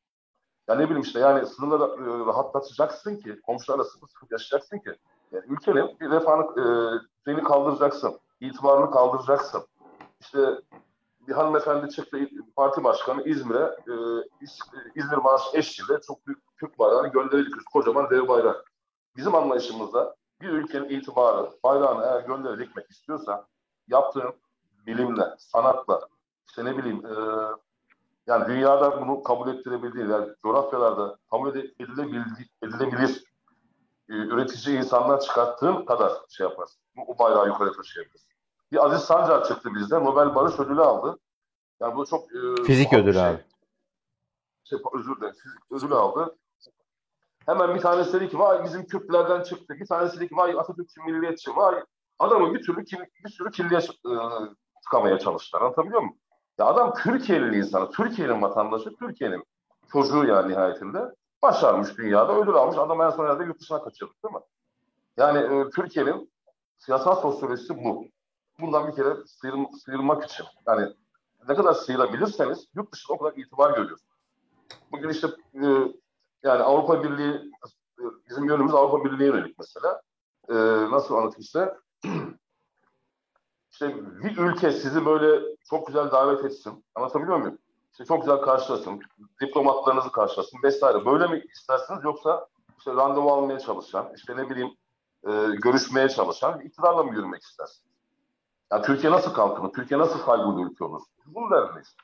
Ya 0.69 0.75
ne 0.75 0.85
bileyim 0.85 1.03
işte 1.03 1.21
yani 1.21 1.47
sınırları 1.47 1.83
e, 1.83 2.27
rahatlatacaksın 2.27 3.17
ki, 3.17 3.41
komşularla 3.41 3.85
sıfır 3.85 4.09
sıfır 4.09 4.27
yaşayacaksın 4.31 4.79
ki 4.79 4.91
yani 5.33 5.45
ülkenin 5.49 6.01
bir 6.01 6.11
refahını, 6.11 6.45
e, 6.45 6.65
düzeyini 7.21 7.45
kaldıracaksın, 7.49 8.19
itibarını 8.47 8.91
kaldıracaksın. 8.91 9.63
İşte 10.21 10.61
bir 11.29 11.33
hanımefendi 11.33 11.91
çıktı 11.91 12.19
parti 12.57 12.85
başkanı 12.85 13.23
İzmir'e 13.23 13.65
e, 13.65 13.95
İz, 14.41 14.59
İzmir 14.95 15.17
Marşı 15.17 15.57
eşliğinde 15.59 16.01
çok 16.07 16.27
büyük 16.27 16.39
Türk 16.61 16.79
bayrağını 16.79 17.09
gönderecek 17.09 17.55
kocaman 17.73 18.11
dev 18.11 18.29
bayrak. 18.29 18.73
Bizim 19.17 19.35
anlayışımızda 19.35 20.17
bir 20.41 20.49
ülkenin 20.49 20.89
itibarı, 20.89 21.51
bayrağını 21.65 22.05
eğer 22.05 22.21
göndererek 22.21 22.67
gitmek 22.69 22.91
istiyorsa 22.91 23.47
yaptığın 23.89 24.33
bilimle, 24.87 25.35
sanatla, 25.39 26.09
işte 26.49 26.65
ne 26.65 26.79
bileyim 26.79 27.07
e, 27.07 27.15
yani 28.27 28.47
dünyada 28.47 29.01
bunu 29.01 29.23
kabul 29.23 29.49
ettirebildiği, 29.49 30.09
yani 30.09 30.29
coğrafyalarda 30.43 31.19
kabul 31.31 31.57
edilebilir, 31.57 32.25
edilebilir 32.63 33.25
e, 34.09 34.13
üretici 34.13 34.79
insanlar 34.79 35.21
çıkarttığın 35.21 35.85
kadar 35.85 36.13
şey 36.29 36.47
yaparsın. 36.47 36.83
Bu, 36.97 37.07
bu 37.07 37.19
bayrağı 37.19 37.47
yukarı 37.47 37.73
taşıyabilirsin. 37.73 38.32
Bir 38.73 38.85
Aziz 38.85 39.01
Sancar 39.01 39.45
çıktı 39.45 39.75
bizde. 39.75 40.05
Nobel 40.05 40.35
Barış 40.35 40.61
Ödülü 40.61 40.81
aldı. 40.81 41.19
Yani 41.81 41.97
bu 41.97 42.07
çok... 42.07 42.25
E, 42.35 42.65
Fizik 42.65 42.93
ödülü 42.93 43.13
şey. 43.13 43.23
abi. 43.23 43.39
Şey, 44.65 44.79
özür 44.95 45.17
dilerim. 45.17 45.35
Fizik 45.35 45.73
ödülü 45.73 45.95
aldı. 45.95 46.37
Hemen 47.47 47.75
bir 47.75 47.81
tanesi 47.81 48.13
dedi 48.13 48.29
ki 48.29 48.39
vay 48.39 48.65
bizim 48.65 48.87
Kürtlerden 48.87 49.43
çıktı. 49.43 49.75
Bir 49.81 49.87
tanesi 49.87 50.17
dedi 50.17 50.29
ki 50.29 50.37
vay 50.37 50.59
Atatürkçü 50.59 51.03
milliyetçi. 51.03 51.57
Vay 51.57 51.85
adamı 52.19 52.55
bir 52.55 52.63
türlü 52.63 52.85
bir 53.25 53.31
sürü 53.31 53.51
kirliye 53.51 53.81
e, 53.81 54.13
tıkamaya 54.85 55.19
çalıştılar. 55.19 55.63
Anlatabiliyor 55.63 56.01
muyum? 56.01 56.17
Ya 56.59 56.67
adam 56.67 56.95
Türkiye'li 56.95 57.59
insanı, 57.59 57.91
Türkiye'nin 57.91 58.43
vatandaşı, 58.43 58.97
Türkiye'nin 58.97 59.45
çocuğu 59.93 60.25
yani 60.25 60.53
nihayetinde 60.53 61.15
başarmış 61.43 61.99
dünyada, 61.99 62.37
ödül 62.37 62.55
almış. 62.55 62.79
Adam 62.79 63.03
en 63.03 63.11
son 63.11 63.25
herhalde 63.25 63.45
yurt 63.45 63.61
dışına 63.61 63.85
kaçırdı 63.85 64.13
değil 64.25 64.35
mi? 64.35 64.41
Yani 65.17 65.39
e, 65.39 65.71
Türkiye'nin 65.71 66.33
siyasal 66.79 67.15
sosyolojisi 67.15 67.85
bu. 67.85 68.12
Bundan 68.63 68.89
bir 68.89 68.97
kere 68.97 69.17
sıyır, 69.27 69.55
sıyırmak 69.85 70.25
için. 70.25 70.47
Yani 70.67 70.93
ne 71.49 71.55
kadar 71.55 71.73
sıyırabilirseniz 71.73 72.69
yurt 72.75 72.93
dışında 72.93 73.15
o 73.15 73.19
kadar 73.19 73.37
itibar 73.37 73.71
görüyorsunuz. 73.71 74.13
Bugün 74.93 75.09
işte 75.09 75.27
e, 75.55 75.67
yani 76.43 76.63
Avrupa 76.63 77.05
Birliği 77.05 77.53
bizim 78.29 78.45
yönümüz 78.45 78.75
Avrupa 78.75 79.05
Birliği'ne 79.05 79.37
yönelik 79.37 79.59
mesela. 79.59 80.03
E, 80.49 80.55
nasıl 80.91 81.15
anlatayım 81.15 81.43
size? 81.43 81.75
işte 83.73 83.97
bir 84.25 84.37
ülke 84.37 84.73
sizi 84.73 85.07
böyle 85.07 85.57
çok 85.71 85.87
güzel 85.87 86.11
davet 86.11 86.45
etsin. 86.45 86.85
Anlatabiliyor 86.95 87.37
muyum? 87.37 87.59
İşte 87.93 88.05
çok 88.05 88.21
güzel 88.21 88.37
karşılasın. 88.37 89.01
Diplomatlarınızı 89.41 90.13
karşılasın 90.13 90.59
vesaire. 90.63 91.07
Böyle 91.07 91.27
mi 91.27 91.45
istersiniz 91.55 92.05
yoksa 92.05 92.47
işte 92.79 92.93
randevu 92.93 93.33
almaya 93.33 93.59
çalışan, 93.59 94.13
işte 94.17 94.37
ne 94.37 94.51
bileyim 94.51 94.71
e, 95.27 95.31
görüşmeye 95.63 96.09
çalışan 96.09 96.61
iktidarla 96.61 97.03
mı 97.03 97.15
yürümek 97.15 97.43
istersiniz? 97.43 97.92
Yani 98.73 98.83
Türkiye 98.83 99.13
nasıl 99.13 99.35
kalkınır? 99.35 99.73
Türkiye 99.73 100.01
nasıl 100.01 100.19
saygılı 100.19 100.71
ülke 100.71 100.85
olur? 100.85 101.01
Bunu 101.27 101.51
derdindeyiz. 101.51 101.97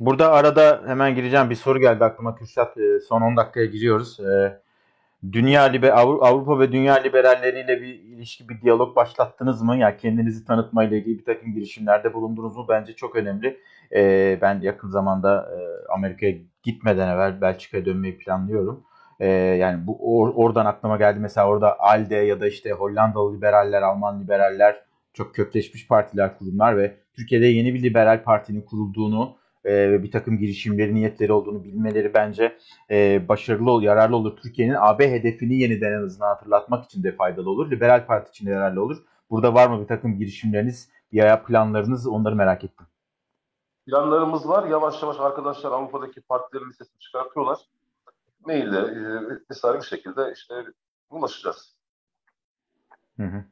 Burada 0.00 0.32
arada 0.32 0.82
hemen 0.86 1.14
gireceğim 1.14 1.50
bir 1.50 1.54
soru 1.54 1.78
geldi 1.78 2.04
aklıma 2.04 2.34
Kürşat. 2.34 2.78
Ee, 2.78 3.00
son 3.00 3.22
10 3.22 3.36
dakikaya 3.36 3.66
giriyoruz. 3.66 4.20
Ee, 4.20 4.60
Dünya 5.32 5.62
liber 5.62 5.90
Avrupa 5.98 6.60
ve 6.60 6.72
dünya 6.72 6.94
liberalleriyle 6.94 7.80
bir 7.80 7.94
ilişki, 7.94 8.48
bir 8.48 8.60
diyalog 8.60 8.96
başlattınız 8.96 9.62
mı? 9.62 9.72
Ya 9.76 9.80
yani 9.80 9.96
kendinizi 9.96 10.44
tanıtmayla 10.44 10.96
ilgili 10.96 11.18
bir 11.18 11.24
takım 11.24 11.54
girişimlerde 11.54 12.14
bulundunuz 12.14 12.56
mu? 12.56 12.66
Bence 12.68 12.92
çok 12.92 13.16
önemli. 13.16 13.60
Ee, 13.94 14.38
ben 14.42 14.60
yakın 14.60 14.88
zamanda 14.88 15.50
e, 15.52 15.58
Amerika'ya 15.92 16.34
gitmeden 16.62 17.08
evvel 17.08 17.40
Belçika'ya 17.40 17.84
dönmeyi 17.84 18.18
planlıyorum. 18.18 18.84
Yani 19.58 19.86
bu 19.86 19.98
or, 20.00 20.32
oradan 20.34 20.66
aklıma 20.66 20.96
geldi 20.96 21.18
mesela 21.20 21.48
orada 21.48 21.80
ALDE 21.80 22.16
ya 22.16 22.40
da 22.40 22.46
işte 22.48 22.72
Hollandalı 22.72 23.36
liberaller, 23.36 23.82
Alman 23.82 24.20
liberaller 24.20 24.87
çok 25.18 25.34
kökleşmiş 25.34 25.88
partiler, 25.88 26.38
kurumlar 26.38 26.76
ve 26.76 26.96
Türkiye'de 27.12 27.46
yeni 27.46 27.74
bir 27.74 27.82
liberal 27.82 28.24
partinin 28.24 28.62
kurulduğunu 28.62 29.36
e, 29.64 29.90
ve 29.90 30.02
bir 30.02 30.10
takım 30.10 30.38
girişimleri, 30.38 30.94
niyetleri 30.94 31.32
olduğunu 31.32 31.64
bilmeleri 31.64 32.14
bence 32.14 32.58
e, 32.90 33.28
başarılı 33.28 33.70
olur, 33.70 33.82
yararlı 33.82 34.16
olur. 34.16 34.36
Türkiye'nin 34.36 34.76
AB 34.78 35.10
hedefini 35.10 35.60
yeniden 35.60 35.92
en 35.92 36.02
azından 36.02 36.28
hatırlatmak 36.28 36.84
için 36.84 37.02
de 37.02 37.12
faydalı 37.12 37.50
olur. 37.50 37.70
Liberal 37.70 38.06
Parti 38.06 38.28
için 38.30 38.46
de 38.46 38.50
yararlı 38.50 38.82
olur. 38.82 38.96
Burada 39.30 39.54
var 39.54 39.68
mı 39.68 39.82
bir 39.82 39.86
takım 39.86 40.18
girişimleriniz 40.18 40.90
veya 41.12 41.44
planlarınız 41.44 42.06
onları 42.06 42.36
merak 42.36 42.64
ettim. 42.64 42.86
Planlarımız 43.86 44.48
var. 44.48 44.68
Yavaş 44.68 45.02
yavaş 45.02 45.20
arkadaşlar 45.20 45.72
Avrupa'daki 45.72 46.20
partilerin 46.20 46.70
listesini 46.70 46.98
çıkartıyorlar. 46.98 47.58
Maille 48.46 48.78
e, 48.78 49.02
vesaire 49.50 49.78
bir 49.78 49.86
şekilde 49.86 50.32
işte 50.34 50.54
ulaşacağız. 51.10 51.74
Hı 53.16 53.22
hı. 53.22 53.44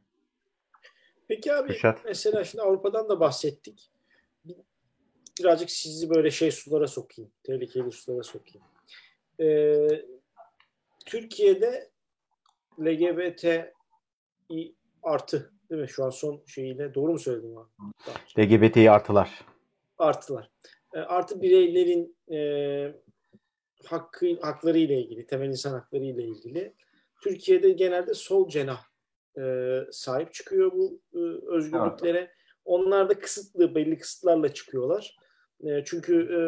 Peki 1.29 1.55
abi 1.55 1.69
Kuşat. 1.69 2.05
mesela 2.05 2.45
şimdi 2.45 2.63
Avrupa'dan 2.63 3.09
da 3.09 3.21
bahsettik. 3.21 3.91
Birazcık 5.41 5.71
sizi 5.71 6.11
böyle 6.11 6.31
şey 6.31 6.51
sulara 6.51 6.87
sokayım. 6.87 7.31
Tehlikeli 7.43 7.93
sulara 7.93 8.23
sokayım. 8.23 8.67
Ee, 9.41 10.05
Türkiye'de 11.07 11.91
LGBT 12.81 13.45
artı 15.03 15.53
değil 15.71 15.81
mi? 15.81 15.89
Şu 15.89 16.05
an 16.05 16.11
son 16.11 16.43
şeyiyle 16.47 16.95
doğru 16.95 17.13
mu 17.13 17.19
söyledim 17.19 17.57
abi? 17.59 17.69
LGBTİ 18.39 18.91
artılar. 18.91 19.45
Artılar. 19.99 20.51
E, 20.95 20.99
artı 20.99 21.43
bireylerin 21.43 22.17
e, 22.33 22.39
hakkı 23.85 24.41
hakları 24.41 24.79
ile 24.79 25.01
ilgili, 25.01 25.27
temel 25.27 25.49
insan 25.49 25.73
hakları 25.73 26.05
ile 26.05 26.25
ilgili 26.25 26.75
Türkiye'de 27.23 27.71
genelde 27.71 28.15
sol 28.15 28.49
cenah 28.49 28.85
e, 29.39 29.79
sahip 29.93 30.35
çıkıyor 30.35 30.73
bu 30.73 31.01
e, 31.15 31.19
özgürlüklere. 31.57 32.19
Evet. 32.19 32.31
Onlar 32.65 33.09
da 33.09 33.19
kısıtlı, 33.19 33.75
belli 33.75 33.99
kısıtlarla 33.99 34.55
çıkıyorlar. 34.55 35.17
E, 35.61 35.85
çünkü 35.85 36.15
e, 36.15 36.41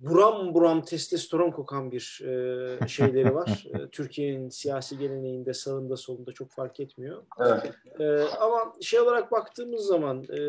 buram 0.00 0.54
buram 0.54 0.84
testosteron 0.84 1.50
kokan 1.50 1.92
bir 1.92 2.20
e, 2.24 2.88
şeyleri 2.88 3.34
var. 3.34 3.66
e, 3.74 3.88
Türkiye'nin 3.88 4.48
siyasi 4.48 4.98
geleneğinde 4.98 5.54
sağında 5.54 5.96
solunda 5.96 6.32
çok 6.32 6.50
fark 6.50 6.80
etmiyor. 6.80 7.22
Evet. 7.40 7.74
E, 8.00 8.22
ama 8.22 8.72
şey 8.80 9.00
olarak 9.00 9.32
baktığımız 9.32 9.86
zaman 9.86 10.24
e, 10.38 10.40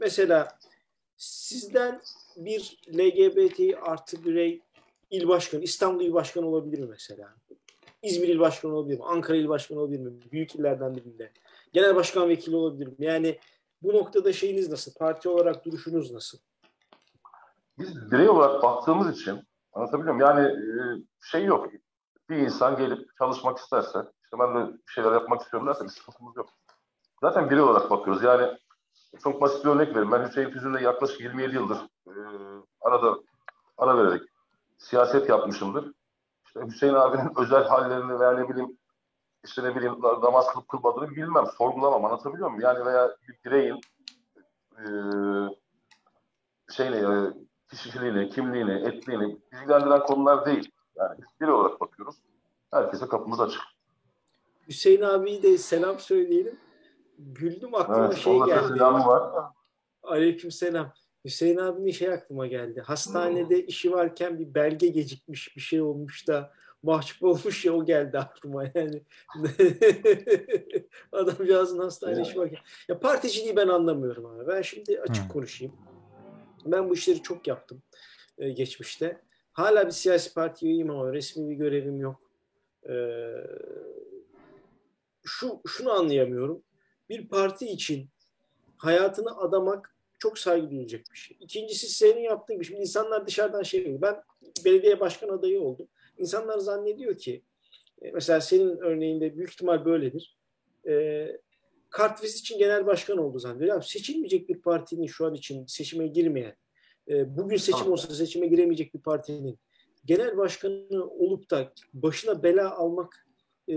mesela 0.00 0.48
sizden 1.16 2.00
bir 2.36 2.78
LGBT 2.88 3.60
artı 3.82 4.24
birey 4.24 4.60
il 5.10 5.28
başkanı, 5.28 5.62
İstanbul 5.62 6.04
il 6.04 6.12
başkanı 6.12 6.48
olabilir 6.48 6.78
mi 6.78 6.86
mesela? 6.90 7.34
İzmir 8.04 8.28
il 8.28 8.40
başkanı 8.40 8.74
olabilir 8.74 8.98
mi? 8.98 9.04
Ankara 9.04 9.36
il 9.36 9.48
başkanı 9.48 9.80
olabilir 9.80 10.00
mi? 10.00 10.12
Büyük 10.32 10.54
illerden 10.54 10.96
birinde. 10.96 11.32
Genel 11.72 11.96
başkan 11.96 12.28
vekili 12.28 12.56
olabilir 12.56 12.86
mi? 12.86 12.94
Yani 12.98 13.38
bu 13.82 13.94
noktada 13.94 14.32
şeyiniz 14.32 14.70
nasıl? 14.70 14.94
Parti 14.94 15.28
olarak 15.28 15.64
duruşunuz 15.64 16.12
nasıl? 16.12 16.38
Biz 17.78 18.12
birey 18.12 18.28
olarak 18.28 18.62
baktığımız 18.62 19.20
için 19.20 19.42
anlatabiliyor 19.72 20.14
muyum? 20.14 20.28
Yani 20.28 20.48
e, 20.48 20.72
şey 21.22 21.44
yok. 21.44 21.68
Bir 22.30 22.36
insan 22.36 22.76
gelip 22.76 23.08
çalışmak 23.18 23.58
isterse, 23.58 23.98
işte 24.24 24.38
ben 24.38 24.54
de 24.54 24.72
bir 24.72 24.92
şeyler 24.92 25.12
yapmak 25.12 25.40
istiyorum 25.42 25.68
derse 25.68 25.84
bir 25.84 25.88
sıkıntımız 25.88 26.36
yok. 26.36 26.48
Zaten 27.20 27.50
birey 27.50 27.62
olarak 27.62 27.90
bakıyoruz. 27.90 28.22
Yani 28.22 28.58
çok 29.22 29.40
basit 29.40 29.64
bir 29.64 29.70
örnek 29.70 29.88
vereyim. 29.88 30.12
Ben 30.12 30.28
Hüseyin 30.28 30.50
Tüzün'le 30.50 30.78
yaklaşık 30.82 31.20
27 31.20 31.54
yıldır 31.54 31.78
e, 32.06 32.12
arada 32.80 33.18
ara 33.78 33.98
vererek 33.98 34.22
siyaset 34.78 35.28
yapmışımdır. 35.28 35.92
İşte 36.56 36.66
Hüseyin 36.66 36.94
abinin 36.94 37.30
özel 37.36 37.64
hallerini 37.64 38.20
veya 38.20 38.32
ne 38.32 38.48
bileyim 38.48 38.78
işte 39.44 39.64
ne 39.64 39.76
bileyim 39.76 40.02
namaz 40.02 40.52
kılıp 40.52 40.68
kılmadığını 40.68 41.10
bilmem, 41.10 41.44
sorgulamam, 41.58 42.04
anlatabiliyor 42.04 42.50
muyum? 42.50 42.64
Yani 42.64 42.84
veya 42.86 43.16
bir 43.28 43.50
bireyin 43.50 43.80
e, 44.78 44.84
şeyle, 46.72 46.98
e, 46.98 47.32
kişiliğini, 47.70 48.30
kimliğini, 48.30 48.72
etliğini 48.72 49.38
ilgilendiren 49.52 50.00
konular 50.00 50.46
değil. 50.46 50.70
Yani 50.96 51.18
biz 51.18 51.40
biri 51.40 51.50
olarak 51.50 51.80
bakıyoruz. 51.80 52.16
Herkese 52.70 53.08
kapımız 53.08 53.40
açık. 53.40 53.62
Hüseyin 54.68 55.02
abiyi 55.02 55.42
de 55.42 55.58
selam 55.58 55.98
söyleyelim. 55.98 56.60
Güldüm 57.18 57.74
aklıma 57.74 58.06
evet, 58.06 58.16
şey 58.16 58.38
geldi. 58.38 58.68
Selamı 58.68 59.06
var. 59.06 59.44
Aleyküm 60.02 60.50
selam. 60.50 60.92
Hüseyin 61.24 61.56
abinin 61.56 61.90
şey 61.90 62.08
aklıma 62.08 62.46
geldi. 62.46 62.80
Hastanede 62.80 63.66
işi 63.66 63.92
varken 63.92 64.38
bir 64.38 64.54
belge 64.54 64.88
gecikmiş 64.88 65.56
bir 65.56 65.60
şey 65.60 65.80
olmuş 65.80 66.28
da 66.28 66.52
mahcup 66.82 67.22
olmuş 67.22 67.64
ya 67.64 67.72
o 67.72 67.84
geldi 67.84 68.18
aklıma 68.18 68.64
yani. 68.74 69.02
Adamcağızın 71.12 71.78
hastane 71.78 72.22
işi 72.22 72.38
varken. 72.38 72.58
Ya 72.88 73.00
particiliği 73.00 73.56
ben 73.56 73.68
anlamıyorum 73.68 74.26
abi. 74.26 74.46
Ben 74.46 74.62
şimdi 74.62 75.00
açık 75.00 75.30
konuşayım. 75.30 75.74
Ben 76.64 76.90
bu 76.90 76.94
işleri 76.94 77.22
çok 77.22 77.46
yaptım 77.46 77.82
e, 78.38 78.50
geçmişte. 78.50 79.20
Hala 79.52 79.86
bir 79.86 79.92
siyasi 79.92 80.34
parti 80.34 80.66
üyeyim 80.66 80.90
ama 80.90 81.12
resmi 81.12 81.50
bir 81.50 81.54
görevim 81.54 82.00
yok. 82.00 82.30
E, 82.88 82.94
şu 85.24 85.60
şunu 85.66 85.92
anlayamıyorum. 85.92 86.62
Bir 87.08 87.28
parti 87.28 87.66
için 87.66 88.08
hayatını 88.76 89.38
adamak 89.38 89.93
çok 90.24 90.38
saygı 90.38 90.70
duyulacak 90.70 91.00
bir 91.12 91.18
şey. 91.18 91.36
İkincisi 91.40 91.88
senin 91.88 92.20
yaptığın 92.20 92.56
gibi. 92.56 92.64
Şimdi 92.64 92.80
insanlar 92.80 93.26
dışarıdan 93.26 93.62
şey 93.62 93.84
diyor. 93.84 94.00
Ben 94.02 94.22
belediye 94.64 95.00
başkan 95.00 95.28
adayı 95.28 95.60
oldum. 95.60 95.88
İnsanlar 96.18 96.58
zannediyor 96.58 97.18
ki 97.18 97.42
e, 98.02 98.10
mesela 98.10 98.40
senin 98.40 98.76
örneğinde 98.76 99.36
büyük 99.36 99.50
ihtimal 99.50 99.84
böyledir. 99.84 100.38
E, 100.88 101.26
Kartviz 101.90 102.36
için 102.36 102.58
genel 102.58 102.86
başkan 102.86 103.18
oldu 103.18 103.38
zannediyor. 103.38 103.70
Yani 103.70 103.84
seçilmeyecek 103.84 104.48
bir 104.48 104.62
partinin 104.62 105.06
şu 105.06 105.26
an 105.26 105.34
için 105.34 105.66
seçime 105.66 106.06
girmeyen, 106.06 106.56
e, 107.08 107.36
bugün 107.36 107.56
seçim 107.56 107.92
olsa 107.92 108.14
seçime 108.14 108.46
giremeyecek 108.46 108.94
bir 108.94 109.00
partinin 109.00 109.58
genel 110.04 110.36
başkanı 110.36 111.04
olup 111.04 111.50
da 111.50 111.72
başına 111.92 112.42
bela 112.42 112.76
almak 112.76 113.26
e, 113.68 113.74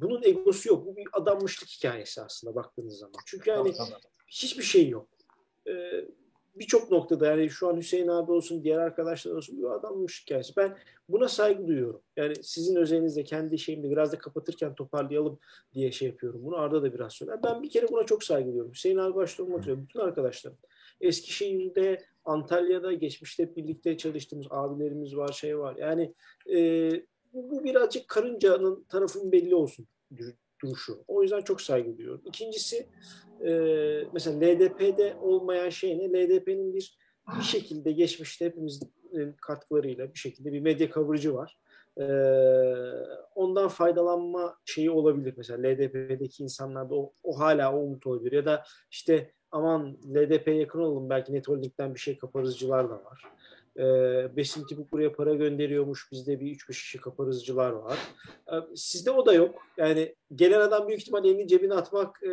bunun 0.00 0.22
egosu 0.22 0.68
yok. 0.68 0.86
Bu 0.86 0.96
bir 0.96 1.08
adanmışlık 1.12 1.68
hikayesi 1.68 2.22
aslında 2.22 2.54
baktığınız 2.54 2.98
zaman. 2.98 3.20
Çünkü 3.26 3.50
yani 3.50 3.72
hiçbir 4.28 4.62
şey 4.62 4.88
yok. 4.88 5.17
E, 5.68 6.04
Birçok 6.58 6.90
noktada 6.90 7.26
yani 7.26 7.50
şu 7.50 7.68
an 7.68 7.76
Hüseyin 7.76 8.08
abi 8.08 8.32
olsun, 8.32 8.64
diğer 8.64 8.78
arkadaşlar 8.78 9.32
olsun 9.32 9.58
bir 9.58 9.70
adanmış 9.70 10.22
hikayesi. 10.22 10.56
Ben 10.56 10.76
buna 11.08 11.28
saygı 11.28 11.66
duyuyorum. 11.66 12.00
Yani 12.16 12.34
sizin 12.42 12.76
özelinizde 12.76 13.24
kendi 13.24 13.58
şeyimde 13.58 13.90
biraz 13.90 14.12
da 14.12 14.18
kapatırken 14.18 14.74
toparlayalım 14.74 15.38
diye 15.74 15.92
şey 15.92 16.08
yapıyorum. 16.08 16.40
Bunu 16.44 16.56
Arda 16.56 16.82
da 16.82 16.94
biraz 16.94 17.12
söyler. 17.12 17.42
Ben 17.42 17.62
bir 17.62 17.70
kere 17.70 17.88
buna 17.88 18.06
çok 18.06 18.24
saygı 18.24 18.48
duyuyorum. 18.48 18.72
Hüseyin 18.72 18.96
abi 18.96 19.14
başta 19.14 19.42
olmak 19.42 19.60
üzere 19.60 19.82
bütün 19.82 20.00
arkadaşlarım. 20.00 20.58
Eskişehir'de, 21.00 22.04
Antalya'da 22.24 22.92
geçmişte 22.92 23.56
birlikte 23.56 23.96
çalıştığımız 23.96 24.46
abilerimiz 24.50 25.16
var, 25.16 25.32
şey 25.32 25.58
var. 25.58 25.76
Yani 25.76 26.14
e, 26.54 26.90
bu 27.32 27.64
birazcık 27.64 28.08
karıncanın 28.08 28.84
tarafın 28.88 29.32
belli 29.32 29.54
olsun 29.54 29.86
duruşu. 30.62 31.04
O 31.08 31.22
yüzden 31.22 31.40
çok 31.40 31.60
saygı 31.60 31.98
duyuyorum. 31.98 32.22
İkincisi 32.26 32.86
e, 33.44 33.50
mesela 34.12 34.46
LDP'de 34.46 35.16
olmayan 35.22 35.68
şey 35.68 35.98
ne? 35.98 36.12
LDP'nin 36.12 36.74
bir 36.74 36.98
bir 37.38 37.44
şekilde 37.44 37.92
geçmişte 37.92 38.44
hepimizin 38.44 38.92
katkılarıyla 39.40 40.14
bir 40.14 40.18
şekilde 40.18 40.52
bir 40.52 40.60
medya 40.60 40.90
kavurcu 40.90 41.34
var. 41.34 41.58
Ee, 42.00 42.04
ondan 43.34 43.68
faydalanma 43.68 44.58
şeyi 44.64 44.90
olabilir. 44.90 45.34
Mesela 45.36 45.68
LDP'deki 45.68 46.42
insanlarda 46.42 46.94
o, 46.94 47.12
o 47.22 47.38
hala 47.38 47.72
o 47.74 47.78
umut 47.78 48.06
olabilir. 48.06 48.32
Ya 48.32 48.44
da 48.44 48.64
işte 48.90 49.32
aman 49.50 49.98
LDP'ye 50.14 50.56
yakın 50.56 50.80
olalım 50.80 51.10
belki 51.10 51.32
Netholding'den 51.32 51.94
bir 51.94 52.00
şey 52.00 52.18
kaparızcılar 52.18 52.90
da 52.90 53.04
var. 53.04 53.22
Ee, 53.78 54.36
Besim 54.36 54.66
Tipik 54.66 54.92
buraya 54.92 55.12
para 55.12 55.34
gönderiyormuş. 55.34 56.12
Bizde 56.12 56.40
bir 56.40 56.46
3-5 56.46 56.66
kişi 56.66 57.00
kaparızcılar 57.00 57.70
var. 57.70 57.98
Ee, 58.52 58.76
sizde 58.76 59.10
o 59.10 59.26
da 59.26 59.32
yok. 59.32 59.62
Yani 59.76 60.14
gelen 60.34 60.60
adam 60.60 60.88
büyük 60.88 61.00
ihtimal 61.00 61.24
elini 61.24 61.48
cebine 61.48 61.74
atmak 61.74 62.22
e, 62.22 62.28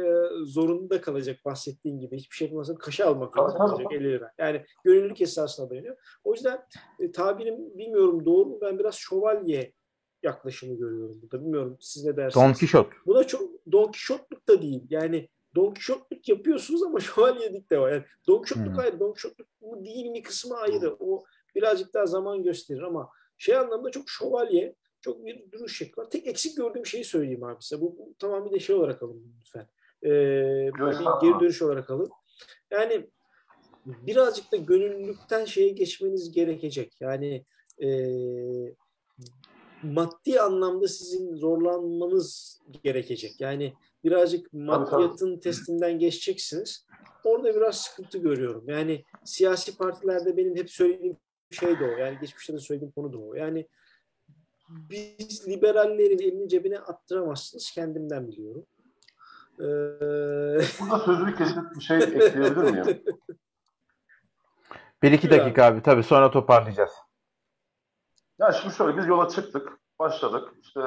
zorunda 0.45 1.01
kalacak 1.01 1.45
bahsettiğin 1.45 1.99
gibi. 1.99 2.17
Hiçbir 2.17 2.35
şey 2.35 2.47
yapmasın. 2.47 2.75
Kaşı 2.75 3.05
almak 3.05 3.35
zorunda 3.35 3.57
kalacak 3.57 3.91
50 3.91 4.03
lira. 4.03 4.31
Yani 4.37 4.65
gönüllülük 4.83 5.21
esasına 5.21 5.69
dayanıyor. 5.69 5.97
O 6.23 6.33
yüzden 6.33 6.61
e, 6.99 7.11
tabirim 7.11 7.77
bilmiyorum 7.77 8.25
doğru 8.25 8.45
mu? 8.45 8.57
Ben 8.61 8.79
biraz 8.79 8.95
şövalye 8.95 9.73
yaklaşımı 10.23 10.77
görüyorum 10.77 11.21
burada. 11.21 11.45
Bilmiyorum 11.45 11.77
siz 11.79 12.05
ne 12.05 12.17
dersiniz? 12.17 12.45
Don 12.45 12.53
Kişot. 12.53 12.87
Bu 13.05 13.15
da 13.15 13.27
çok 13.27 13.41
Don 13.71 13.91
Kişotluk 13.91 14.47
da 14.47 14.61
değil. 14.61 14.83
Yani 14.89 15.29
Don 15.55 15.73
Kişotluk 15.73 16.29
yapıyorsunuz 16.29 16.83
ama 16.83 16.99
şövalyelik 17.15 17.71
de 17.71 17.79
var. 17.79 17.91
Yani 17.91 18.03
Don 18.27 18.41
Kişotluk 18.41 18.67
hmm. 18.67 18.79
ayrı, 18.79 18.99
Don 18.99 19.13
Kişotluk 19.13 19.47
bu 19.61 19.83
değil 19.83 20.05
mi 20.05 20.23
kısmı 20.23 20.57
ayrı. 20.57 20.95
O 20.99 21.23
birazcık 21.55 21.93
daha 21.93 22.05
zaman 22.05 22.43
gösterir 22.43 22.81
ama 22.81 23.09
şey 23.37 23.57
anlamda 23.57 23.91
çok 23.91 24.09
şövalye, 24.09 24.75
çok 25.01 25.25
bir 25.25 25.51
duruş 25.51 25.77
şekli 25.77 26.01
var. 26.01 26.09
Tek 26.09 26.27
eksik 26.27 26.57
gördüğüm 26.57 26.85
şeyi 26.85 27.03
söyleyeyim 27.03 27.43
abi 27.43 27.63
size. 27.63 27.81
Bu, 27.81 27.97
bu 27.97 28.15
tamamıyla 28.19 28.59
şey 28.59 28.75
olarak 28.75 29.03
alın 29.03 29.35
lütfen. 29.39 29.67
Ee, 30.03 30.09
bir 30.73 31.27
geri 31.27 31.39
dönüş 31.39 31.61
olarak 31.61 31.89
alın. 31.89 32.09
Yani 32.71 33.09
birazcık 33.85 34.51
da 34.51 34.57
gönüllülükten 34.57 35.45
şeye 35.45 35.69
geçmeniz 35.69 36.31
gerekecek. 36.31 37.01
Yani 37.01 37.45
e, 37.83 37.89
maddi 39.83 40.41
anlamda 40.41 40.87
sizin 40.87 41.35
zorlanmanız 41.35 42.59
gerekecek. 42.83 43.41
Yani 43.41 43.73
birazcık 44.03 44.53
maddiyatın 44.53 45.39
testinden 45.39 45.99
geçeceksiniz. 45.99 46.85
Orada 47.23 47.55
biraz 47.55 47.81
sıkıntı 47.81 48.17
görüyorum. 48.17 48.63
Yani 48.67 49.03
siyasi 49.23 49.77
partilerde 49.77 50.37
benim 50.37 50.55
hep 50.55 50.69
söylediğim 50.69 51.17
şey 51.51 51.79
de 51.79 51.83
o. 51.83 51.97
Yani 51.97 52.17
geçmişte 52.21 52.53
de 52.53 52.59
söylediğim 52.59 52.91
konu 52.91 53.13
da 53.13 53.17
o. 53.17 53.33
Yani 53.33 53.67
biz 54.69 55.47
liberallerin 55.47 56.19
elini 56.19 56.49
cebine 56.49 56.79
attıramazsınız. 56.79 57.71
Kendimden 57.71 58.27
biliyorum. 58.27 58.65
Ee... 59.59 59.63
Burada 60.81 60.99
sözünü 60.99 61.35
kesip 61.35 61.75
bir 61.75 61.81
şey 61.81 61.97
ekleyebilir 61.97 62.71
miyim? 62.71 63.03
Bir 65.03 65.11
iki 65.11 65.29
dakika 65.29 65.65
abi. 65.65 65.81
Tabii 65.81 66.03
sonra 66.03 66.31
toparlayacağız. 66.31 66.91
Ya 68.39 68.51
şimdi 68.51 68.75
şöyle 68.75 68.97
biz 68.97 69.07
yola 69.07 69.29
çıktık. 69.29 69.79
Başladık. 69.99 70.53
İşte 70.61 70.79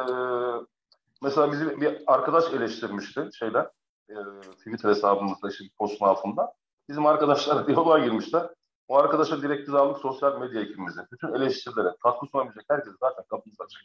mesela 1.22 1.52
bizi 1.52 1.80
bir 1.80 2.02
arkadaş 2.06 2.52
eleştirmişti 2.52 3.28
şeyler. 3.32 3.70
E, 4.10 4.14
Twitter 4.58 4.88
hesabımızda 4.88 5.48
işte 5.48 5.64
postun 5.78 6.06
altında. 6.06 6.52
Bizim 6.88 7.06
arkadaşlar 7.06 7.66
diyaloğa 7.66 7.98
girmişler. 7.98 8.48
O 8.88 8.96
arkadaşa 8.96 9.42
direkt 9.42 9.68
aldık 9.68 9.98
sosyal 9.98 10.40
medya 10.40 10.60
ekibimize. 10.60 11.00
Bütün 11.12 11.34
eleştirilere 11.34 11.94
katkı 12.02 12.26
sunabilecek 12.26 12.64
herkes 12.68 12.92
zaten 13.00 13.24
kapımız 13.30 13.60
açık. 13.60 13.82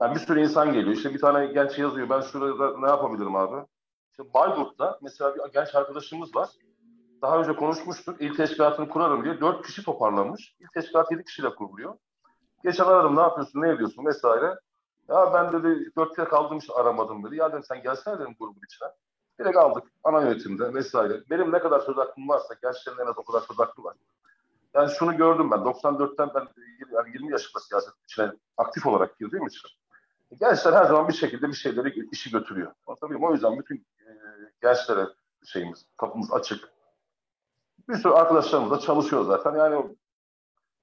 Yani 0.00 0.14
bir 0.14 0.20
sürü 0.20 0.40
insan 0.40 0.72
geliyor. 0.72 0.96
İşte 0.96 1.14
bir 1.14 1.20
tane 1.20 1.46
genç 1.46 1.78
yazıyor. 1.78 2.10
Ben 2.10 2.20
şurada 2.20 2.78
ne 2.78 2.86
yapabilirim 2.86 3.36
abi? 3.36 3.66
İşte 4.10 4.34
Bayburt'ta 4.34 4.98
mesela 5.02 5.34
bir 5.34 5.52
genç 5.52 5.74
arkadaşımız 5.74 6.36
var. 6.36 6.48
Daha 7.22 7.38
önce 7.38 7.56
konuşmuştuk. 7.56 8.22
İl 8.22 8.36
teşkilatını 8.36 8.88
kurarım 8.88 9.24
diye. 9.24 9.40
Dört 9.40 9.66
kişi 9.66 9.84
toparlanmış. 9.84 10.56
İl 10.60 10.66
teşkilat 10.74 11.12
yedi 11.12 11.24
kişiyle 11.24 11.54
kuruluyor. 11.54 11.94
Geçen 12.64 12.84
aradım 12.84 13.16
ne 13.16 13.20
yapıyorsun, 13.20 13.62
ne 13.62 13.68
ediyorsun 13.68 14.06
vesaire. 14.06 14.54
Ya 15.08 15.34
ben 15.34 15.52
dedi 15.52 15.90
dört 15.98 16.16
kere 16.16 16.28
kaldım 16.28 16.58
işte 16.58 16.74
aramadım 16.74 17.24
dedi. 17.24 17.36
Ya 17.36 17.52
dedim 17.52 17.64
sen 17.64 17.82
gelsene 17.82 18.18
dedim 18.18 18.34
grubun 18.38 18.60
içine. 18.64 18.88
Direkt 19.40 19.56
aldık 19.56 19.84
ana 20.04 20.20
yönetimde 20.20 20.74
vesaire. 20.74 21.22
Benim 21.30 21.52
ne 21.52 21.58
kadar 21.58 21.80
söz 21.80 21.96
hakkım 21.96 22.28
varsa 22.28 22.54
gençlerin 22.62 22.98
en 22.98 23.06
az 23.06 23.18
o 23.18 23.24
kadar 23.24 23.40
söz 23.40 23.58
hakkı 23.58 23.84
var. 23.84 23.96
Yani 24.74 24.90
şunu 24.90 25.16
gördüm 25.16 25.50
ben 25.50 25.58
94'ten 25.58 26.30
ben 26.34 26.48
yani 26.92 27.08
20 27.12 27.32
yaşında 27.32 27.60
siyaset 27.60 27.94
içine 28.04 28.32
aktif 28.56 28.86
olarak 28.86 29.18
girdiğim 29.18 29.46
için. 29.46 29.70
Gençler 30.40 30.72
her 30.72 30.84
zaman 30.84 31.08
bir 31.08 31.12
şekilde 31.12 31.48
bir 31.48 31.54
şeyleri 31.54 32.08
işi 32.12 32.30
götürüyor. 32.30 32.72
Anlatabiliyor 32.86 33.28
O 33.28 33.32
yüzden 33.32 33.58
bütün 33.58 33.76
e, 33.76 34.10
gençlere 34.62 35.06
şeyimiz, 35.44 35.86
kapımız 35.96 36.32
açık. 36.32 36.68
Bir 37.88 37.94
sürü 37.94 38.12
arkadaşlarımız 38.12 38.70
da 38.70 38.78
çalışıyor 38.78 39.24
zaten. 39.24 39.54
Yani 39.54 39.96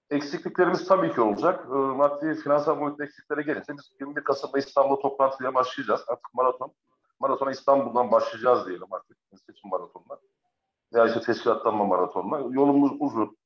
eksikliklerimiz 0.10 0.88
tabii 0.88 1.14
ki 1.14 1.22
olacak. 1.22 1.66
E, 1.66 1.74
maddi, 1.74 2.36
finansal 2.36 2.80
boyutlu 2.80 3.04
eksiklere 3.04 3.42
gelince 3.42 3.74
biz 3.78 3.92
21 4.00 4.24
Kasım'da 4.24 4.60
İstanbul'da 4.60 5.02
toplantıya 5.02 5.54
başlayacağız. 5.54 6.02
Artık 6.08 6.34
maraton 6.34 6.74
maratona 7.22 7.52
İstanbul'dan 7.52 8.12
başlayacağız 8.12 8.68
diyelim 8.68 8.88
artık 8.92 9.18
seçim 9.48 9.70
maratonuna. 9.70 10.18
Ya 10.92 11.08
işte 11.08 11.22
teşkilatlanma 11.22 11.86
maratonuna. 11.86 12.40
Yolumuz 12.40 12.92
uzun. 13.00 13.38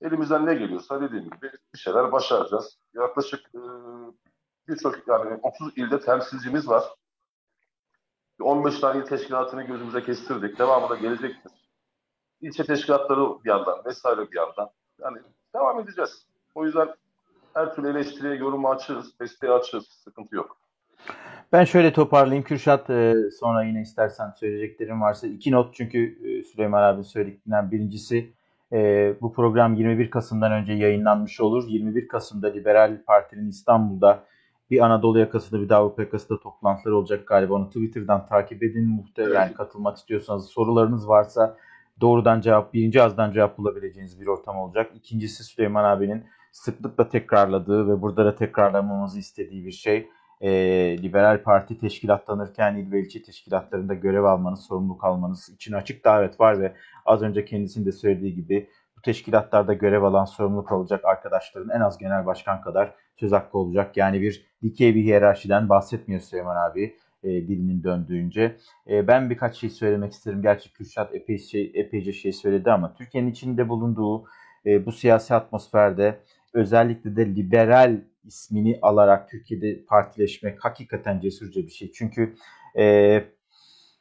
Elimizden 0.00 0.46
ne 0.46 0.54
geliyorsa 0.54 1.00
dediğim 1.00 1.24
gibi 1.24 1.50
bir 1.74 1.78
şeyler 1.78 2.12
başaracağız. 2.12 2.78
Yaklaşık 2.94 3.40
e, 3.54 3.60
birçok 4.68 5.08
yani 5.08 5.40
30 5.42 5.78
ilde 5.78 6.00
temsilcimiz 6.00 6.68
var. 6.68 6.84
15 8.40 8.80
tane 8.80 8.98
il 8.98 9.06
teşkilatını 9.06 9.62
gözümüze 9.62 10.04
kestirdik. 10.04 10.58
Devamı 10.58 10.88
da 10.88 10.96
gelecektir. 10.96 11.52
İlçe 12.40 12.64
teşkilatları 12.64 13.44
bir 13.44 13.48
yandan 13.48 13.84
vesaire 13.84 14.30
bir 14.30 14.36
yandan. 14.36 14.70
Yani 14.98 15.18
devam 15.54 15.80
edeceğiz. 15.80 16.26
O 16.54 16.64
yüzden 16.64 16.94
her 17.54 17.74
türlü 17.74 17.90
eleştiriye, 17.90 18.34
yorumu 18.34 18.70
açığız, 18.70 19.18
desteği 19.20 19.52
açığız. 19.52 19.86
Sıkıntı 19.88 20.36
yok. 20.36 20.56
Ben 21.52 21.64
şöyle 21.64 21.92
toparlayayım 21.92 22.44
Kürşat 22.44 22.90
e, 22.90 23.14
sonra 23.40 23.64
yine 23.64 23.80
istersen 23.80 24.30
söyleyeceklerim 24.30 25.00
varsa 25.00 25.26
iki 25.26 25.52
not 25.52 25.74
çünkü 25.74 26.18
e, 26.24 26.42
Süleyman 26.42 26.82
abi 26.82 27.04
söylediklerinden 27.04 27.70
birincisi 27.70 28.32
e, 28.72 29.14
bu 29.20 29.32
program 29.32 29.74
21 29.74 30.10
Kasım'dan 30.10 30.52
önce 30.52 30.72
yayınlanmış 30.72 31.40
olur. 31.40 31.68
21 31.68 32.08
Kasım'da 32.08 32.48
Liberal 32.48 33.02
Parti'nin 33.06 33.48
İstanbul'da 33.48 34.24
bir 34.70 34.80
Anadolu 34.80 35.18
yakasında 35.18 35.60
bir 35.60 35.68
de 35.68 35.74
Avrupa 35.74 36.02
yakasında 36.02 36.40
toplantılar 36.40 36.92
olacak 36.92 37.26
galiba. 37.26 37.54
Onu 37.54 37.66
Twitter'dan 37.66 38.26
takip 38.26 38.62
edin. 38.62 38.88
Muhtemelen 38.88 39.40
yani 39.40 39.54
katılmak 39.54 39.96
istiyorsanız 39.96 40.46
sorularınız 40.46 41.08
varsa 41.08 41.56
doğrudan 42.00 42.40
cevap, 42.40 42.74
birinci 42.74 43.02
azdan 43.02 43.32
cevap 43.32 43.58
bulabileceğiniz 43.58 44.20
bir 44.20 44.26
ortam 44.26 44.56
olacak. 44.56 44.90
İkincisi 44.94 45.44
Süleyman 45.44 45.84
abinin 45.84 46.24
sıklıkla 46.52 47.08
tekrarladığı 47.08 47.88
ve 47.88 48.02
burada 48.02 48.24
da 48.24 48.36
tekrarlamamızı 48.36 49.18
istediği 49.18 49.66
bir 49.66 49.72
şey 49.72 50.08
e, 50.40 50.50
Liberal 51.02 51.42
Parti 51.42 51.78
teşkilatlanırken 51.78 52.74
il 52.74 52.92
ve 52.92 53.00
ilçe 53.00 53.22
teşkilatlarında 53.22 53.94
görev 53.94 54.24
almanız, 54.24 54.60
sorumluluk 54.60 55.04
almanız 55.04 55.48
için 55.48 55.72
açık 55.72 56.04
davet 56.04 56.40
var 56.40 56.60
ve 56.60 56.72
az 57.06 57.22
önce 57.22 57.44
kendisinin 57.44 57.86
de 57.86 57.92
söylediği 57.92 58.34
gibi 58.34 58.68
bu 58.96 59.00
teşkilatlarda 59.02 59.74
görev 59.74 60.02
alan, 60.02 60.24
sorumluluk 60.24 60.72
alacak 60.72 61.04
arkadaşların 61.04 61.70
en 61.70 61.80
az 61.80 61.98
genel 61.98 62.26
başkan 62.26 62.60
kadar 62.60 62.94
söz 63.16 63.32
hakkı 63.32 63.58
olacak. 63.58 63.96
Yani 63.96 64.20
bir 64.20 64.46
dikey 64.62 64.94
bir 64.94 65.02
hiyerarşiden 65.02 65.68
bahsetmiyor 65.68 66.20
Süleyman 66.20 66.70
abi 66.70 66.96
e, 67.22 67.28
dilinin 67.28 67.82
döndüğünce. 67.82 68.56
E, 68.88 69.06
ben 69.06 69.30
birkaç 69.30 69.56
şey 69.56 69.70
söylemek 69.70 70.12
isterim. 70.12 70.42
Gerçi 70.42 70.72
Kürşat 70.72 71.14
epey 71.14 71.38
şey, 71.38 71.72
epeyce 71.74 72.12
şey 72.12 72.32
söyledi 72.32 72.70
ama 72.70 72.94
Türkiye'nin 72.94 73.30
içinde 73.30 73.68
bulunduğu 73.68 74.24
e, 74.66 74.86
bu 74.86 74.92
siyasi 74.92 75.34
atmosferde 75.34 76.18
özellikle 76.54 77.16
de 77.16 77.26
liberal 77.26 78.00
ismini 78.26 78.78
alarak 78.82 79.30
Türkiye'de 79.30 79.84
partileşmek 79.84 80.64
hakikaten 80.64 81.20
cesurca 81.20 81.62
bir 81.62 81.70
şey. 81.70 81.92
Çünkü 81.92 82.34
e, 82.78 82.84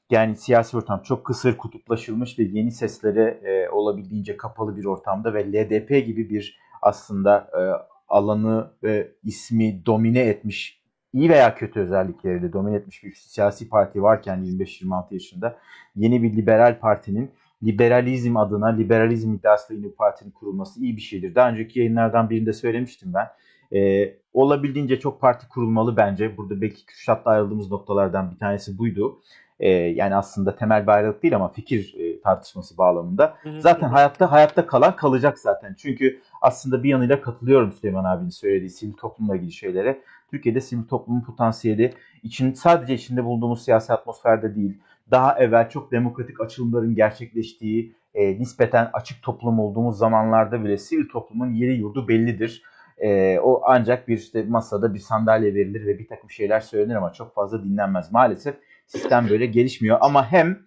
yani 0.10 0.36
siyasi 0.36 0.78
ortam 0.78 1.02
çok 1.04 1.26
kısır 1.26 1.58
kutuplaşılmış 1.58 2.40
ve 2.40 2.44
yeni 2.44 2.72
seslere 2.72 3.40
e, 3.44 3.70
olabildiğince 3.70 4.38
kapalı 4.38 4.78
bir 4.78 4.86
ortamda 4.86 5.34
ve 5.34 5.52
LDP 5.52 5.90
gibi 6.06 6.30
bir 6.30 6.60
aslında 6.82 7.50
e, 7.54 7.62
alanı 8.08 8.72
ve 8.84 9.12
ismi 9.24 9.86
domine 9.86 10.20
etmiş 10.20 10.86
iyi 11.14 11.30
veya 11.30 11.56
kötü 11.56 11.80
özellikleriyle 11.80 12.54
domine 12.54 12.76
etmiş 12.76 13.04
bir 13.04 13.14
siyasi 13.14 13.70
parti 13.70 14.02
varken 14.02 14.40
25-26 14.40 15.14
yaşında 15.14 15.58
yeni 15.96 16.24
bir 16.24 16.34
liberal 16.38 16.80
partinin 16.80 17.32
liberalizm 17.64 18.38
adına 18.38 18.68
liberalizm 18.68 19.34
iddiasıyla 19.34 19.84
yeni 19.84 19.96
partinin 19.96 20.32
kurulması 20.32 20.80
iyi 20.80 20.96
bir 20.96 21.02
şeydir. 21.02 21.36
Daha 21.36 21.50
önceki 21.50 21.80
yayınlardan 21.80 22.30
birinde 22.30 22.54
söylemiştim 22.54 23.14
ben. 23.14 23.28
Ee, 23.76 24.14
olabildiğince 24.34 25.00
çok 25.00 25.22
parti 25.22 25.48
kurulmalı 25.50 25.98
bence. 25.98 26.38
Burada 26.38 26.62
belki 26.62 26.86
Kürşat'la 26.86 27.32
ayrıldığımız 27.32 27.72
noktalardan 27.72 28.32
bir 28.32 28.38
tanesi 28.38 28.78
buydu. 28.78 29.20
Ee, 29.60 29.70
yani 29.70 30.16
aslında 30.16 30.56
temel 30.56 30.84
bir 30.84 30.92
ayrılık 30.92 31.24
değil 31.24 31.36
ama 31.36 31.52
fikir 31.52 31.96
e, 32.00 32.22
tartışması 32.22 32.78
bağlamında. 32.78 33.38
Zaten 33.60 33.90
hayatta 33.90 34.32
hayatta 34.32 34.68
kalan 34.68 34.96
kalacak 34.96 35.40
zaten. 35.40 35.76
Çünkü 35.78 36.20
aslında 36.42 36.84
bir 36.84 36.90
yanıyla 36.90 37.22
katılıyorum 37.22 37.72
Süleyman 37.72 38.04
abinin 38.04 38.30
söylediği 38.30 38.70
sivil 38.70 38.94
toplumla 38.94 39.36
ilgili 39.36 39.52
şeylere. 39.52 40.02
Türkiye'de 40.32 40.62
sivil 40.62 40.84
toplumun 40.84 41.22
potansiyeli 41.22 41.94
için 42.24 42.54
sadece 42.54 42.94
içinde 42.94 43.24
bulunduğumuz 43.24 43.64
siyasi 43.64 43.94
atmosferde 43.94 44.56
değil, 44.56 44.78
daha 45.12 45.40
evvel 45.40 45.70
çok 45.70 45.92
demokratik 45.92 46.42
açılımların 46.42 46.96
gerçekleştiği, 46.96 47.96
e, 48.14 48.40
nispeten 48.40 48.90
açık 48.94 49.24
toplum 49.24 49.60
olduğumuz 49.60 49.98
zamanlarda 49.98 50.64
bile 50.64 50.78
sivil 50.78 51.10
toplumun 51.10 51.54
yeri 51.54 51.76
yurdu 51.76 52.08
bellidir. 52.08 52.64
E, 52.98 53.40
o 53.40 53.62
ancak 53.66 54.08
bir 54.08 54.18
işte 54.18 54.44
masada 54.44 54.94
bir 54.94 55.00
sandalye 55.00 55.56
verilir 55.56 55.86
ve 55.86 56.00
bir 56.00 56.08
takım 56.08 56.30
şeyler 56.30 56.60
söylenir 56.60 56.96
ama 56.96 57.14
çok 57.14 57.36
fazla 57.36 57.64
dinlenmez. 57.64 58.12
Maalesef 58.12 58.56
sistem 58.88 59.30
böyle 59.30 59.46
gelişmiyor 59.46 59.98
ama 60.02 60.32
hem 60.32 60.60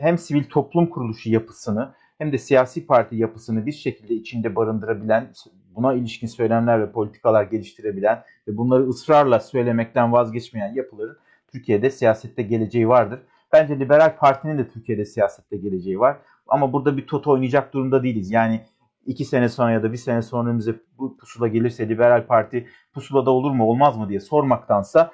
hem 0.00 0.18
sivil 0.18 0.44
toplum 0.44 0.86
kuruluşu 0.86 1.30
yapısını 1.30 1.94
hem 2.18 2.32
de 2.32 2.38
siyasi 2.38 2.86
parti 2.86 3.16
yapısını 3.16 3.66
bir 3.66 3.72
şekilde 3.72 4.14
içinde 4.14 4.56
barındırabilen, 4.56 5.32
buna 5.76 5.94
ilişkin 5.94 6.26
söylemler 6.26 6.80
ve 6.80 6.92
politikalar 6.92 7.42
geliştirebilen 7.42 8.22
ve 8.48 8.56
bunları 8.56 8.88
ısrarla 8.88 9.40
söylemekten 9.40 10.12
vazgeçmeyen 10.12 10.74
yapıların 10.74 11.16
Türkiye'de 11.52 11.90
siyasette 11.90 12.42
geleceği 12.42 12.88
vardır. 12.88 13.20
Bence 13.52 13.80
Liberal 13.80 14.16
Parti'nin 14.16 14.58
de 14.58 14.68
Türkiye'de 14.68 15.04
siyasette 15.04 15.56
geleceği 15.56 16.00
var. 16.00 16.16
Ama 16.48 16.72
burada 16.72 16.96
bir 16.96 17.06
toto 17.06 17.32
oynayacak 17.32 17.74
durumda 17.74 18.02
değiliz. 18.02 18.30
Yani 18.30 18.60
iki 19.08 19.24
sene 19.24 19.48
sonra 19.48 19.70
ya 19.70 19.82
da 19.82 19.92
bir 19.92 19.96
sene 19.96 20.22
sonra 20.22 20.48
önümüze 20.48 20.74
bu 20.98 21.16
pusula 21.16 21.48
gelirse 21.48 21.88
Liberal 21.88 22.26
Parti 22.26 22.66
pusulada 22.94 23.30
olur 23.30 23.50
mu 23.50 23.64
olmaz 23.64 23.96
mı 23.96 24.08
diye 24.08 24.20
sormaktansa 24.20 25.10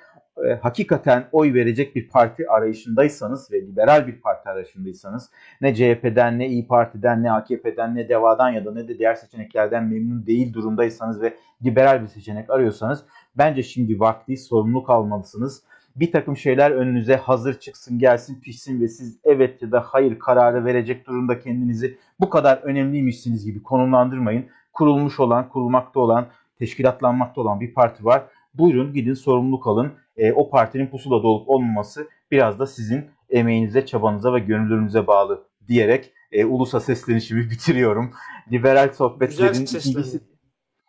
e, 0.47 0.55
hakikaten 0.55 1.29
oy 1.33 1.55
verecek 1.55 1.97
bir 1.97 2.09
parti 2.09 2.49
arayışındaysanız 2.49 3.53
ve 3.53 3.63
liberal 3.63 4.07
bir 4.07 4.21
parti 4.21 4.49
arayışındaysanız 4.49 5.31
ne 5.61 5.75
CHP'den 5.75 6.39
ne 6.39 6.49
İyi 6.49 6.67
Parti'den 6.67 7.23
ne 7.23 7.33
AKP'den 7.33 7.95
ne 7.95 8.09
DEVA'dan 8.09 8.51
ya 8.51 8.65
da 8.65 8.73
ne 8.73 8.89
de 8.89 8.99
diğer 8.99 9.15
seçeneklerden 9.15 9.85
memnun 9.85 10.27
değil 10.27 10.53
durumdaysanız 10.53 11.23
ve 11.23 11.35
liberal 11.65 12.03
bir 12.03 12.07
seçenek 12.07 12.51
arıyorsanız 12.51 13.05
bence 13.39 13.63
şimdi 13.63 14.01
vakti 14.01 14.37
sorumluluk 14.37 14.91
almalısınız. 14.91 15.63
Bir 15.97 16.13
takım 16.13 16.37
şeyler 16.37 16.71
önünüze 16.71 17.17
hazır 17.17 17.61
çıksın 17.61 17.99
gelsin 17.99 18.41
pişsin 18.41 18.81
ve 18.81 18.89
siz 18.89 19.19
evet 19.25 19.63
ya 19.63 19.73
da 19.73 19.81
hayır 19.81 20.19
kararı 20.19 20.65
verecek 20.65 21.07
durumda 21.07 21.41
kendinizi 21.41 21.99
bu 22.21 22.31
kadar 22.31 22.57
önemliymişsiniz 22.57 23.45
gibi 23.45 23.63
konumlandırmayın. 23.63 24.47
Kurulmuş 24.73 25.21
olan, 25.21 25.49
kurulmakta 25.49 26.01
olan, 26.01 26.27
teşkilatlanmakta 26.59 27.41
olan 27.41 27.61
bir 27.61 27.75
parti 27.75 28.05
var. 28.05 28.25
Buyurun 28.55 28.93
gidin 28.93 29.15
sorumluluk 29.15 29.67
alın 29.67 29.93
e, 30.17 30.33
o 30.33 30.51
partinin 30.51 30.87
pusulada 30.87 31.29
olup 31.29 31.49
olmaması 31.49 32.09
biraz 32.31 32.59
da 32.59 32.67
sizin 32.67 33.05
emeğinize, 33.31 33.87
çabanıza 33.87 34.35
ve 34.35 34.39
gönüllülüğünüze 34.39 35.07
bağlı 35.07 35.45
diyerek 35.69 36.13
e, 36.33 36.45
ulusa 36.45 36.81
seslenişimi 36.81 37.41
bitiriyorum. 37.51 38.11
Liberal 38.53 38.93
Sohbetler'in 38.93 39.65
ikinci, 39.65 40.21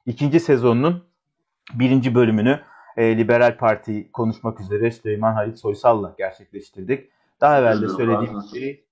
ikinci 0.06 0.40
sezonunun 0.40 1.04
birinci 1.74 2.16
bölümünü 2.16 2.60
e, 2.98 3.18
Liberal 3.18 3.58
Parti 3.58 4.12
konuşmak 4.12 4.62
üzere 4.62 4.92
Süleyman 4.92 5.34
Halit 5.34 5.60
Soysal'la 5.60 6.16
gerçekleştirdik. 6.18 7.10
Daha 7.42 7.60
evvel 7.60 7.82
de 7.82 7.90
söylediğim 7.90 8.34
gibi 8.54 8.86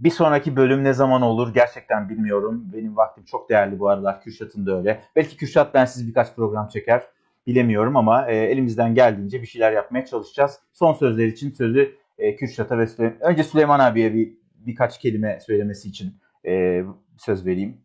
bir 0.00 0.10
sonraki 0.10 0.56
bölüm 0.56 0.84
ne 0.84 0.92
zaman 0.92 1.22
olur 1.22 1.54
gerçekten 1.54 2.08
bilmiyorum. 2.08 2.64
Benim 2.72 2.96
vaktim 2.96 3.24
çok 3.24 3.50
değerli 3.50 3.78
bu 3.78 3.88
aralar. 3.88 4.20
Kürşat'ın 4.20 4.66
da 4.66 4.78
öyle. 4.78 5.02
Belki 5.16 5.36
Kürşat 5.36 5.74
ben 5.74 5.84
siz 5.84 6.08
birkaç 6.08 6.34
program 6.34 6.68
çeker 6.68 7.02
bilemiyorum 7.46 7.96
ama 7.96 8.30
e, 8.30 8.36
elimizden 8.36 8.94
geldiğince 8.94 9.42
bir 9.42 9.46
şeyler 9.46 9.72
yapmaya 9.72 10.06
çalışacağız. 10.06 10.58
Son 10.72 10.92
sözler 10.92 11.26
için 11.26 11.50
sözü 11.50 11.94
e, 12.18 12.36
Kürşat'a 12.36 12.78
ve 12.78 12.86
Süleyman, 12.86 13.20
önce 13.20 13.44
Süleyman 13.44 13.80
abiye 13.80 14.14
bir 14.14 14.32
birkaç 14.54 14.98
kelime 14.98 15.40
söylemesi 15.40 15.88
için 15.88 16.14
e, 16.46 16.82
söz 17.18 17.46
vereyim. 17.46 17.83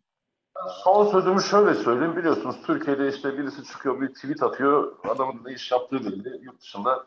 Son 0.68 1.06
sözümü 1.10 1.42
şöyle 1.42 1.74
söyleyeyim. 1.74 2.16
Biliyorsunuz 2.16 2.56
Türkiye'de 2.66 3.08
işte 3.08 3.38
birisi 3.38 3.64
çıkıyor 3.64 4.00
bir 4.00 4.14
tweet 4.14 4.42
atıyor. 4.42 4.96
Adamın 5.08 5.44
ne 5.44 5.52
iş 5.52 5.72
yaptığı 5.72 6.04
belli. 6.04 6.44
Yurt 6.44 6.60
dışında 6.60 7.06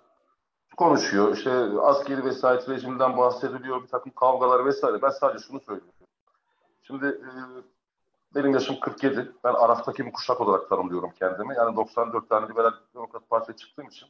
konuşuyor. 0.77 1.37
İşte 1.37 1.51
askeri 1.81 2.25
vesayet 2.25 2.69
rejiminden 2.69 3.17
bahsediliyor. 3.17 3.83
Bir 3.83 3.87
takım 3.87 4.11
kavgalar 4.11 4.65
vesaire. 4.65 5.01
Ben 5.01 5.09
sadece 5.09 5.43
şunu 5.43 5.59
söylüyorum. 5.59 5.93
Şimdi 6.81 7.05
e, 7.05 7.29
benim 8.35 8.53
yaşım 8.53 8.79
47. 8.79 9.31
Ben 9.43 9.53
Araf'taki 9.53 10.05
bir 10.05 10.11
kuşak 10.11 10.41
olarak 10.41 10.69
tanımlıyorum 10.69 11.11
kendimi. 11.19 11.55
Yani 11.55 11.75
94 11.75 12.29
tane 12.29 12.49
Liberal 12.49 12.71
Demokrat 12.95 13.29
Parti'ye 13.29 13.55
çıktığım 13.55 13.87
için 13.87 14.09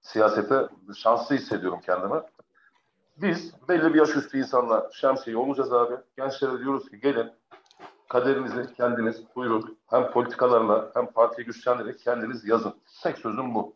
siyasete 0.00 0.68
şanslı 0.96 1.34
hissediyorum 1.34 1.80
kendimi. 1.86 2.22
Biz 3.16 3.68
belli 3.68 3.94
bir 3.94 3.98
yaş 3.98 4.16
üstü 4.16 4.38
insanlar 4.38 4.90
şemsiye 4.92 5.36
olacağız 5.36 5.72
abi. 5.72 5.94
Gençlere 6.16 6.58
diyoruz 6.58 6.90
ki 6.90 7.00
gelin 7.00 7.32
kaderinizi 8.08 8.74
kendiniz 8.74 9.22
buyurun. 9.36 9.78
Hem 9.86 10.10
politikalarla 10.10 10.90
hem 10.94 11.06
partiyi 11.06 11.46
güçlendirerek 11.46 11.98
kendiniz 11.98 12.48
yazın. 12.48 12.74
Tek 13.02 13.18
sözüm 13.18 13.54
bu. 13.54 13.74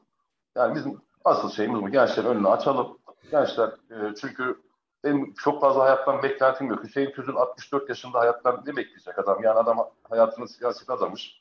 Yani 0.57 0.75
bizim 0.75 1.01
asıl 1.25 1.51
şeyimiz 1.51 1.83
bu. 1.83 1.89
Gençlerin 1.89 2.29
önünü 2.29 2.49
açalım. 2.49 2.99
Gençler 3.31 3.69
e, 3.69 4.15
çünkü 4.21 4.57
benim 5.05 5.35
çok 5.35 5.61
fazla 5.61 5.85
hayattan 5.85 6.23
beklentim 6.23 6.67
yok. 6.67 6.85
Hüseyin 6.85 7.11
Tüzün 7.11 7.35
64 7.35 7.89
yaşında 7.89 8.19
hayattan 8.19 8.63
ne 8.67 8.77
bekleyecek 8.77 9.19
adam? 9.19 9.43
Yani 9.43 9.59
adam 9.59 9.91
hayatını 10.11 10.49
siyaset 10.49 10.91
adamış. 10.91 11.41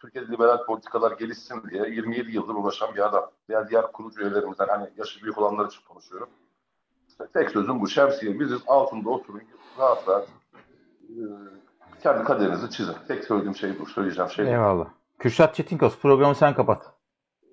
Türkiye'de 0.00 0.32
liberal 0.32 0.64
politikalar 0.64 1.12
gelişsin 1.12 1.62
diye 1.70 1.88
27 1.88 2.32
yıldır 2.32 2.54
uğraşan 2.54 2.94
bir 2.94 3.06
adam. 3.06 3.30
Diğer 3.48 3.68
diğer 3.68 3.92
kurucu 3.92 4.20
üyelerimizden 4.20 4.68
hani 4.68 4.90
yaşı 4.96 5.22
büyük 5.22 5.38
olanlar 5.38 5.66
için 5.66 5.80
konuşuyorum. 5.88 6.28
Tek 7.32 7.50
sözüm 7.50 7.80
bu. 7.80 7.88
Şemsiye 7.88 8.40
biziz 8.40 8.60
altında 8.66 9.10
oturun 9.10 9.42
rahat 9.78 10.08
rahat 10.08 10.28
e, 11.08 11.22
kendi 12.02 12.24
kaderinizi 12.24 12.70
çizin. 12.70 12.94
Tek 13.08 13.24
söylediğim 13.24 13.56
şey 13.56 13.78
bu. 13.78 13.86
Söyleyeceğim 13.86 14.30
şey. 14.30 14.46
Eyvallah. 14.48 14.86
Kürşat 15.18 15.54
Çetinkos 15.54 15.98
programı 15.98 16.34
sen 16.34 16.54
kapat. 16.54 16.82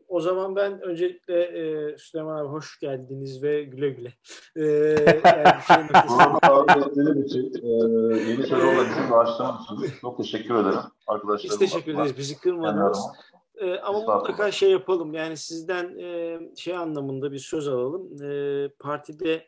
O 0.08 0.20
zaman 0.20 0.56
ben 0.56 0.82
öncelikle 0.82 1.42
e, 1.42 1.98
Süleyman 1.98 2.38
abi 2.38 2.48
hoş 2.48 2.80
geldiniz 2.80 3.44
ve 3.44 3.64
güle 3.64 3.90
güle. 3.90 4.14
E, 4.56 4.64
yani 5.26 5.62
şey 5.68 7.22
için, 7.26 7.54
e, 7.64 7.70
yeni 8.18 8.44
sezonla 8.44 8.86
bizim 8.90 9.14
açtığınız 9.14 9.84
için 9.84 10.00
çok 10.02 10.18
teşekkür 10.18 10.56
ederim 10.56 10.80
arkadaşlar. 11.08 11.52
Biz 11.52 11.60
teşekkür 11.60 11.94
ederiz. 11.94 12.18
Bizi 12.18 12.40
kırmadınız. 12.40 13.00
E, 13.58 13.80
ama 13.80 14.00
mutlaka 14.00 14.52
şey 14.52 14.72
yapalım. 14.72 15.14
Yani 15.14 15.38
sizden 15.38 16.00
e, 16.00 16.40
şey 16.56 16.78
anlamında 16.78 17.32
bir 17.32 17.40
söz 17.40 17.68
alalım. 17.68 18.24
E, 18.24 18.70
partide 18.80 19.46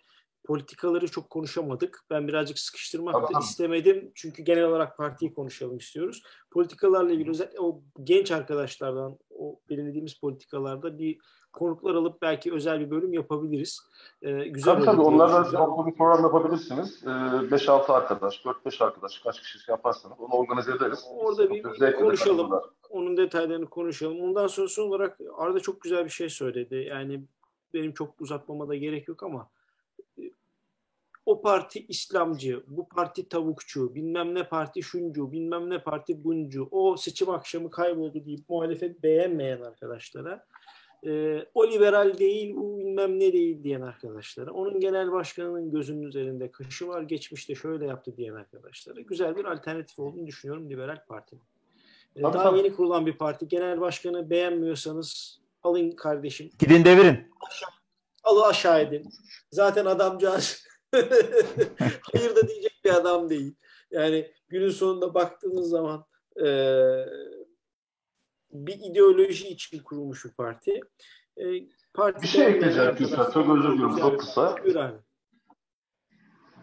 politikaları 0.48 1.08
çok 1.08 1.30
konuşamadık. 1.30 2.04
Ben 2.10 2.28
birazcık 2.28 2.60
sıkıştırmak 2.60 3.16
da 3.16 3.26
tamam. 3.26 3.42
istemedim. 3.42 4.12
Çünkü 4.16 4.44
genel 4.44 4.64
olarak 4.64 4.98
partiyi 4.98 5.34
konuşalım 5.34 5.78
istiyoruz. 5.78 6.24
Politikalarla 6.52 7.12
ilgili 7.12 7.30
özellikle 7.30 7.60
o 7.60 7.82
genç 8.04 8.32
arkadaşlardan 8.32 9.18
o 9.40 9.60
belirlediğimiz 9.70 10.20
politikalarda 10.20 11.00
bir 11.00 11.18
konuklar 11.54 11.96
alıp 11.96 12.22
belki 12.22 12.54
özel 12.54 12.80
bir 12.80 12.92
bölüm 12.92 13.14
yapabiliriz. 13.14 13.80
Ee, 14.22 14.32
güzel 14.32 14.74
tabii 14.74 14.86
tabii 14.86 15.02
onlarla 15.02 15.52
toplu 15.52 15.88
bir 15.88 15.96
program 15.96 16.24
yapabilirsiniz. 16.24 17.04
Ee, 17.04 17.08
5-6 17.08 17.92
arkadaş, 17.92 18.46
4-5 18.46 18.84
arkadaş 18.84 19.20
kaç 19.20 19.42
kişi 19.42 19.72
yaparsanız 19.72 20.20
onu 20.20 20.34
organize 20.34 20.72
ederiz. 20.72 21.06
Orada 21.16 21.50
bir, 21.50 21.64
bir 21.64 21.96
konuşalım. 21.96 22.52
Onun 22.90 23.18
detaylarını 23.18 23.66
konuşalım. 23.70 24.22
Ondan 24.22 24.48
sonra 24.48 24.68
son 24.68 24.88
olarak 24.88 25.20
Arda 25.38 25.60
çok 25.60 25.82
güzel 25.82 26.06
bir 26.06 26.10
şey 26.10 26.30
söyledi. 26.30 26.76
Yani 26.90 27.24
benim 27.74 27.94
çok 27.94 28.22
uzatmama 28.22 28.68
da 28.68 28.76
gerek 28.76 29.08
yok 29.08 29.24
ama 29.24 29.50
o 31.28 31.42
parti 31.42 31.86
İslamcı, 31.88 32.64
bu 32.68 32.90
parti 32.90 33.30
tavukçu, 33.30 33.96
bilmem 33.96 34.36
ne 34.36 34.44
parti 34.44 34.84
şuncu, 34.84 35.32
bilmem 35.32 35.70
ne 35.70 35.84
parti 35.84 36.24
buncu, 36.24 36.68
o 36.72 36.98
seçim 36.98 37.30
akşamı 37.30 37.70
kayboldu 37.70 38.26
deyip 38.26 38.50
muhalefet 38.50 39.04
beğenmeyen 39.04 39.62
arkadaşlara, 39.62 40.46
e, 41.06 41.40
o 41.54 41.68
liberal 41.68 42.18
değil, 42.18 42.56
bu 42.56 42.80
bilmem 42.80 43.20
ne 43.20 43.34
değil 43.34 43.64
diyen 43.64 43.82
arkadaşlara, 43.82 44.52
onun 44.52 44.80
genel 44.80 45.12
başkanının 45.12 45.72
gözünün 45.72 46.02
üzerinde 46.02 46.52
kaşı 46.52 46.88
var, 46.88 47.02
geçmişte 47.02 47.56
şöyle 47.56 47.86
yaptı 47.86 48.18
diyen 48.18 48.34
arkadaşlara 48.34 49.02
güzel 49.02 49.36
bir 49.36 49.46
alternatif 49.46 50.00
olduğunu 50.00 50.28
düşünüyorum 50.28 50.70
liberal 50.70 51.06
partinin. 51.08 51.44
E, 52.16 52.24
daha 52.24 52.44
tabii. 52.44 52.58
yeni 52.58 52.76
kurulan 52.76 53.06
bir 53.06 53.18
parti, 53.18 53.48
genel 53.48 53.82
başkanı 53.82 54.30
beğenmiyorsanız 54.30 55.40
alın 55.64 55.92
kardeşim. 55.92 56.50
Gidin 56.60 56.86
devirin. 56.86 57.32
Aşağı, 57.48 57.70
alı 58.24 58.46
aşağı 58.46 58.82
edin. 58.82 59.10
Zaten 59.52 59.86
adamcağız 59.86 60.67
Hayır 62.14 62.36
da 62.36 62.48
diyecek 62.48 62.82
bir 62.86 62.94
adam 62.94 63.30
değil. 63.30 63.56
Yani 63.92 64.32
günün 64.48 64.70
sonunda 64.70 65.14
baktığınız 65.14 65.70
zaman 65.70 66.06
e, 66.40 66.48
bir 68.52 68.80
ideoloji 68.92 69.48
için 69.48 69.84
kurulmuş 69.84 70.26
bir 70.26 70.32
parti. 70.32 70.82
E, 71.38 71.46
partide 71.94 72.24
Bir 72.24 72.28
şey 72.28 72.48
ekleyeceğim 72.48 72.96
Kürşat. 72.96 73.34
Çok 73.34 73.58
özür 73.58 73.74
diliyorum. 73.74 73.98
Çok 73.98 74.20
kısa. 74.20 74.56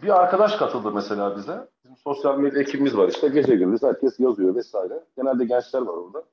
Bir 0.03 0.20
arkadaş 0.20 0.57
katıldı 0.57 0.93
mesela 0.93 1.37
bize. 1.37 1.68
Bizim 1.85 1.97
sosyal 1.97 2.39
medya 2.39 2.62
ekibimiz 2.62 2.97
var 2.97 3.09
işte. 3.09 3.29
Gece 3.29 3.57
gündüz 3.57 3.83
herkes 3.83 4.20
yazıyor 4.20 4.55
vesaire. 4.55 5.05
Genelde 5.16 5.45
gençler 5.45 5.81
var 5.81 5.95
orada. 5.95 6.25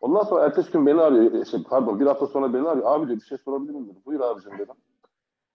Ondan 0.00 0.24
sonra 0.24 0.44
ertesi 0.44 0.72
gün 0.72 0.86
beni 0.86 1.00
arıyor. 1.00 1.44
Şey, 1.44 1.62
pardon 1.62 2.00
bir 2.00 2.06
hafta 2.06 2.26
sonra 2.26 2.54
beni 2.54 2.68
arıyor. 2.68 2.86
Abi 2.86 3.06
diyor 3.06 3.20
bir 3.20 3.24
şey 3.24 3.38
sorabilir 3.38 3.70
miyim 3.70 3.88
dedi. 3.88 3.98
Buyur 4.06 4.20
abicim 4.20 4.58
dedim. 4.58 4.74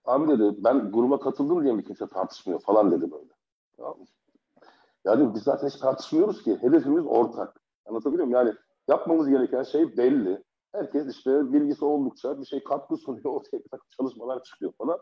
Abi 0.04 0.28
dedi 0.28 0.54
ben 0.64 0.92
gruba 0.92 1.20
katıldım 1.20 1.64
diye 1.64 1.72
mi 1.72 1.84
kimse 1.84 2.06
tartışmıyor 2.06 2.60
falan 2.60 2.90
dedi 2.90 3.10
böyle. 3.12 3.30
Tamam 3.76 3.98
mı? 3.98 4.04
Ya 5.04 5.18
dedim, 5.18 5.34
biz 5.34 5.42
zaten 5.42 5.68
hiç 5.68 5.76
tartışmıyoruz 5.76 6.42
ki. 6.42 6.58
Hedefimiz 6.60 7.06
ortak. 7.06 7.60
Anlatabiliyor 7.86 8.26
muyum? 8.26 8.46
Yani 8.46 8.56
yapmamız 8.88 9.28
gereken 9.28 9.62
şey 9.62 9.96
belli. 9.96 10.42
Herkes 10.72 11.16
işte 11.16 11.52
bilgisi 11.52 11.84
oldukça 11.84 12.40
bir 12.40 12.46
şey 12.46 12.64
katkı 12.64 12.96
sunuyor. 12.96 13.24
Ortaya 13.34 13.58
bir 13.58 13.68
takım 13.70 13.86
çalışmalar 13.96 14.42
çıkıyor 14.42 14.72
falan. 14.78 14.98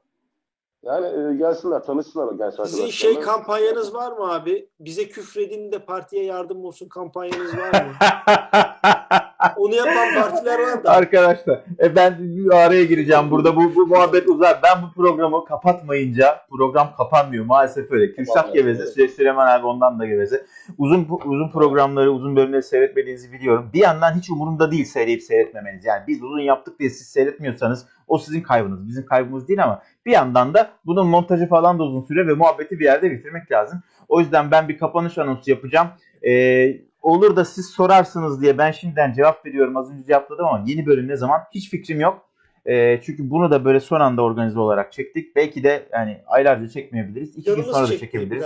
Yani 0.82 1.06
e, 1.06 1.34
gelsinler, 1.36 1.82
tanışsınlar 1.82 2.26
genç 2.32 2.38
Sizin 2.50 2.62
arkadaşlarla. 2.62 2.92
şey 2.92 3.20
kampanyanız 3.20 3.94
var 3.94 4.12
mı 4.12 4.32
abi? 4.32 4.70
Bize 4.80 5.08
küfredin 5.08 5.72
de 5.72 5.84
partiye 5.84 6.24
yardım 6.24 6.64
olsun 6.64 6.88
kampanyanız 6.88 7.56
var 7.56 7.84
mı? 7.84 7.92
Onu 9.56 9.74
yapan 9.74 10.22
partiler 10.22 10.58
var 10.58 10.84
da. 10.84 10.90
Arkadaşlar 10.90 11.64
e 11.80 11.96
ben 11.96 12.18
araya 12.52 12.84
gireceğim 12.84 13.30
burada 13.30 13.56
bu, 13.56 13.74
bu 13.74 13.86
muhabbet 13.86 14.28
uzar. 14.28 14.60
Ben 14.62 14.82
bu 14.82 14.92
programı 15.02 15.44
kapatmayınca 15.44 16.40
program 16.50 16.94
kapanmıyor 16.96 17.44
maalesef 17.44 17.92
öyle. 17.92 18.12
Kürşat 18.12 18.54
geveze, 18.54 18.84
evet. 18.98 19.10
Süleyman 19.10 19.46
abi 19.46 19.66
ondan 19.66 19.98
da 19.98 20.06
geveze. 20.06 20.46
Uzun 20.78 21.06
uzun 21.24 21.50
programları, 21.50 22.10
uzun 22.12 22.36
bölümleri 22.36 22.62
seyretmediğinizi 22.62 23.32
biliyorum. 23.32 23.70
Bir 23.74 23.80
yandan 23.80 24.12
hiç 24.12 24.30
umurumda 24.30 24.70
değil 24.70 24.84
seyredip 24.84 25.22
seyretmemeniz. 25.22 25.84
Yani 25.84 26.02
biz 26.08 26.22
uzun 26.22 26.40
yaptık 26.40 26.78
diye 26.78 26.90
siz 26.90 27.06
seyretmiyorsanız 27.06 27.86
o 28.08 28.18
sizin 28.18 28.40
kaybınız. 28.40 28.88
Bizim 28.88 29.06
kaybımız 29.06 29.48
değil 29.48 29.64
ama 29.64 29.82
bir 30.06 30.12
yandan 30.12 30.54
da 30.54 30.70
bunun 30.86 31.06
montajı 31.06 31.48
falan 31.48 31.78
da 31.78 31.82
uzun 31.82 32.02
süre 32.02 32.26
ve 32.26 32.34
muhabbeti 32.34 32.78
bir 32.78 32.84
yerde 32.84 33.10
bitirmek 33.10 33.52
lazım. 33.52 33.82
O 34.08 34.20
yüzden 34.20 34.50
ben 34.50 34.68
bir 34.68 34.78
kapanış 34.78 35.18
anonsu 35.18 35.50
yapacağım. 35.50 35.88
Ee, 36.22 36.87
olur 37.02 37.36
da 37.36 37.44
siz 37.44 37.66
sorarsınız 37.66 38.42
diye 38.42 38.58
ben 38.58 38.70
şimdiden 38.70 39.12
cevap 39.12 39.46
veriyorum. 39.46 39.76
Az 39.76 39.92
önce 39.92 40.06
cevapladım 40.06 40.46
ama 40.46 40.64
yeni 40.66 40.86
bölüm 40.86 41.08
ne 41.08 41.16
zaman 41.16 41.40
hiç 41.54 41.70
fikrim 41.70 42.00
yok. 42.00 42.28
Ee, 42.66 43.00
çünkü 43.02 43.30
bunu 43.30 43.50
da 43.50 43.64
böyle 43.64 43.80
son 43.80 44.00
anda 44.00 44.22
organize 44.22 44.60
olarak 44.60 44.92
çektik. 44.92 45.36
Belki 45.36 45.62
de 45.62 45.88
yani 45.92 46.20
aylarca 46.26 46.68
çekmeyebiliriz. 46.68 47.36
İki 47.36 47.44
gün 47.44 47.56
Canımız 47.56 47.76
sonra 47.76 47.88
da 47.88 47.98
çekebiliriz. 47.98 48.44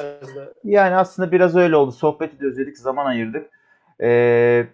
Yani 0.65 0.95
aslında 0.95 1.33
biraz 1.33 1.57
öyle 1.57 1.77
oldu. 1.77 1.93
Sohbeti 1.93 2.41
de 2.41 2.47
özledik, 2.47 2.79
zaman 2.79 3.07
ayırdık. 3.07 3.51
Ee, 4.03 4.67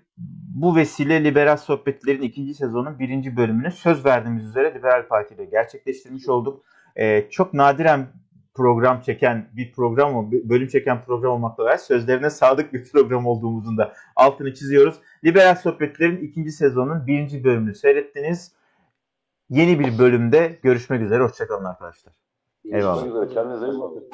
bu 0.55 0.77
vesile 0.77 1.25
Liberal 1.25 1.57
Sohbetlerin 1.57 2.23
ikinci 2.23 2.55
sezonun 2.55 2.99
birinci 2.99 3.37
bölümünü 3.37 3.71
söz 3.71 4.05
verdiğimiz 4.05 4.45
üzere 4.45 4.75
Liberal 4.75 5.09
Parti 5.09 5.35
ile 5.35 5.45
gerçekleştirmiş 5.45 6.29
olduk. 6.29 6.65
Ee, 6.97 7.31
çok 7.31 7.55
nadiren 7.55 8.07
program 8.59 9.01
çeken 9.01 9.49
bir 9.53 9.73
program, 9.73 10.31
bölüm 10.33 10.69
çeken 10.69 11.05
program 11.05 11.33
olmakla 11.33 11.65
beraber 11.65 11.77
sözlerine 11.79 12.31
sadık 12.31 12.73
bir 12.73 12.85
program 12.93 13.27
olduğumuzun 13.27 13.79
da 13.79 13.93
altını 14.17 14.55
çiziyoruz. 14.55 14.97
Liberal 15.25 15.55
Sohbetlerin 15.55 16.17
ikinci 16.17 16.53
sezonun 16.53 17.07
birinci 17.07 17.45
bölümünü 17.45 17.75
seyrettiniz. 17.75 18.53
Yeni 19.51 19.79
bir 19.79 19.99
bölümde 19.99 20.59
görüşmek 20.63 21.03
üzere. 21.03 21.23
Hoşçakalın 21.23 21.65
arkadaşlar. 21.65 22.15
Eyvallah. 22.65 23.35
Kendinize 23.35 23.67
iyi 23.67 23.81
bakın. 23.81 24.09